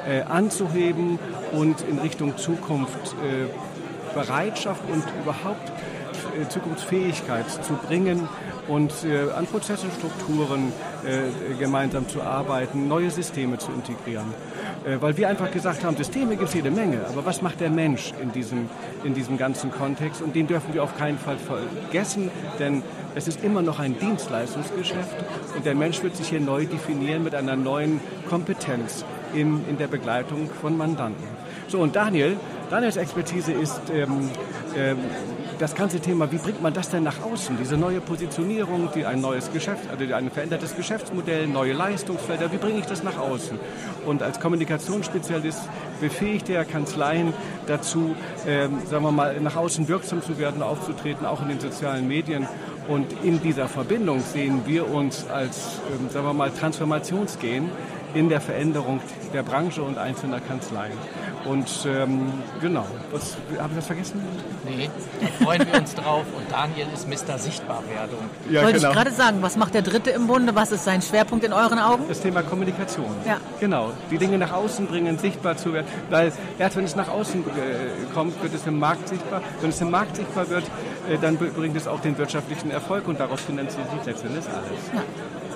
äh, 0.08 0.22
anzuheben 0.22 1.18
und 1.52 1.80
in 1.82 1.98
Richtung 1.98 2.36
Zukunft 2.36 3.14
äh, 3.24 3.46
Bereitschaft 4.14 4.82
und 4.90 5.04
überhaupt 5.22 5.70
äh, 6.38 6.48
Zukunftsfähigkeit 6.48 7.48
zu 7.48 7.74
bringen 7.74 8.28
und 8.68 8.92
äh, 9.04 9.30
an 9.32 9.46
Prozesse, 9.46 9.86
Strukturen 9.96 10.72
äh, 11.04 11.54
gemeinsam 11.58 12.08
zu 12.08 12.22
arbeiten, 12.22 12.88
neue 12.88 13.10
Systeme 13.10 13.58
zu 13.58 13.70
integrieren. 13.72 14.34
Äh, 14.84 14.96
weil 15.00 15.16
wir 15.16 15.28
einfach 15.28 15.50
gesagt 15.50 15.84
haben, 15.84 15.96
Systeme 15.96 16.36
gibt 16.36 16.48
es 16.48 16.54
jede 16.54 16.70
Menge, 16.70 17.00
aber 17.06 17.24
was 17.26 17.42
macht 17.42 17.60
der 17.60 17.70
Mensch 17.70 18.12
in 18.22 18.32
diesem, 18.32 18.70
in 19.04 19.12
diesem 19.12 19.36
ganzen 19.36 19.70
Kontext? 19.70 20.22
Und 20.22 20.34
den 20.34 20.46
dürfen 20.46 20.72
wir 20.72 20.82
auf 20.82 20.96
keinen 20.96 21.18
Fall 21.18 21.36
vergessen, 21.36 22.30
denn 22.58 22.82
es 23.14 23.28
ist 23.28 23.44
immer 23.44 23.60
noch 23.60 23.78
ein 23.78 23.98
Dienstleistungsgeschäft 23.98 25.16
und 25.54 25.66
der 25.66 25.74
Mensch 25.74 26.02
wird 26.02 26.16
sich 26.16 26.28
hier 26.28 26.40
neu 26.40 26.64
definieren 26.64 27.24
mit 27.24 27.34
einer 27.34 27.56
neuen 27.56 28.00
Kompetenz 28.28 29.04
in, 29.34 29.68
in 29.68 29.76
der 29.76 29.88
Begleitung 29.88 30.48
von 30.60 30.78
Mandanten. 30.78 31.28
So, 31.68 31.80
und 31.80 31.94
Daniel, 31.94 32.36
Daniels 32.70 32.96
Expertise 32.96 33.52
ist 33.52 33.80
ähm, 33.92 34.30
ähm, 34.76 34.98
das 35.60 35.74
ganze 35.74 36.00
Thema, 36.00 36.32
wie 36.32 36.38
bringt 36.38 36.62
man 36.62 36.72
das 36.72 36.88
denn 36.88 37.02
nach 37.02 37.20
außen? 37.22 37.58
Diese 37.58 37.76
neue 37.76 38.00
Positionierung, 38.00 38.88
die 38.94 39.04
ein 39.04 39.20
neues 39.20 39.52
Geschäft, 39.52 39.90
also 39.90 40.14
ein 40.14 40.30
verändertes 40.30 40.74
Geschäftsmodell, 40.74 41.46
neue 41.48 41.74
Leistungsfelder, 41.74 42.50
wie 42.50 42.56
bringe 42.56 42.78
ich 42.78 42.86
das 42.86 43.02
nach 43.02 43.18
außen? 43.18 43.58
Und 44.06 44.22
als 44.22 44.40
Kommunikationsspezialist 44.40 45.60
befähigt 46.00 46.48
er 46.48 46.64
Kanzleien 46.64 47.34
dazu, 47.66 48.14
ähm, 48.46 48.78
sagen 48.86 49.04
wir 49.04 49.12
mal, 49.12 49.38
nach 49.40 49.56
außen 49.56 49.86
wirksam 49.86 50.22
zu 50.22 50.38
werden, 50.38 50.62
aufzutreten, 50.62 51.26
auch 51.26 51.42
in 51.42 51.48
den 51.48 51.60
sozialen 51.60 52.08
Medien. 52.08 52.48
Und 52.88 53.06
in 53.22 53.42
dieser 53.42 53.68
Verbindung 53.68 54.20
sehen 54.20 54.62
wir 54.64 54.90
uns 54.90 55.26
als, 55.28 55.78
ähm, 55.92 56.08
sagen 56.08 56.24
wir 56.24 56.32
mal, 56.32 56.50
Transformationsgehen 56.50 57.68
in 58.14 58.30
der 58.30 58.40
Veränderung 58.40 59.00
der 59.34 59.42
Branche 59.42 59.82
und 59.82 59.98
einzelner 59.98 60.40
Kanzleien. 60.40 60.96
Und 61.44 61.86
ähm, 61.86 62.32
genau, 62.60 62.86
was, 63.12 63.36
habe 63.58 63.70
ich 63.72 63.78
was 63.78 63.86
vergessen? 63.86 64.22
Nee, 64.64 64.90
da 65.20 65.44
freuen 65.44 65.66
wir 65.70 65.80
uns 65.80 65.94
drauf. 65.94 66.24
Und 66.36 66.50
Daniel 66.50 66.86
ist 66.92 67.08
Mr. 67.08 67.38
Sichtbarwerdung. 67.38 68.18
Ja, 68.50 68.62
Wollte 68.62 68.78
genau. 68.78 68.90
ich 68.90 68.94
gerade 68.94 69.10
sagen, 69.10 69.38
was 69.40 69.56
macht 69.56 69.74
der 69.74 69.82
Dritte 69.82 70.10
im 70.10 70.26
Bunde? 70.26 70.54
Was 70.54 70.70
ist 70.70 70.84
sein 70.84 71.00
Schwerpunkt 71.00 71.44
in 71.44 71.52
euren 71.52 71.78
Augen? 71.78 72.04
Das 72.08 72.20
Thema 72.20 72.42
Kommunikation. 72.42 73.10
Ja. 73.26 73.38
Genau, 73.58 73.92
die 74.10 74.18
Dinge 74.18 74.36
nach 74.36 74.52
außen 74.52 74.86
bringen, 74.86 75.18
sichtbar 75.18 75.56
zu 75.56 75.72
werden. 75.72 75.86
Weil 76.10 76.32
erst 76.58 76.76
wenn 76.76 76.84
es 76.84 76.94
nach 76.94 77.08
außen 77.08 77.40
äh, 77.40 78.12
kommt, 78.12 78.40
wird 78.42 78.54
es 78.54 78.66
im 78.66 78.78
Markt 78.78 79.08
sichtbar. 79.08 79.40
Wenn 79.62 79.70
es 79.70 79.80
im 79.80 79.90
Markt 79.90 80.16
sichtbar 80.16 80.48
wird, 80.50 80.64
äh, 81.08 81.16
dann 81.18 81.38
bringt 81.38 81.76
es 81.76 81.88
auch 81.88 82.00
den 82.00 82.18
wirtschaftlichen 82.18 82.70
Erfolg 82.70 83.08
und 83.08 83.18
daraus 83.18 83.40
finanziert 83.40 83.90
sich 83.90 84.04
letztendlich 84.04 84.44
alles. 84.44 84.80
Ja. 84.94 85.02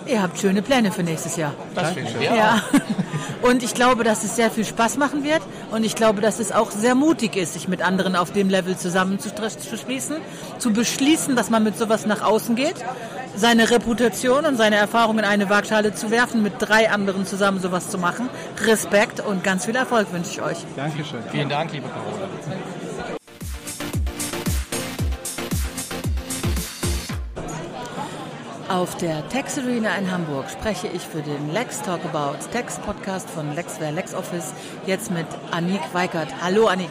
Ihr 0.06 0.22
habt 0.22 0.38
schöne 0.38 0.62
Pläne 0.62 0.92
für 0.92 1.02
nächstes 1.02 1.36
Jahr. 1.36 1.54
Das 1.74 1.92
finde 1.92 2.10
ich. 2.10 2.24
Ja. 2.24 2.34
ja. 2.34 2.62
Und 3.42 3.62
ich 3.62 3.74
glaube, 3.74 4.04
dass 4.04 4.24
es 4.24 4.36
sehr 4.36 4.50
viel 4.50 4.64
Spaß 4.64 4.96
machen 4.96 5.22
wird. 5.22 5.42
Und 5.70 5.84
ich 5.84 5.94
glaube, 5.94 6.20
dass 6.20 6.40
es 6.40 6.52
auch 6.52 6.70
sehr 6.70 6.94
mutig 6.94 7.36
ist, 7.36 7.54
sich 7.54 7.68
mit 7.68 7.82
anderen 7.82 8.16
auf 8.16 8.32
dem 8.32 8.48
Level 8.48 8.76
zusammenzuschließen, 8.76 10.16
zu 10.58 10.72
beschließen, 10.72 11.36
dass 11.36 11.50
man 11.50 11.62
mit 11.62 11.76
sowas 11.76 12.06
nach 12.06 12.22
außen 12.22 12.54
geht, 12.54 12.76
seine 13.36 13.70
Reputation 13.70 14.46
und 14.46 14.56
seine 14.56 14.76
Erfahrung 14.76 15.18
in 15.18 15.24
eine 15.24 15.50
Waagschale 15.50 15.94
zu 15.94 16.10
werfen, 16.10 16.42
mit 16.42 16.54
drei 16.58 16.90
anderen 16.90 17.26
zusammen 17.26 17.60
sowas 17.60 17.90
zu 17.90 17.98
machen. 17.98 18.28
Respekt 18.64 19.20
und 19.20 19.44
ganz 19.44 19.66
viel 19.66 19.76
Erfolg 19.76 20.12
wünsche 20.12 20.30
ich 20.30 20.42
euch. 20.42 20.58
Dankeschön. 20.76 21.20
Vielen 21.30 21.48
Dank, 21.48 21.72
liebe 21.72 21.88
Carola. 21.88 22.28
Auf 28.74 28.96
der 28.96 29.28
Tax 29.28 29.56
Arena 29.56 29.94
in 29.94 30.10
Hamburg 30.10 30.50
spreche 30.50 30.88
ich 30.88 31.02
für 31.02 31.22
den 31.22 31.52
Lex 31.52 31.80
Talk 31.82 32.00
About 32.06 32.38
Tax 32.52 32.80
Podcast 32.80 33.30
von 33.30 33.54
Lexware 33.54 33.92
LexOffice 33.92 34.52
jetzt 34.84 35.12
mit 35.12 35.26
Annik 35.52 35.80
Weikert. 35.92 36.26
Hallo 36.42 36.66
Annik. 36.66 36.90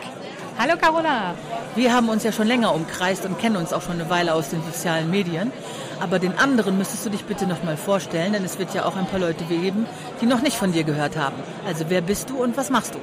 Hallo 0.57 0.77
Carola. 0.79 1.35
Wir 1.75 1.93
haben 1.93 2.07
uns 2.07 2.23
ja 2.23 2.31
schon 2.31 2.47
länger 2.47 2.73
umkreist 2.73 3.25
und 3.25 3.37
kennen 3.37 3.57
uns 3.57 3.73
auch 3.73 3.81
schon 3.81 3.99
eine 3.99 4.09
Weile 4.09 4.33
aus 4.33 4.49
den 4.49 4.63
sozialen 4.63 5.11
Medien. 5.11 5.51
Aber 5.99 6.19
den 6.19 6.37
anderen 6.37 6.77
müsstest 6.77 7.05
du 7.05 7.09
dich 7.09 7.25
bitte 7.25 7.47
noch 7.47 7.63
mal 7.63 7.75
vorstellen, 7.75 8.31
denn 8.31 8.45
es 8.45 8.59
wird 8.59 8.73
ja 8.73 8.85
auch 8.85 8.95
ein 8.95 9.07
paar 9.07 9.19
Leute 9.19 9.43
geben, 9.43 9.85
die 10.21 10.25
noch 10.25 10.41
nicht 10.41 10.55
von 10.55 10.71
dir 10.71 10.85
gehört 10.85 11.17
haben. 11.17 11.35
Also 11.67 11.89
wer 11.89 11.99
bist 11.99 12.29
du 12.29 12.41
und 12.41 12.55
was 12.55 12.69
machst 12.69 12.95
du? 12.95 12.99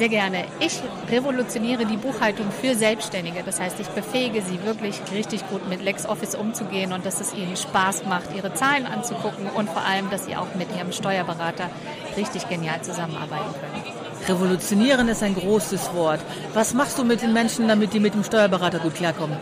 Sehr 0.00 0.08
gerne. 0.08 0.46
Ich 0.60 0.80
revolutioniere 1.10 1.84
die 1.84 1.98
Buchhaltung 1.98 2.50
für 2.50 2.74
Selbstständige. 2.74 3.42
Das 3.44 3.60
heißt, 3.60 3.78
ich 3.80 3.88
befähige 3.88 4.40
sie 4.40 4.64
wirklich 4.64 4.98
richtig 5.12 5.46
gut 5.50 5.68
mit 5.68 5.84
LexOffice 5.84 6.36
umzugehen 6.36 6.94
und 6.94 7.04
dass 7.04 7.20
es 7.20 7.34
ihnen 7.34 7.54
Spaß 7.54 8.06
macht, 8.06 8.34
ihre 8.34 8.54
Zahlen 8.54 8.86
anzugucken 8.86 9.50
und 9.54 9.68
vor 9.68 9.82
allem, 9.82 10.08
dass 10.08 10.24
sie 10.24 10.36
auch 10.36 10.54
mit 10.54 10.74
ihrem 10.74 10.92
Steuerberater 10.92 11.68
richtig 12.16 12.48
genial 12.48 12.80
zusammenarbeiten 12.80 13.52
können. 13.60 14.36
Revolutionieren 14.38 15.06
ist 15.08 15.22
ein 15.22 15.34
großes 15.34 15.92
Wort. 15.92 16.20
Was 16.54 16.72
machst 16.72 16.96
du 16.96 17.04
mit 17.04 17.20
den 17.20 17.34
Menschen, 17.34 17.68
damit 17.68 17.92
die 17.92 18.00
mit 18.00 18.14
dem 18.14 18.24
Steuerberater 18.24 18.78
gut 18.78 18.94
klarkommen? 18.94 19.36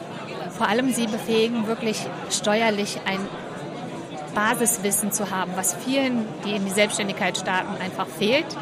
Vor 0.56 0.68
allem 0.68 0.92
sie 0.92 1.06
befähigen, 1.06 1.68
wirklich 1.68 2.04
steuerlich 2.30 2.98
ein 3.06 3.20
Basiswissen 4.34 5.12
zu 5.12 5.30
haben, 5.30 5.52
was 5.54 5.76
vielen, 5.84 6.26
die 6.44 6.56
in 6.56 6.64
die 6.64 6.72
Selbstständigkeit 6.72 7.38
starten, 7.38 7.80
einfach 7.80 8.08
fehlt 8.08 8.56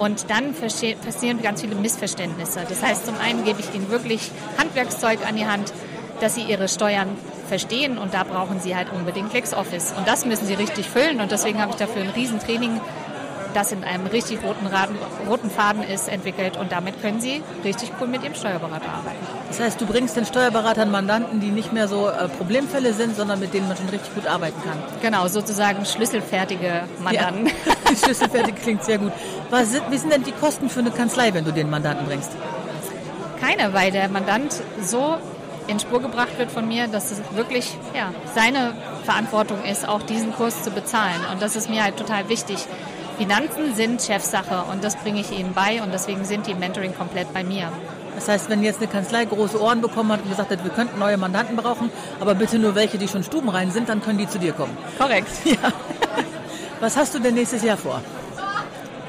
und 0.00 0.30
dann 0.30 0.54
passieren 0.54 1.42
ganz 1.42 1.60
viele 1.60 1.74
Missverständnisse. 1.74 2.64
Das 2.66 2.82
heißt, 2.82 3.04
zum 3.04 3.16
einen 3.18 3.44
gebe 3.44 3.60
ich 3.60 3.74
ihnen 3.74 3.90
wirklich 3.90 4.30
Handwerkszeug 4.58 5.18
an 5.28 5.36
die 5.36 5.44
Hand, 5.44 5.74
dass 6.22 6.36
sie 6.36 6.42
ihre 6.42 6.68
Steuern 6.68 7.08
verstehen 7.48 7.98
und 7.98 8.14
da 8.14 8.24
brauchen 8.24 8.60
sie 8.60 8.74
halt 8.74 8.90
unbedingt 8.92 9.34
LexOffice. 9.34 9.92
Und 9.98 10.08
das 10.08 10.24
müssen 10.24 10.46
sie 10.46 10.54
richtig 10.54 10.88
füllen 10.88 11.20
und 11.20 11.30
deswegen 11.30 11.60
habe 11.60 11.72
ich 11.72 11.76
dafür 11.76 12.00
ein 12.00 12.08
Riesentraining 12.08 12.80
das 13.54 13.72
in 13.72 13.84
einem 13.84 14.06
richtig 14.06 14.42
roten, 14.42 14.66
Raden, 14.66 14.96
roten 15.28 15.50
Faden 15.50 15.82
ist, 15.82 16.08
entwickelt 16.08 16.56
und 16.56 16.72
damit 16.72 17.00
können 17.00 17.20
Sie 17.20 17.42
richtig 17.64 17.92
cool 18.00 18.08
mit 18.08 18.22
Ihrem 18.22 18.34
Steuerberater 18.34 18.88
arbeiten. 18.88 19.18
Das 19.48 19.60
heißt, 19.60 19.80
du 19.80 19.86
bringst 19.86 20.16
den 20.16 20.24
Steuerberatern 20.24 20.90
Mandanten, 20.90 21.40
die 21.40 21.50
nicht 21.50 21.72
mehr 21.72 21.88
so 21.88 22.08
äh, 22.08 22.28
Problemfälle 22.28 22.92
sind, 22.92 23.16
sondern 23.16 23.40
mit 23.40 23.52
denen 23.54 23.68
man 23.68 23.76
schon 23.76 23.88
richtig 23.88 24.14
gut 24.14 24.26
arbeiten 24.26 24.60
kann. 24.62 24.78
Genau, 25.02 25.26
sozusagen 25.28 25.84
schlüsselfertige 25.84 26.84
Mandanten. 27.02 27.46
Ja, 27.46 27.96
schlüsselfertig 28.04 28.56
klingt 28.56 28.84
sehr 28.84 28.98
gut. 28.98 29.12
Was 29.50 29.72
sind, 29.72 29.82
wie 29.90 29.98
sind 29.98 30.12
denn 30.12 30.22
die 30.22 30.32
Kosten 30.32 30.68
für 30.68 30.80
eine 30.80 30.90
Kanzlei, 30.90 31.34
wenn 31.34 31.44
du 31.44 31.52
den 31.52 31.68
Mandanten 31.68 32.06
bringst? 32.06 32.30
Keine, 33.40 33.72
weil 33.72 33.90
der 33.90 34.08
Mandant 34.08 34.62
so 34.82 35.16
in 35.66 35.78
Spur 35.78 36.00
gebracht 36.02 36.38
wird 36.38 36.50
von 36.50 36.66
mir, 36.66 36.88
dass 36.88 37.10
es 37.10 37.20
wirklich 37.34 37.76
ja, 37.94 38.12
seine 38.34 38.74
Verantwortung 39.04 39.64
ist, 39.64 39.88
auch 39.88 40.02
diesen 40.02 40.32
Kurs 40.32 40.62
zu 40.62 40.70
bezahlen. 40.70 41.20
Und 41.32 41.40
das 41.40 41.56
ist 41.56 41.70
mir 41.70 41.84
halt 41.84 41.96
total 41.96 42.28
wichtig, 42.28 42.58
Finanzen 43.20 43.74
sind 43.74 44.00
Chefsache 44.00 44.64
und 44.72 44.82
das 44.82 44.96
bringe 44.96 45.20
ich 45.20 45.30
Ihnen 45.30 45.52
bei 45.52 45.82
und 45.82 45.92
deswegen 45.92 46.24
sind 46.24 46.46
die 46.46 46.52
im 46.52 46.58
Mentoring 46.58 46.94
komplett 46.94 47.30
bei 47.34 47.44
mir. 47.44 47.70
Das 48.14 48.28
heißt, 48.28 48.48
wenn 48.48 48.62
jetzt 48.62 48.78
eine 48.78 48.90
Kanzlei 48.90 49.26
große 49.26 49.60
Ohren 49.60 49.82
bekommen 49.82 50.10
hat 50.10 50.22
und 50.22 50.30
gesagt 50.30 50.50
hat, 50.50 50.64
wir 50.64 50.70
könnten 50.70 50.98
neue 50.98 51.18
Mandanten 51.18 51.54
brauchen, 51.54 51.90
aber 52.18 52.34
bitte 52.34 52.58
nur 52.58 52.74
welche, 52.74 52.96
die 52.96 53.08
schon 53.08 53.22
stubenrein 53.22 53.72
sind, 53.72 53.90
dann 53.90 54.00
können 54.00 54.16
die 54.16 54.26
zu 54.26 54.38
dir 54.38 54.54
kommen. 54.54 54.74
Korrekt. 54.96 55.28
Ja. 55.44 55.70
Was 56.80 56.96
hast 56.96 57.14
du 57.14 57.18
denn 57.18 57.34
nächstes 57.34 57.62
Jahr 57.62 57.76
vor? 57.76 58.00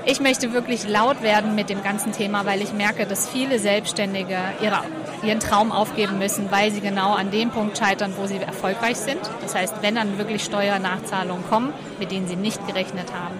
Ich 0.03 0.19
möchte 0.19 0.51
wirklich 0.51 0.85
laut 0.89 1.23
werden 1.23 1.55
mit 1.55 1.69
dem 1.69 1.81
ganzen 1.81 2.11
Thema, 2.11 2.45
weil 2.45 2.61
ich 2.61 2.73
merke, 2.73 3.05
dass 3.05 3.29
viele 3.29 3.59
Selbstständige 3.59 4.37
ihre 4.61 4.81
ihren 5.23 5.39
Traum 5.39 5.71
aufgeben 5.71 6.17
müssen, 6.17 6.51
weil 6.51 6.71
sie 6.71 6.81
genau 6.81 7.13
an 7.13 7.31
dem 7.31 7.51
Punkt 7.51 7.77
scheitern, 7.77 8.13
wo 8.17 8.25
sie 8.25 8.37
erfolgreich 8.37 8.97
sind. 8.97 9.19
Das 9.41 9.55
heißt, 9.55 9.75
wenn 9.81 9.95
dann 9.95 10.17
wirklich 10.17 10.43
Steuernachzahlungen 10.43 11.47
kommen, 11.47 11.71
mit 11.99 12.11
denen 12.11 12.27
sie 12.27 12.35
nicht 12.35 12.65
gerechnet 12.67 13.13
haben. 13.13 13.39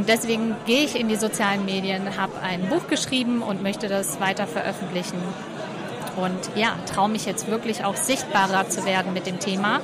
Und 0.00 0.08
deswegen 0.08 0.56
gehe 0.64 0.82
ich 0.82 0.98
in 0.98 1.08
die 1.08 1.16
sozialen 1.16 1.66
Medien, 1.66 2.16
habe 2.16 2.32
ein 2.40 2.70
Buch 2.70 2.88
geschrieben 2.88 3.42
und 3.42 3.62
möchte 3.62 3.86
das 3.86 4.18
weiter 4.18 4.46
veröffentlichen. 4.46 5.18
Und 6.16 6.38
ja, 6.56 6.74
traue 6.90 7.10
mich 7.10 7.26
jetzt 7.26 7.50
wirklich 7.50 7.84
auch 7.84 7.96
sichtbarer 7.96 8.66
zu 8.66 8.86
werden 8.86 9.12
mit 9.12 9.26
dem 9.26 9.40
Thema, 9.40 9.82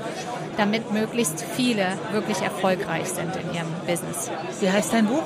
damit 0.57 0.91
möglichst 0.91 1.45
viele 1.55 1.99
wirklich 2.13 2.39
erfolgreich 2.39 3.09
sind 3.09 3.37
in 3.37 3.55
ihrem 3.55 3.69
Business. 3.87 4.31
Wie 4.61 4.71
heißt 4.71 4.95
dein 4.95 5.05
Buch? 5.05 5.23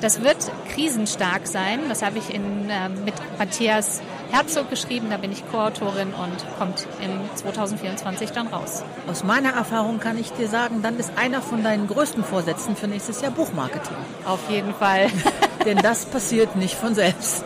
Das 0.00 0.20
wird 0.24 0.38
krisenstark 0.74 1.46
sein. 1.46 1.78
Das 1.88 2.02
habe 2.02 2.18
ich 2.18 2.34
in, 2.34 2.68
äh, 2.68 2.88
mit 2.88 3.14
Matthias 3.38 4.02
Herzog 4.30 4.70
geschrieben. 4.70 5.08
Da 5.10 5.16
bin 5.16 5.32
ich 5.32 5.48
Co-Autorin 5.50 6.12
und 6.14 6.58
kommt 6.58 6.86
im 7.02 7.36
2024 7.36 8.30
dann 8.30 8.48
raus. 8.48 8.84
Aus 9.08 9.24
meiner 9.24 9.50
Erfahrung 9.50 9.98
kann 10.00 10.18
ich 10.18 10.32
dir 10.32 10.48
sagen, 10.48 10.82
dann 10.82 10.98
ist 10.98 11.12
einer 11.16 11.42
von 11.42 11.62
deinen 11.62 11.86
größten 11.86 12.24
Vorsätzen 12.24 12.76
für 12.76 12.88
nächstes 12.88 13.20
Jahr 13.20 13.30
Buchmarketing. 13.30 13.96
Auf 14.24 14.40
jeden 14.50 14.74
Fall. 14.74 15.08
Denn 15.64 15.78
das 15.78 16.06
passiert 16.06 16.56
nicht 16.56 16.74
von 16.74 16.94
selbst. 16.94 17.44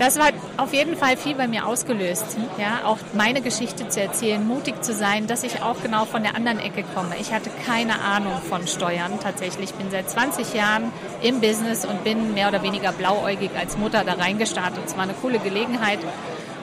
Das 0.00 0.18
hat 0.18 0.32
auf 0.56 0.72
jeden 0.72 0.96
Fall 0.96 1.18
viel 1.18 1.34
bei 1.34 1.46
mir 1.46 1.66
ausgelöst. 1.66 2.24
Ja, 2.56 2.86
auch 2.86 2.96
meine 3.12 3.42
Geschichte 3.42 3.86
zu 3.90 4.00
erzählen, 4.00 4.42
mutig 4.48 4.82
zu 4.82 4.94
sein, 4.94 5.26
dass 5.26 5.42
ich 5.42 5.62
auch 5.62 5.82
genau 5.82 6.06
von 6.06 6.22
der 6.22 6.36
anderen 6.36 6.58
Ecke 6.58 6.84
komme. 6.94 7.16
Ich 7.20 7.34
hatte 7.34 7.50
keine 7.66 8.00
Ahnung 8.00 8.32
von 8.48 8.66
Steuern 8.66 9.20
tatsächlich. 9.22 9.68
Ich 9.68 9.74
bin 9.74 9.90
seit 9.90 10.08
20 10.08 10.54
Jahren 10.54 10.90
im 11.20 11.42
Business 11.42 11.84
und 11.84 12.02
bin 12.02 12.32
mehr 12.32 12.48
oder 12.48 12.62
weniger 12.62 12.92
blauäugig 12.92 13.50
als 13.58 13.76
Mutter 13.76 14.02
da 14.02 14.14
reingestartet. 14.14 14.84
Es 14.86 14.96
war 14.96 15.02
eine 15.02 15.12
coole 15.12 15.38
Gelegenheit. 15.38 15.98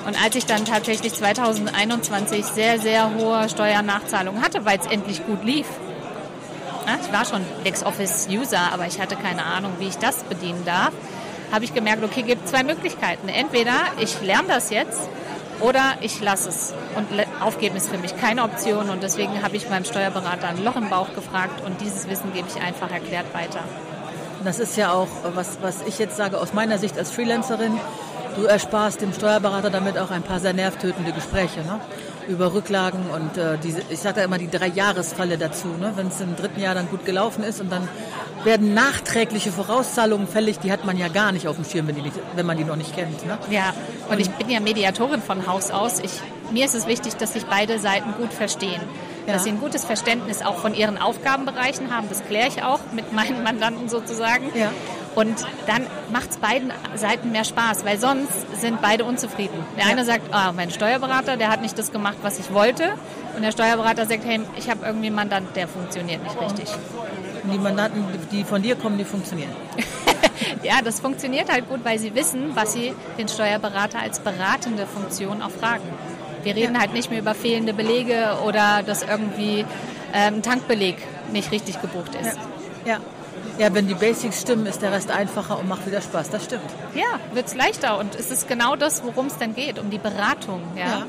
Und 0.08 0.20
als 0.20 0.36
ich 0.36 0.48
dann 0.48 0.66
tatsächlich 0.66 1.14
2021 1.14 2.44
sehr, 2.44 2.80
sehr 2.80 3.14
hohe 3.14 3.50
Steuernachzahlungen 3.50 4.42
hatte, 4.42 4.66
weil 4.66 4.80
es 4.80 4.88
endlich 4.88 5.24
gut 5.28 5.44
lief, 5.44 5.68
ich 7.06 7.14
war 7.14 7.26
schon 7.26 7.46
LexOffice-User, 7.66 8.72
aber 8.74 8.88
ich 8.88 9.00
hatte 9.00 9.16
keine 9.16 9.44
Ahnung, 9.46 9.74
wie 9.78 9.90
ich 9.90 9.98
das 9.98 10.24
bedienen 10.24 10.66
darf 10.66 10.92
habe 11.52 11.66
ich 11.66 11.74
gemerkt, 11.74 12.04
okay, 12.04 12.24
gibt 12.24 12.48
zwei 12.48 12.64
Möglichkeiten. 12.64 13.30
Entweder 13.30 13.74
ich 14.00 14.22
lerne 14.22 14.48
das 14.48 14.70
jetzt 14.70 15.10
oder 15.60 15.82
ich 16.02 16.22
lasse 16.22 16.50
es. 16.50 16.74
Und 16.96 17.08
aufgeben 17.42 17.76
ist 17.76 17.90
für 17.90 17.98
mich 17.98 18.16
keine 18.18 18.44
Option. 18.44 18.90
Und 18.90 19.04
deswegen 19.04 19.42
habe 19.44 19.56
ich 19.56 19.70
meinem 19.70 19.86
Steuerberater 19.86 20.50
ein 20.50 20.64
Loch 20.64 20.76
im 20.76 20.90
Bauch 20.90 21.14
gefragt 21.14 21.66
und 21.66 21.82
dieses 21.82 22.10
Wissen 22.10 22.34
gebe 22.34 22.48
ich 22.54 22.62
einfach 22.62 22.92
erklärt 22.92 23.34
weiter. 23.34 23.64
Das 24.44 24.60
ist 24.60 24.78
ja 24.78 24.92
auch, 24.92 25.08
was, 25.34 25.58
was 25.62 25.82
ich 25.88 26.00
jetzt 26.00 26.16
sage, 26.16 26.40
aus 26.40 26.54
meiner 26.54 26.78
Sicht 26.78 26.98
als 26.98 27.12
Freelancerin, 27.12 27.80
du 28.36 28.44
ersparst 28.44 29.02
dem 29.02 29.14
Steuerberater 29.14 29.70
damit 29.70 29.98
auch 29.98 30.12
ein 30.12 30.22
paar 30.22 30.40
sehr 30.40 30.54
nervtötende 30.54 31.12
Gespräche. 31.12 31.62
Ne? 31.62 31.80
Über 32.28 32.54
Rücklagen 32.54 33.10
und 33.10 33.38
äh, 33.38 33.58
diese, 33.58 33.82
ich 33.90 34.00
sage 34.00 34.18
da 34.18 34.24
immer 34.24 34.38
die 34.38 34.50
Drei-Jahres-Falle 34.50 35.38
dazu. 35.38 35.68
Ne? 35.68 35.94
Wenn 35.96 36.08
es 36.08 36.20
im 36.20 36.36
dritten 36.36 36.60
Jahr 36.60 36.76
dann 36.76 36.90
gut 36.90 37.06
gelaufen 37.06 37.44
ist 37.44 37.62
und 37.62 37.72
dann 37.72 37.88
werden 38.44 38.74
nachträgliche 38.74 39.52
Vorauszahlungen 39.52 40.28
fällig, 40.28 40.60
die 40.60 40.72
hat 40.72 40.86
man 40.86 40.98
ja 40.98 41.08
gar 41.08 41.32
nicht 41.32 41.48
auf 41.48 41.56
dem 41.56 41.66
Schirm, 41.66 41.88
wenn, 41.88 41.96
die 41.96 42.02
nicht, 42.02 42.16
wenn 42.36 42.46
man 42.46 42.58
die 42.58 42.64
noch 42.64 42.76
nicht 42.76 42.96
kennt. 42.96 43.26
Ne? 43.26 43.38
Ja, 43.50 43.74
und 44.10 44.20
ich 44.20 44.30
bin 44.32 44.50
ja 44.50 44.60
Mediatorin 44.60 45.22
von 45.22 45.48
Haus 45.48 45.72
aus. 45.72 46.00
Ich, 46.00 46.12
mir 46.52 46.66
ist 46.66 46.76
es 46.76 46.88
wichtig, 46.88 47.16
dass 47.16 47.34
sich 47.34 47.46
beide 47.46 47.80
Seiten 47.80 48.14
gut 48.18 48.34
verstehen. 48.34 48.82
Ja. 49.26 49.34
Dass 49.34 49.44
sie 49.44 49.50
ein 49.50 49.60
gutes 49.60 49.84
Verständnis 49.84 50.42
auch 50.42 50.56
von 50.56 50.74
ihren 50.74 50.98
Aufgabenbereichen 50.98 51.94
haben. 51.94 52.08
Das 52.08 52.24
kläre 52.26 52.48
ich 52.48 52.64
auch 52.64 52.80
mit 52.94 53.12
meinen 53.12 53.44
Mandanten 53.44 53.90
sozusagen. 53.90 54.52
Ja. 54.56 54.72
Und 55.16 55.36
dann 55.66 55.88
macht 56.12 56.32
es 56.32 56.38
beiden 56.38 56.72
Seiten 56.96 57.32
mehr 57.32 57.44
Spaß, 57.44 57.86
weil 57.86 57.98
sonst 57.98 58.32
sind 58.60 58.82
beide 58.82 59.04
unzufrieden. 59.04 59.58
Der 59.76 59.86
ja. 59.86 59.92
eine 59.92 60.06
sagt, 60.06 60.34
ah, 60.34 60.52
mein 60.52 60.70
Steuerberater, 60.70 61.38
der 61.38 61.50
hat 61.50 61.62
nicht 61.62 61.78
das 61.78 61.92
gemacht, 61.92 62.18
was 62.22 62.40
ich 62.40 62.54
wollte. 62.54 62.94
Und 63.36 63.42
der 63.42 63.52
Steuerberater 63.52 64.06
sagt, 64.06 64.26
hey, 64.26 64.42
ich 64.58 64.70
habe 64.70 64.86
irgendwie 64.86 65.08
einen 65.08 65.16
Mandant, 65.16 65.56
der 65.56 65.68
funktioniert 65.68 66.24
nicht 66.24 66.40
richtig. 66.40 66.70
Die 67.52 67.58
Mandanten, 67.58 68.04
die 68.32 68.44
von 68.44 68.62
dir 68.62 68.76
kommen, 68.76 68.98
die 68.98 69.06
funktionieren. 69.06 69.52
ja, 70.64 70.82
das 70.84 71.00
funktioniert 71.00 71.52
halt 71.52 71.70
gut, 71.70 71.80
weil 71.84 71.98
sie 71.98 72.14
wissen, 72.14 72.56
was 72.56 72.74
sie 72.74 72.94
den 73.18 73.28
Steuerberater 73.28 74.00
als 74.00 74.20
beratende 74.20 74.86
Funktion 74.86 75.42
auch 75.42 75.52
fragen. 75.52 75.84
Wir 76.44 76.56
reden 76.56 76.76
ja. 76.76 76.82
halt 76.82 76.94
nicht 76.94 77.10
mehr 77.10 77.20
über 77.20 77.34
fehlende 77.34 77.74
Belege 77.74 78.38
oder 78.46 78.84
dass 78.84 79.04
irgendwie 79.04 79.66
ähm, 80.14 80.36
ein 80.36 80.44
Tankbeleg 80.44 80.98
nicht 81.32 81.52
richtig 81.52 81.82
gebucht 81.82 82.16
ist. 82.16 82.38
Ja. 82.86 82.94
ja. 82.94 83.00
Ja, 83.58 83.74
wenn 83.74 83.88
die 83.88 83.96
Basics 83.96 84.42
stimmen, 84.42 84.68
ist 84.68 84.82
der 84.82 84.92
Rest 84.92 85.10
einfacher 85.10 85.58
und 85.58 85.68
macht 85.68 85.88
wieder 85.88 86.02
Spaß. 86.02 86.30
Das 86.30 86.46
stimmt. 86.46 86.70
Ja, 86.94 87.20
wird 87.34 87.48
es 87.48 87.56
leichter 87.56 87.98
und 87.98 88.16
es 88.16 88.30
ist 88.30 88.48
genau 88.48 88.76
das, 88.76 89.04
worum 89.04 89.28
es 89.28 89.38
dann 89.38 89.56
geht, 89.56 89.80
um 89.80 89.90
die 89.90 89.98
Beratung. 89.98 90.62
Ja, 90.76 90.86
ja. 90.86 91.06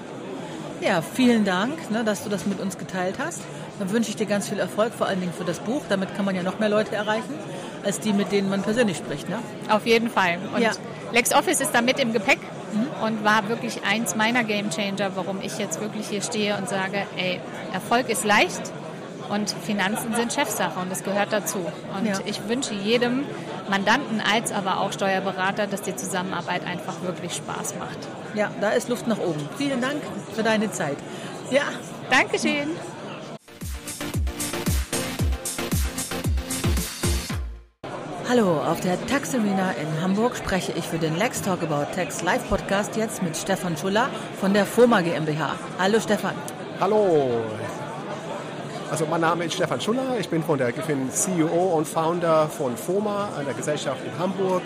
ja 0.81 1.03
vielen 1.03 1.45
Dank, 1.45 1.91
ne, 1.91 2.05
dass 2.05 2.25
du 2.25 2.31
das 2.31 2.47
mit 2.47 2.61
uns 2.61 2.79
geteilt 2.79 3.17
hast. 3.19 3.43
Dann 3.79 3.93
wünsche 3.93 4.11
ich 4.11 4.17
dir 4.17 4.27
ganz 4.27 4.49
viel 4.49 4.59
Erfolg, 4.59 4.93
vor 4.95 5.07
allen 5.07 5.21
Dingen 5.21 5.33
für 5.37 5.45
das 5.45 5.61
Buch. 5.61 5.83
Damit 5.89 6.17
kann 6.17 6.25
man 6.25 6.35
ja 6.35 6.43
noch 6.43 6.59
mehr 6.59 6.69
Leute 6.69 6.95
erreichen, 6.95 7.35
als 7.85 8.01
die, 8.01 8.13
mit 8.13 8.33
denen 8.33 8.49
man 8.49 8.63
persönlich 8.63 8.97
spricht. 8.97 9.29
Ne? 9.29 9.39
Auf 9.69 9.87
jeden 9.87 10.11
Fall. 10.11 10.39
Und 10.55 10.63
ja. 10.63 10.73
LexOffice 11.13 11.61
ist 11.61 11.73
da 11.73 11.83
mit 11.83 12.01
im 12.01 12.13
Gepäck 12.13 12.39
mhm. 12.73 13.05
und 13.05 13.25
war 13.25 13.49
wirklich 13.49 13.85
eins 13.85 14.17
meiner 14.17 14.43
Gamechanger, 14.43 15.13
warum 15.15 15.41
ich 15.43 15.59
jetzt 15.59 15.81
wirklich 15.81 16.09
hier 16.09 16.23
stehe 16.23 16.57
und 16.57 16.69
sage, 16.69 17.07
ey, 17.17 17.41
Erfolg 17.73 18.09
ist 18.09 18.25
leicht, 18.25 18.73
und 19.29 19.51
Finanzen 19.51 20.15
sind 20.15 20.33
Chefsache 20.33 20.79
und 20.81 20.91
das 20.91 21.05
gehört 21.05 21.33
dazu. 21.33 21.59
Und 21.97 22.07
ja. 22.07 22.19
ich 22.25 22.49
wünsche 22.49 22.75
jedem 22.75 23.25
Mandanten 23.69 24.21
als 24.21 24.53
aber 24.53 24.81
auch 24.81 24.93
Steuerberater, 24.93 25.67
dass 25.67 25.83
die 25.83 25.95
Zusammenarbeit 25.95 26.67
einfach 26.67 27.03
wirklich 27.03 27.35
Spaß 27.35 27.75
macht. 27.79 27.99
Ja, 28.35 28.51
da 28.61 28.71
ist 28.71 28.89
Luft 28.89 29.07
nach 29.07 29.19
oben. 29.19 29.49
Vielen 29.57 29.81
Dank 29.81 30.03
für 30.35 30.43
deine 30.43 30.71
Zeit. 30.71 30.97
Ja, 31.51 31.63
Dankeschön. 32.11 32.69
Hallo, 38.29 38.61
auf 38.61 38.81
der 38.81 39.07
Tax 39.07 39.35
Arena 39.35 39.71
in 39.73 40.03
Hamburg 40.03 40.37
spreche 40.37 40.73
ich 40.73 40.85
für 40.85 40.99
den 40.99 41.17
Lex 41.17 41.41
Talk 41.41 41.63
About 41.63 41.95
Tax 41.95 42.23
Live 42.23 42.47
Podcast 42.51 42.95
jetzt 42.97 43.23
mit 43.23 43.35
Stefan 43.35 43.75
Schuller 43.79 44.11
von 44.39 44.53
der 44.53 44.67
FOMA 44.67 45.01
GmbH. 45.01 45.57
Hallo 45.79 45.99
Stefan. 45.99 46.35
Hallo, 46.79 47.41
also 48.91 49.07
mein 49.07 49.21
Name 49.21 49.45
ist 49.45 49.55
Stefan 49.55 49.81
Schuller, 49.81 50.19
ich 50.19 50.29
bin, 50.29 50.43
von 50.43 50.59
der, 50.59 50.71
ich 50.71 50.77
bin 50.77 51.11
CEO 51.11 51.77
und 51.77 51.87
Founder 51.87 52.49
von 52.49 52.77
FOMA, 52.77 53.31
einer 53.39 53.55
Gesellschaft 53.55 54.01
in 54.05 54.19
Hamburg. 54.19 54.63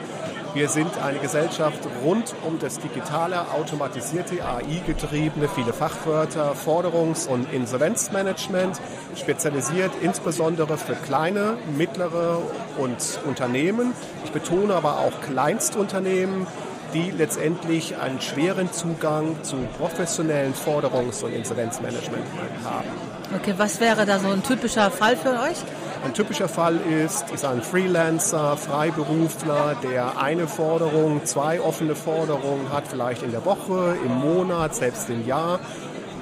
Wir 0.54 0.68
sind 0.68 0.90
eine 1.02 1.18
Gesellschaft 1.18 1.78
rund 2.04 2.34
um 2.46 2.58
das 2.58 2.78
digitale, 2.78 3.50
automatisierte, 3.52 4.44
AI-getriebene, 4.44 5.48
viele 5.48 5.72
Fachwörter, 5.72 6.54
Forderungs- 6.54 7.26
und 7.26 7.52
Insolvenzmanagement, 7.52 8.80
spezialisiert 9.16 9.92
insbesondere 10.02 10.76
für 10.76 10.94
kleine, 10.94 11.56
mittlere 11.76 12.38
und 12.76 13.20
Unternehmen. 13.26 13.92
Ich 14.24 14.32
betone 14.32 14.74
aber 14.74 14.98
auch 14.98 15.20
Kleinstunternehmen, 15.22 16.46
die 16.92 17.10
letztendlich 17.10 17.96
einen 17.96 18.20
schweren 18.20 18.70
Zugang 18.72 19.42
zu 19.42 19.56
professionellen 19.78 20.54
Forderungs- 20.54 21.24
und 21.24 21.32
Insolvenzmanagement 21.32 22.26
haben. 22.64 23.11
Okay, 23.34 23.54
was 23.56 23.80
wäre 23.80 24.04
da 24.04 24.18
so 24.18 24.28
ein 24.28 24.42
typischer 24.42 24.90
Fall 24.90 25.16
für 25.16 25.30
euch? 25.30 25.56
Ein 26.04 26.12
typischer 26.12 26.48
Fall 26.48 26.76
ist, 26.76 27.30
ist 27.30 27.44
ein 27.44 27.62
Freelancer, 27.62 28.56
Freiberufler, 28.56 29.76
der 29.82 30.20
eine 30.20 30.46
Forderung, 30.46 31.24
zwei 31.24 31.60
offene 31.60 31.94
Forderungen 31.94 32.70
hat, 32.72 32.88
vielleicht 32.88 33.22
in 33.22 33.30
der 33.30 33.44
Woche, 33.44 33.96
im 34.04 34.14
Monat, 34.16 34.74
selbst 34.74 35.08
im 35.08 35.26
Jahr. 35.26 35.60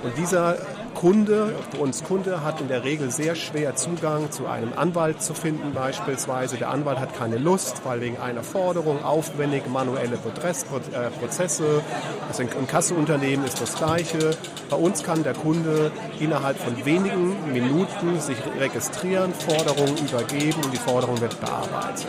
Und 0.02 0.16
dieser 0.18 0.56
Kunde, 0.94 1.54
für 1.70 1.78
uns 1.78 2.04
Kunde, 2.04 2.44
hat 2.44 2.60
in 2.60 2.68
der 2.68 2.84
Regel 2.84 3.10
sehr 3.10 3.34
schwer 3.34 3.76
Zugang 3.76 4.30
zu 4.30 4.46
einem 4.46 4.72
Anwalt 4.76 5.22
zu 5.22 5.34
finden 5.34 5.72
beispielsweise. 5.72 6.56
Der 6.56 6.70
Anwalt 6.70 6.98
hat 6.98 7.16
keine 7.16 7.38
Lust, 7.38 7.82
weil 7.84 8.00
wegen 8.00 8.18
einer 8.18 8.42
Forderung 8.42 9.04
aufwendig 9.04 9.68
manuelle 9.68 10.16
äh, 10.16 11.10
Prozesse. 11.20 11.82
Also 12.28 12.42
ein 12.42 12.66
Kasseunternehmen 12.66 13.44
ist 13.46 13.60
das 13.60 13.74
Gleiche. 13.74 14.36
Bei 14.68 14.76
uns 14.76 15.02
kann 15.02 15.22
der 15.24 15.34
Kunde 15.34 15.90
innerhalb 16.18 16.58
von 16.58 16.84
wenigen 16.84 17.52
Minuten 17.52 18.20
sich 18.20 18.36
registrieren, 18.58 19.32
Forderungen 19.34 19.96
übergeben 19.98 20.60
und 20.64 20.72
die 20.72 20.78
Forderung 20.78 21.20
wird 21.20 21.40
bearbeitet. 21.40 22.06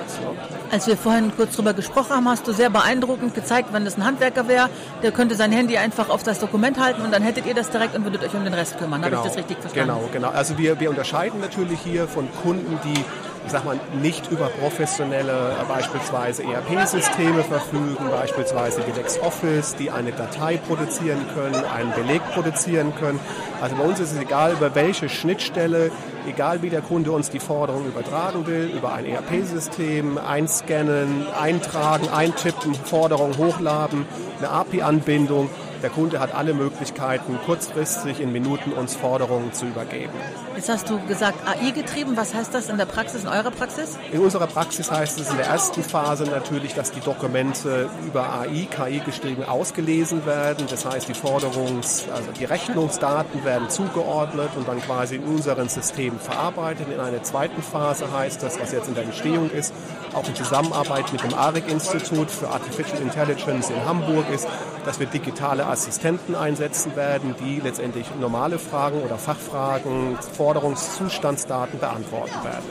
Als 0.72 0.88
wir 0.88 0.98
vorhin 0.98 1.32
kurz 1.36 1.54
darüber 1.54 1.74
gesprochen 1.74 2.16
haben, 2.16 2.30
hast 2.30 2.48
du 2.48 2.52
sehr 2.52 2.70
beeindruckend 2.70 3.34
gezeigt, 3.34 3.74
wenn 3.74 3.86
das 3.86 3.98
ein 3.98 4.06
Handwerker 4.06 4.48
wäre, 4.48 4.70
der 5.02 5.12
könnte 5.12 5.36
sein 5.36 5.52
Handy 5.52 5.78
einfach 5.78 6.10
auf 6.10 6.24
das 6.24 6.40
Dokument 6.40 6.80
halten 6.80 7.02
und 7.02 7.12
dann 7.12 7.24
hättet 7.24 7.46
ihr 7.46 7.54
das 7.54 7.70
direkt 7.70 7.96
und 7.96 8.04
würdet 8.04 8.24
euch 8.24 8.34
um 8.34 8.44
den 8.44 8.54
Rest 8.54 8.71
kümmern. 8.78 9.02
Genau. 9.02 9.18
Habe 9.18 9.28
ich 9.28 9.34
das 9.34 9.38
richtig 9.38 9.58
verstanden? 9.60 9.94
Genau, 9.94 10.10
genau. 10.12 10.30
Also 10.30 10.58
wir, 10.58 10.80
wir 10.80 10.90
unterscheiden 10.90 11.40
natürlich 11.40 11.80
hier 11.80 12.08
von 12.08 12.28
Kunden, 12.44 12.80
die 12.84 13.04
ich 13.46 13.52
sag 13.52 13.66
mal, 13.66 13.80
nicht 14.02 14.32
über 14.32 14.48
professionelle 14.48 15.56
äh, 15.60 15.66
beispielsweise 15.68 16.44
ERP-Systeme 16.44 17.44
verfügen, 17.44 18.10
beispielsweise 18.10 18.82
wie 18.86 18.92
LexOffice, 18.92 19.76
die 19.76 19.90
eine 19.90 20.12
Datei 20.12 20.58
produzieren 20.58 21.26
können, 21.34 21.56
einen 21.56 21.92
Beleg 21.94 22.22
produzieren 22.34 22.94
können. 22.96 23.20
Also 23.60 23.76
bei 23.76 23.84
uns 23.84 24.00
ist 24.00 24.14
es 24.14 24.20
egal, 24.20 24.54
über 24.54 24.76
welche 24.76 25.10
Schnittstelle, 25.10 25.92
egal 26.28 26.62
wie 26.62 26.70
der 26.70 26.82
Kunde 26.82 27.12
uns 27.12 27.30
die 27.30 27.40
Forderung 27.40 27.86
übertragen 27.88 28.46
will, 28.46 28.72
über 28.76 28.94
ein 28.94 29.06
ERP-System, 29.06 30.18
einscannen, 30.18 31.26
eintragen, 31.40 32.10
eintippen, 32.10 32.76
Forderung 32.76 33.38
hochladen, 33.38 34.06
eine 34.40 34.50
API-Anbindung 34.50 35.50
Der 35.82 35.90
Kunde 35.90 36.20
hat 36.20 36.36
alle 36.36 36.54
Möglichkeiten, 36.54 37.40
kurzfristig 37.44 38.20
in 38.20 38.32
Minuten 38.32 38.72
uns 38.72 38.96
Forderungen 38.96 39.52
zu 39.52 39.66
übergeben. 39.66 40.14
Jetzt 40.56 40.70
hast 40.70 40.90
du 40.90 41.00
gesagt 41.08 41.40
AI 41.48 41.72
getrieben. 41.72 42.16
Was 42.16 42.36
heißt 42.36 42.54
das 42.54 42.70
in 42.70 42.78
der 42.78 42.86
Praxis, 42.86 43.24
in 43.24 43.30
eurer 43.30 43.50
Praxis? 43.50 43.98
In 44.12 44.20
unserer 44.20 44.46
Praxis 44.46 44.92
heißt 44.92 45.20
es 45.20 45.32
in 45.32 45.38
der 45.38 45.48
ersten 45.48 45.82
Phase 45.82 46.26
natürlich, 46.26 46.76
dass 46.76 46.92
die 46.92 47.00
Dokumente 47.00 47.90
über 48.06 48.32
AI, 48.32 48.68
KI 48.70 49.00
geschrieben, 49.00 49.44
ausgelesen 49.44 50.28
werden. 50.28 50.68
Das 50.70 50.86
heißt, 50.86 51.10
die 51.10 51.16
Forderungs-, 51.16 52.08
also 52.12 52.32
die 52.40 52.46
Rechnungsdaten 52.46 53.44
werden 53.44 53.70
zugeordnet 53.70 54.50
und 54.56 54.68
dann 54.68 54.82
quasi 54.82 55.16
in 55.16 55.24
unseren 55.24 55.68
Systemen 55.68 56.20
verarbeitet. 56.20 56.88
In 56.94 57.00
einer 57.00 57.24
zweiten 57.24 57.64
Phase 57.64 58.12
heißt 58.12 58.44
das, 58.44 58.60
was 58.60 58.72
jetzt 58.72 58.88
in 58.88 58.94
der 58.94 59.06
Entstehung 59.06 59.50
ist, 59.50 59.74
auch 60.14 60.28
in 60.28 60.36
Zusammenarbeit 60.36 61.12
mit 61.12 61.24
dem 61.24 61.34
ARIC-Institut 61.34 62.30
für 62.30 62.50
Artificial 62.50 63.02
Intelligence 63.02 63.70
in 63.70 63.86
Hamburg 63.86 64.30
ist, 64.30 64.48
dass 64.86 65.00
wir 65.00 65.08
digitale 65.08 65.66
Assistenten 65.66 66.36
einsetzen 66.36 66.96
werden, 66.96 67.36
die 67.40 67.60
letztendlich 67.60 68.08
normale 68.20 68.60
Fragen 68.60 69.02
oder 69.02 69.18
Fachfragen, 69.18 70.18
Forderungszustandsdaten 70.38 71.80
beantworten 71.80 72.44
werden. 72.44 72.64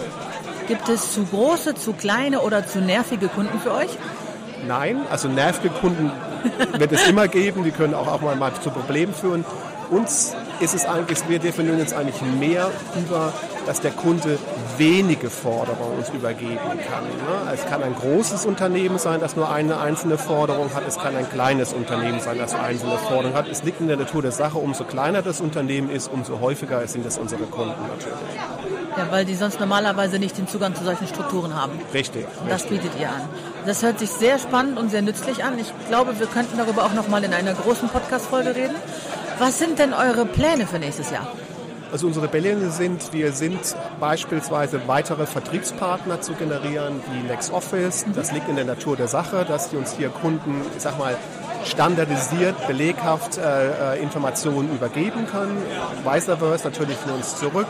Gibt 0.67 0.89
es 0.89 1.13
zu 1.13 1.25
große, 1.25 1.75
zu 1.75 1.93
kleine 1.93 2.41
oder 2.41 2.67
zu 2.67 2.81
nervige 2.81 3.29
Kunden 3.29 3.59
für 3.61 3.73
euch? 3.73 3.91
Nein, 4.67 5.01
also 5.11 5.29
nervige 5.29 5.71
Kunden 5.71 6.13
wird 6.77 6.93
es 6.93 7.07
immer 7.09 7.29
geben, 7.29 7.65
die 7.65 7.71
können 7.71 7.95
auch, 7.95 8.07
auch 8.07 8.21
mal, 8.21 8.37
mal 8.37 8.53
zu 8.61 8.71
Problemen 8.71 9.15
führen. 9.15 9.45
Uns 9.91 10.35
ist 10.61 10.75
es 10.75 10.87
eigentlich, 10.87 11.19
wir 11.29 11.39
definieren 11.39 11.79
jetzt 11.79 11.95
eigentlich 11.95 12.21
mehr 12.39 12.71
über, 12.97 13.33
dass 13.67 13.81
der 13.81 13.91
Kunde 13.91 14.39
wenige 14.81 15.29
Forderungen 15.29 15.99
uns 15.99 16.09
übergeben 16.09 16.59
kann. 16.89 17.05
Ne? 17.05 17.53
Es 17.53 17.67
kann 17.67 17.83
ein 17.83 17.95
großes 17.95 18.47
Unternehmen 18.47 18.99
sein, 18.99 19.21
das 19.21 19.37
nur 19.37 19.53
eine 19.53 19.79
einzelne 19.79 20.17
Forderung 20.17 20.73
hat. 20.75 20.89
Es 20.89 20.99
kann 20.99 21.15
ein 21.15 21.29
kleines 21.29 21.75
Unternehmen 21.75 22.19
sein, 22.19 22.39
das 22.39 22.55
einzelne 22.55 22.97
Forderungen 22.97 23.35
hat. 23.35 23.47
Es 23.47 23.63
liegt 23.63 23.81
in 23.81 23.89
der 23.89 23.99
Natur 23.99 24.23
der 24.23 24.33
Sache, 24.33 24.57
umso 24.57 24.85
kleiner 24.85 25.21
das 25.21 25.43
Unternehmen 25.43 25.91
ist, 25.91 26.11
umso 26.11 26.41
häufiger 26.41 26.85
sind 26.89 27.05
es 27.05 27.19
unsere 27.19 27.43
Kunden 27.43 27.83
natürlich. 27.83 28.19
Ja, 28.97 29.07
weil 29.11 29.27
die 29.27 29.35
sonst 29.35 29.61
normalerweise 29.61 30.19
nicht 30.19 30.39
den 30.39 30.49
Zugang 30.49 30.75
zu 30.75 30.83
solchen 30.83 31.07
Strukturen 31.07 31.55
haben. 31.55 31.73
Richtig. 31.93 32.27
Und 32.43 32.51
das 32.51 32.65
bietet 32.65 32.93
ihr 32.99 33.11
an. 33.11 33.29
Das 33.67 33.83
hört 33.83 33.99
sich 33.99 34.11
sehr 34.11 34.39
spannend 34.39 34.79
und 34.79 34.91
sehr 34.91 35.03
nützlich 35.03 35.45
an. 35.45 35.59
Ich 35.59 35.73
glaube, 35.89 36.19
wir 36.19 36.27
könnten 36.27 36.57
darüber 36.57 36.85
auch 36.85 36.95
noch 36.95 37.09
mal 37.09 37.23
in 37.23 37.35
einer 37.35 37.53
großen 37.53 37.91
Podcast-Folge 37.91 38.57
reden. 38.57 38.77
Was 39.39 39.59
sind 39.59 39.79
denn 39.79 39.93
eure 39.93 40.25
Pläne 40.25 40.67
für 40.67 40.79
nächstes 40.79 41.11
Jahr? 41.11 41.27
Also 41.93 42.07
unsere 42.07 42.29
Pläne 42.29 42.71
sind, 42.71 43.13
wir 43.13 43.33
sind 43.33 43.59
beispielsweise 43.99 44.81
weitere 44.87 45.27
Vertriebspartner 45.27 46.21
zu 46.21 46.35
generieren, 46.35 47.01
wie 47.13 47.27
LexOffice. 47.27 48.07
Das 48.15 48.33
liegt 48.33 48.49
in 48.49 48.57
der 48.57 48.65
Natur 48.65 48.97
der 48.97 49.09
Sache, 49.09 49.45
dass 49.45 49.71
die 49.71 49.77
uns 49.77 49.97
hier 49.97 50.09
Kunden, 50.09 50.63
ich 50.77 50.83
sag 50.83 50.99
mal, 50.99 51.17
standardisiert, 51.65 52.67
beleghaft 52.67 53.39
äh, 53.39 54.01
Informationen 54.01 54.71
übergeben 54.73 55.27
können. 55.27 55.57
Vice 56.05 56.37
versa 56.39 56.69
natürlich 56.69 56.97
für 56.97 57.13
uns 57.13 57.39
zurück. 57.39 57.69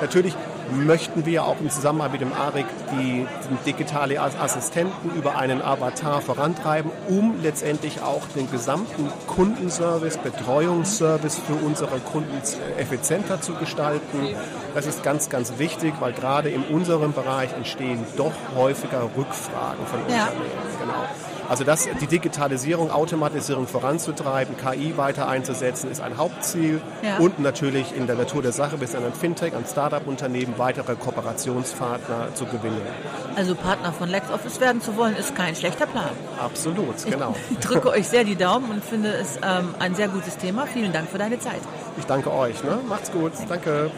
Natürlich 0.00 0.34
möchten 0.72 1.26
wir 1.26 1.44
auch 1.44 1.60
in 1.60 1.70
Zusammenarbeit 1.70 2.12
mit 2.12 2.20
dem 2.22 2.32
ARIC 2.32 2.66
die, 2.92 3.26
die 3.50 3.72
digitale 3.72 4.20
Assistenten 4.20 5.10
über 5.16 5.36
einen 5.36 5.62
Avatar 5.62 6.20
vorantreiben, 6.20 6.90
um 7.08 7.40
letztendlich 7.42 8.02
auch 8.02 8.22
den 8.34 8.50
gesamten 8.50 9.08
Kundenservice, 9.26 10.18
Betreuungsservice 10.18 11.38
für 11.38 11.54
unsere 11.54 11.98
Kunden 12.00 12.36
effizienter 12.78 13.40
zu 13.40 13.54
gestalten. 13.54 14.34
Das 14.74 14.86
ist 14.86 15.02
ganz, 15.02 15.28
ganz 15.28 15.54
wichtig, 15.58 15.94
weil 16.00 16.12
gerade 16.12 16.48
in 16.50 16.62
unserem 16.64 17.12
Bereich 17.12 17.52
entstehen 17.54 18.04
doch 18.16 18.32
häufiger 18.56 19.08
Rückfragen 19.16 19.86
von 19.86 20.00
Ja. 20.08 20.24
Unternehmen. 20.24 20.50
Genau. 20.80 21.04
Also 21.52 21.64
das, 21.64 21.86
die 22.00 22.06
Digitalisierung, 22.06 22.90
Automatisierung 22.90 23.66
voranzutreiben, 23.66 24.56
KI 24.56 24.96
weiter 24.96 25.28
einzusetzen, 25.28 25.90
ist 25.90 26.00
ein 26.00 26.16
Hauptziel. 26.16 26.80
Ja. 27.02 27.18
Und 27.18 27.40
natürlich 27.40 27.94
in 27.94 28.06
der 28.06 28.16
Natur 28.16 28.40
der 28.40 28.52
Sache 28.52 28.78
bis 28.78 28.94
an 28.94 29.04
ein 29.04 29.12
Fintech, 29.12 29.54
ein 29.54 29.66
Startup-Unternehmen 29.66 30.54
weitere 30.56 30.94
Kooperationspartner 30.94 32.34
zu 32.34 32.46
gewinnen. 32.46 32.80
Also 33.36 33.54
Partner 33.54 33.92
von 33.92 34.08
LexOffice 34.08 34.60
werden 34.60 34.80
zu 34.80 34.96
wollen, 34.96 35.14
ist 35.14 35.36
kein 35.36 35.54
schlechter 35.54 35.84
Plan. 35.84 36.08
Absolut, 36.40 37.04
genau. 37.04 37.36
Ich 37.50 37.58
drücke 37.60 37.90
euch 37.90 38.08
sehr 38.08 38.24
die 38.24 38.36
Daumen 38.36 38.70
und 38.70 38.82
finde 38.82 39.10
es 39.12 39.36
ähm, 39.42 39.74
ein 39.78 39.94
sehr 39.94 40.08
gutes 40.08 40.38
Thema. 40.38 40.66
Vielen 40.66 40.94
Dank 40.94 41.10
für 41.10 41.18
deine 41.18 41.38
Zeit. 41.38 41.60
Ich 41.98 42.06
danke 42.06 42.32
euch. 42.32 42.64
Ne? 42.64 42.78
Macht's 42.88 43.12
gut. 43.12 43.32
Danke. 43.46 43.90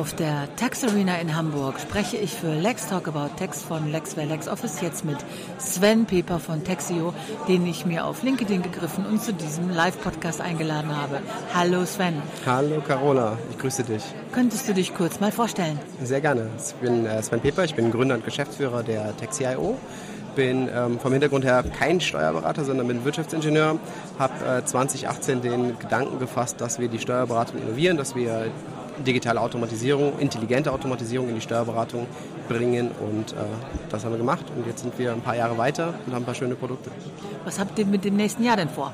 Auf 0.00 0.14
der 0.14 0.48
Tax 0.56 0.82
Arena 0.82 1.18
in 1.18 1.36
Hamburg 1.36 1.78
spreche 1.78 2.16
ich 2.16 2.32
für 2.32 2.54
Lex 2.54 2.86
Talk 2.86 3.06
About 3.06 3.36
Tax 3.38 3.62
von 3.62 3.92
LexWare 3.92 4.26
LexOffice 4.26 4.80
jetzt 4.80 5.04
mit 5.04 5.18
Sven 5.58 6.06
Peper 6.06 6.38
von 6.38 6.64
Texio, 6.64 7.12
den 7.48 7.66
ich 7.66 7.84
mir 7.84 8.06
auf 8.06 8.22
LinkedIn 8.22 8.62
gegriffen 8.62 9.04
und 9.04 9.22
zu 9.22 9.34
diesem 9.34 9.68
Live-Podcast 9.68 10.40
eingeladen 10.40 10.96
habe. 10.96 11.20
Hallo 11.52 11.84
Sven, 11.84 12.14
Hallo 12.46 12.80
Carola, 12.80 13.36
ich 13.50 13.58
grüße 13.58 13.82
dich. 13.82 14.02
könntest 14.32 14.66
du 14.66 14.72
dich 14.72 14.94
kurz 14.94 15.20
mal 15.20 15.32
vorstellen? 15.32 15.78
Sehr 16.02 16.22
gerne. 16.22 16.48
Ich 16.56 16.72
bin 16.76 17.04
äh, 17.04 17.22
Sven 17.22 17.40
Peper, 17.40 17.64
ich 17.64 17.74
bin 17.74 17.90
Gründer 17.90 18.14
und 18.14 18.24
Geschäftsführer 18.24 18.82
der 18.82 19.14
TechCIO. 19.18 19.76
Bin 20.34 20.70
ähm, 20.74 20.98
vom 20.98 21.12
Hintergrund 21.12 21.44
her 21.44 21.62
kein 21.78 22.00
Steuerberater, 22.00 22.64
sondern 22.64 22.88
bin 22.88 23.04
Wirtschaftsingenieur. 23.04 23.78
Habe 24.18 24.60
äh, 24.60 24.64
2018 24.64 25.42
den 25.42 25.78
Gedanken 25.78 26.18
gefasst, 26.18 26.58
dass 26.62 26.78
wir 26.78 26.88
die 26.88 27.00
Steuerberatung 27.00 27.60
innovieren, 27.60 27.98
dass 27.98 28.14
wir 28.14 28.50
digitale 29.04 29.40
Automatisierung, 29.40 30.18
intelligente 30.18 30.72
Automatisierung 30.72 31.28
in 31.28 31.34
die 31.34 31.40
Steuerberatung 31.40 32.06
bringen 32.48 32.90
und 33.00 33.32
äh, 33.32 33.36
das 33.88 34.04
haben 34.04 34.12
wir 34.12 34.18
gemacht 34.18 34.44
und 34.56 34.66
jetzt 34.66 34.82
sind 34.82 34.98
wir 34.98 35.12
ein 35.12 35.20
paar 35.20 35.36
Jahre 35.36 35.56
weiter 35.58 35.94
und 36.06 36.12
haben 36.12 36.22
ein 36.22 36.26
paar 36.26 36.34
schöne 36.34 36.54
Produkte. 36.54 36.90
Was 37.44 37.58
habt 37.58 37.78
ihr 37.78 37.86
mit 37.86 38.04
dem 38.04 38.16
nächsten 38.16 38.44
Jahr 38.44 38.56
denn 38.56 38.68
vor? 38.68 38.92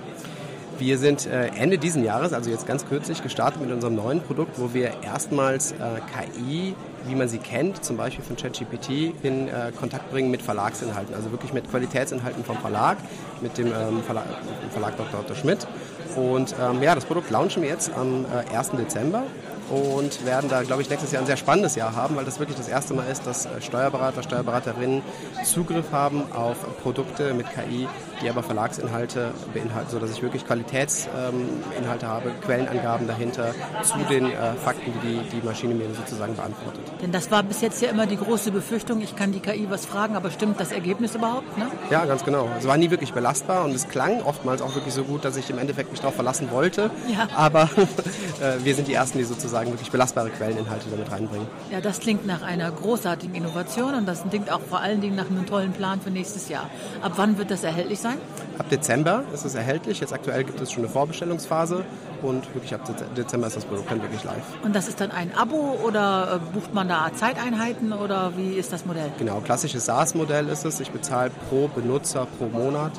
Wir 0.78 0.98
sind 0.98 1.26
äh, 1.26 1.46
Ende 1.56 1.78
diesen 1.78 2.04
Jahres, 2.04 2.34
also 2.34 2.50
jetzt 2.50 2.66
ganz 2.66 2.86
kürzlich, 2.86 3.22
gestartet 3.22 3.62
mit 3.62 3.72
unserem 3.72 3.94
neuen 3.94 4.20
Produkt, 4.20 4.58
wo 4.58 4.74
wir 4.74 4.92
erstmals 5.02 5.72
äh, 5.72 5.76
KI, 5.76 6.74
wie 7.06 7.14
man 7.14 7.28
sie 7.28 7.38
kennt, 7.38 7.82
zum 7.82 7.96
Beispiel 7.96 8.22
von 8.22 8.36
ChatGPT, 8.36 9.14
in 9.22 9.48
äh, 9.48 9.72
Kontakt 9.78 10.10
bringen 10.10 10.30
mit 10.30 10.42
Verlagsinhalten, 10.42 11.14
also 11.14 11.30
wirklich 11.30 11.54
mit 11.54 11.70
Qualitätsinhalten 11.70 12.44
vom 12.44 12.58
Verlag, 12.58 12.98
mit 13.40 13.56
dem 13.56 13.68
ähm, 13.68 14.02
Verlag, 14.04 14.26
Verlag 14.70 14.96
Dr. 14.98 15.20
Otto 15.20 15.34
Schmidt. 15.34 15.66
Und 16.14 16.54
ähm, 16.60 16.82
ja, 16.82 16.94
das 16.94 17.06
Produkt 17.06 17.30
launchen 17.30 17.62
wir 17.62 17.70
jetzt 17.70 17.90
am 17.94 18.26
äh, 18.26 18.54
1. 18.54 18.72
Dezember 18.72 19.22
und 19.70 20.26
werden 20.26 20.50
da, 20.50 20.62
glaube 20.62 20.82
ich, 20.82 20.90
nächstes 20.90 21.12
Jahr 21.12 21.22
ein 21.22 21.26
sehr 21.26 21.36
spannendes 21.36 21.74
Jahr 21.76 21.94
haben, 21.94 22.16
weil 22.16 22.24
das 22.24 22.38
wirklich 22.38 22.56
das 22.56 22.68
erste 22.68 22.94
Mal 22.94 23.04
ist, 23.04 23.26
dass 23.26 23.46
äh, 23.46 23.60
Steuerberater, 23.60 24.22
Steuerberaterinnen 24.22 25.02
Zugriff 25.44 25.92
haben 25.92 26.24
auf 26.32 26.56
Produkte 26.82 27.34
mit 27.34 27.46
KI, 27.50 27.88
die 28.22 28.30
aber 28.30 28.42
Verlagsinhalte 28.42 29.32
beinhalten, 29.52 29.90
sodass 29.90 30.10
ich 30.10 30.22
wirklich 30.22 30.46
Qualitätsinhalte 30.46 32.06
habe, 32.06 32.32
Quellenangaben 32.44 33.06
dahinter 33.06 33.54
zu 33.82 33.98
den 34.08 34.26
äh, 34.26 34.54
Fakten, 34.54 34.92
die, 35.02 35.20
die 35.30 35.36
die 35.40 35.46
Maschine 35.46 35.74
mir 35.74 35.86
sozusagen 35.94 36.34
beantwortet. 36.34 36.82
Denn 37.02 37.12
das 37.12 37.30
war 37.30 37.42
bis 37.42 37.60
jetzt 37.60 37.82
ja 37.82 37.90
immer 37.90 38.06
die 38.06 38.16
große 38.16 38.50
Befürchtung, 38.50 39.00
ich 39.00 39.16
kann 39.16 39.32
die 39.32 39.40
KI 39.40 39.66
was 39.70 39.86
fragen, 39.86 40.16
aber 40.16 40.30
stimmt 40.30 40.60
das 40.60 40.72
Ergebnis 40.72 41.14
überhaupt? 41.14 41.56
Ne? 41.58 41.66
Ja, 41.90 42.04
ganz 42.04 42.24
genau. 42.24 42.48
Es 42.58 42.66
war 42.66 42.76
nie 42.76 42.90
wirklich 42.90 43.12
belastbar 43.12 43.64
und 43.64 43.74
es 43.74 43.88
klang 43.88 44.22
oftmals 44.22 44.62
auch 44.62 44.74
wirklich 44.74 44.94
so 44.94 45.04
gut, 45.04 45.24
dass 45.24 45.36
ich 45.36 45.50
im 45.50 45.58
Endeffekt 45.58 45.90
mich 45.90 46.00
darauf 46.00 46.14
verlassen 46.14 46.50
wollte. 46.50 46.90
Ja. 47.08 47.28
Aber 47.34 47.64
äh, 48.40 48.64
wir 48.64 48.74
sind 48.74 48.88
die 48.88 48.94
Ersten, 48.94 49.18
die 49.18 49.24
sozusagen 49.24 49.55
wirklich 49.64 49.90
belastbare 49.90 50.28
Quelleninhalte 50.30 50.86
damit 50.90 51.10
reinbringen. 51.10 51.46
Ja, 51.72 51.80
das 51.80 52.00
klingt 52.00 52.26
nach 52.26 52.42
einer 52.42 52.70
großartigen 52.70 53.34
Innovation 53.34 53.94
und 53.94 54.06
das 54.06 54.22
klingt 54.28 54.52
auch 54.52 54.60
vor 54.60 54.80
allen 54.80 55.00
Dingen 55.00 55.16
nach 55.16 55.30
einem 55.30 55.46
tollen 55.46 55.72
Plan 55.72 56.00
für 56.00 56.10
nächstes 56.10 56.48
Jahr. 56.48 56.68
Ab 57.02 57.12
wann 57.16 57.38
wird 57.38 57.50
das 57.50 57.64
erhältlich 57.64 58.00
sein? 58.00 58.18
Ab 58.58 58.68
Dezember 58.68 59.24
ist 59.32 59.44
es 59.44 59.54
erhältlich. 59.54 60.00
Jetzt 60.00 60.12
aktuell 60.12 60.44
gibt 60.44 60.60
es 60.60 60.72
schon 60.72 60.84
eine 60.84 60.92
Vorbestellungsphase 60.92 61.84
und 62.22 62.52
wirklich 62.54 62.74
ab 62.74 62.82
Dez- 62.88 63.14
Dezember 63.16 63.46
ist 63.46 63.56
das 63.56 63.64
Produkt 63.64 63.90
dann 63.90 64.02
wirklich 64.02 64.24
live. 64.24 64.42
Und 64.62 64.74
das 64.74 64.88
ist 64.88 65.00
dann 65.00 65.10
ein 65.10 65.34
Abo 65.36 65.78
oder 65.84 66.40
äh, 66.42 66.54
bucht 66.54 66.74
man 66.74 66.88
da 66.88 67.10
Zeiteinheiten 67.14 67.92
oder 67.92 68.32
wie 68.36 68.54
ist 68.54 68.72
das 68.72 68.84
Modell? 68.86 69.10
Genau, 69.18 69.40
klassisches 69.40 69.86
SaaS-Modell 69.86 70.48
ist 70.48 70.64
es. 70.64 70.80
Ich 70.80 70.90
bezahle 70.90 71.30
pro 71.48 71.68
Benutzer 71.68 72.26
pro 72.38 72.46
Monat 72.46 72.92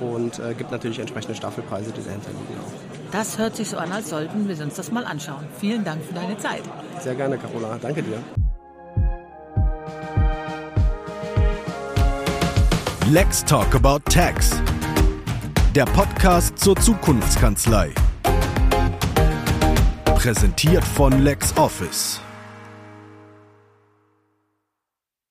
und 0.00 0.38
äh, 0.38 0.54
gibt 0.54 0.70
natürlich 0.70 0.98
entsprechende 0.98 1.34
Staffelpreise, 1.34 1.90
die 1.92 2.02
dahinter 2.02 2.30
liegen 2.30 2.60
auch. 2.60 2.89
Das 3.12 3.38
hört 3.38 3.56
sich 3.56 3.68
so 3.68 3.76
an, 3.76 3.90
als 3.90 4.10
sollten 4.10 4.48
wir 4.48 4.60
uns 4.62 4.74
das 4.74 4.92
mal 4.92 5.04
anschauen. 5.04 5.44
Vielen 5.58 5.84
Dank 5.84 6.04
für 6.04 6.14
deine 6.14 6.38
Zeit. 6.38 6.62
Sehr 7.00 7.14
gerne, 7.14 7.36
Carola. 7.38 7.78
Danke 7.80 8.02
dir. 8.02 8.22
Let's 13.10 13.44
Talk 13.44 13.74
About 13.74 13.98
Tax. 14.08 14.52
Der 15.74 15.84
Podcast 15.86 16.58
zur 16.58 16.76
Zukunftskanzlei. 16.76 17.92
Präsentiert 20.04 20.84
von 20.84 21.24
LexOffice. 21.24 22.20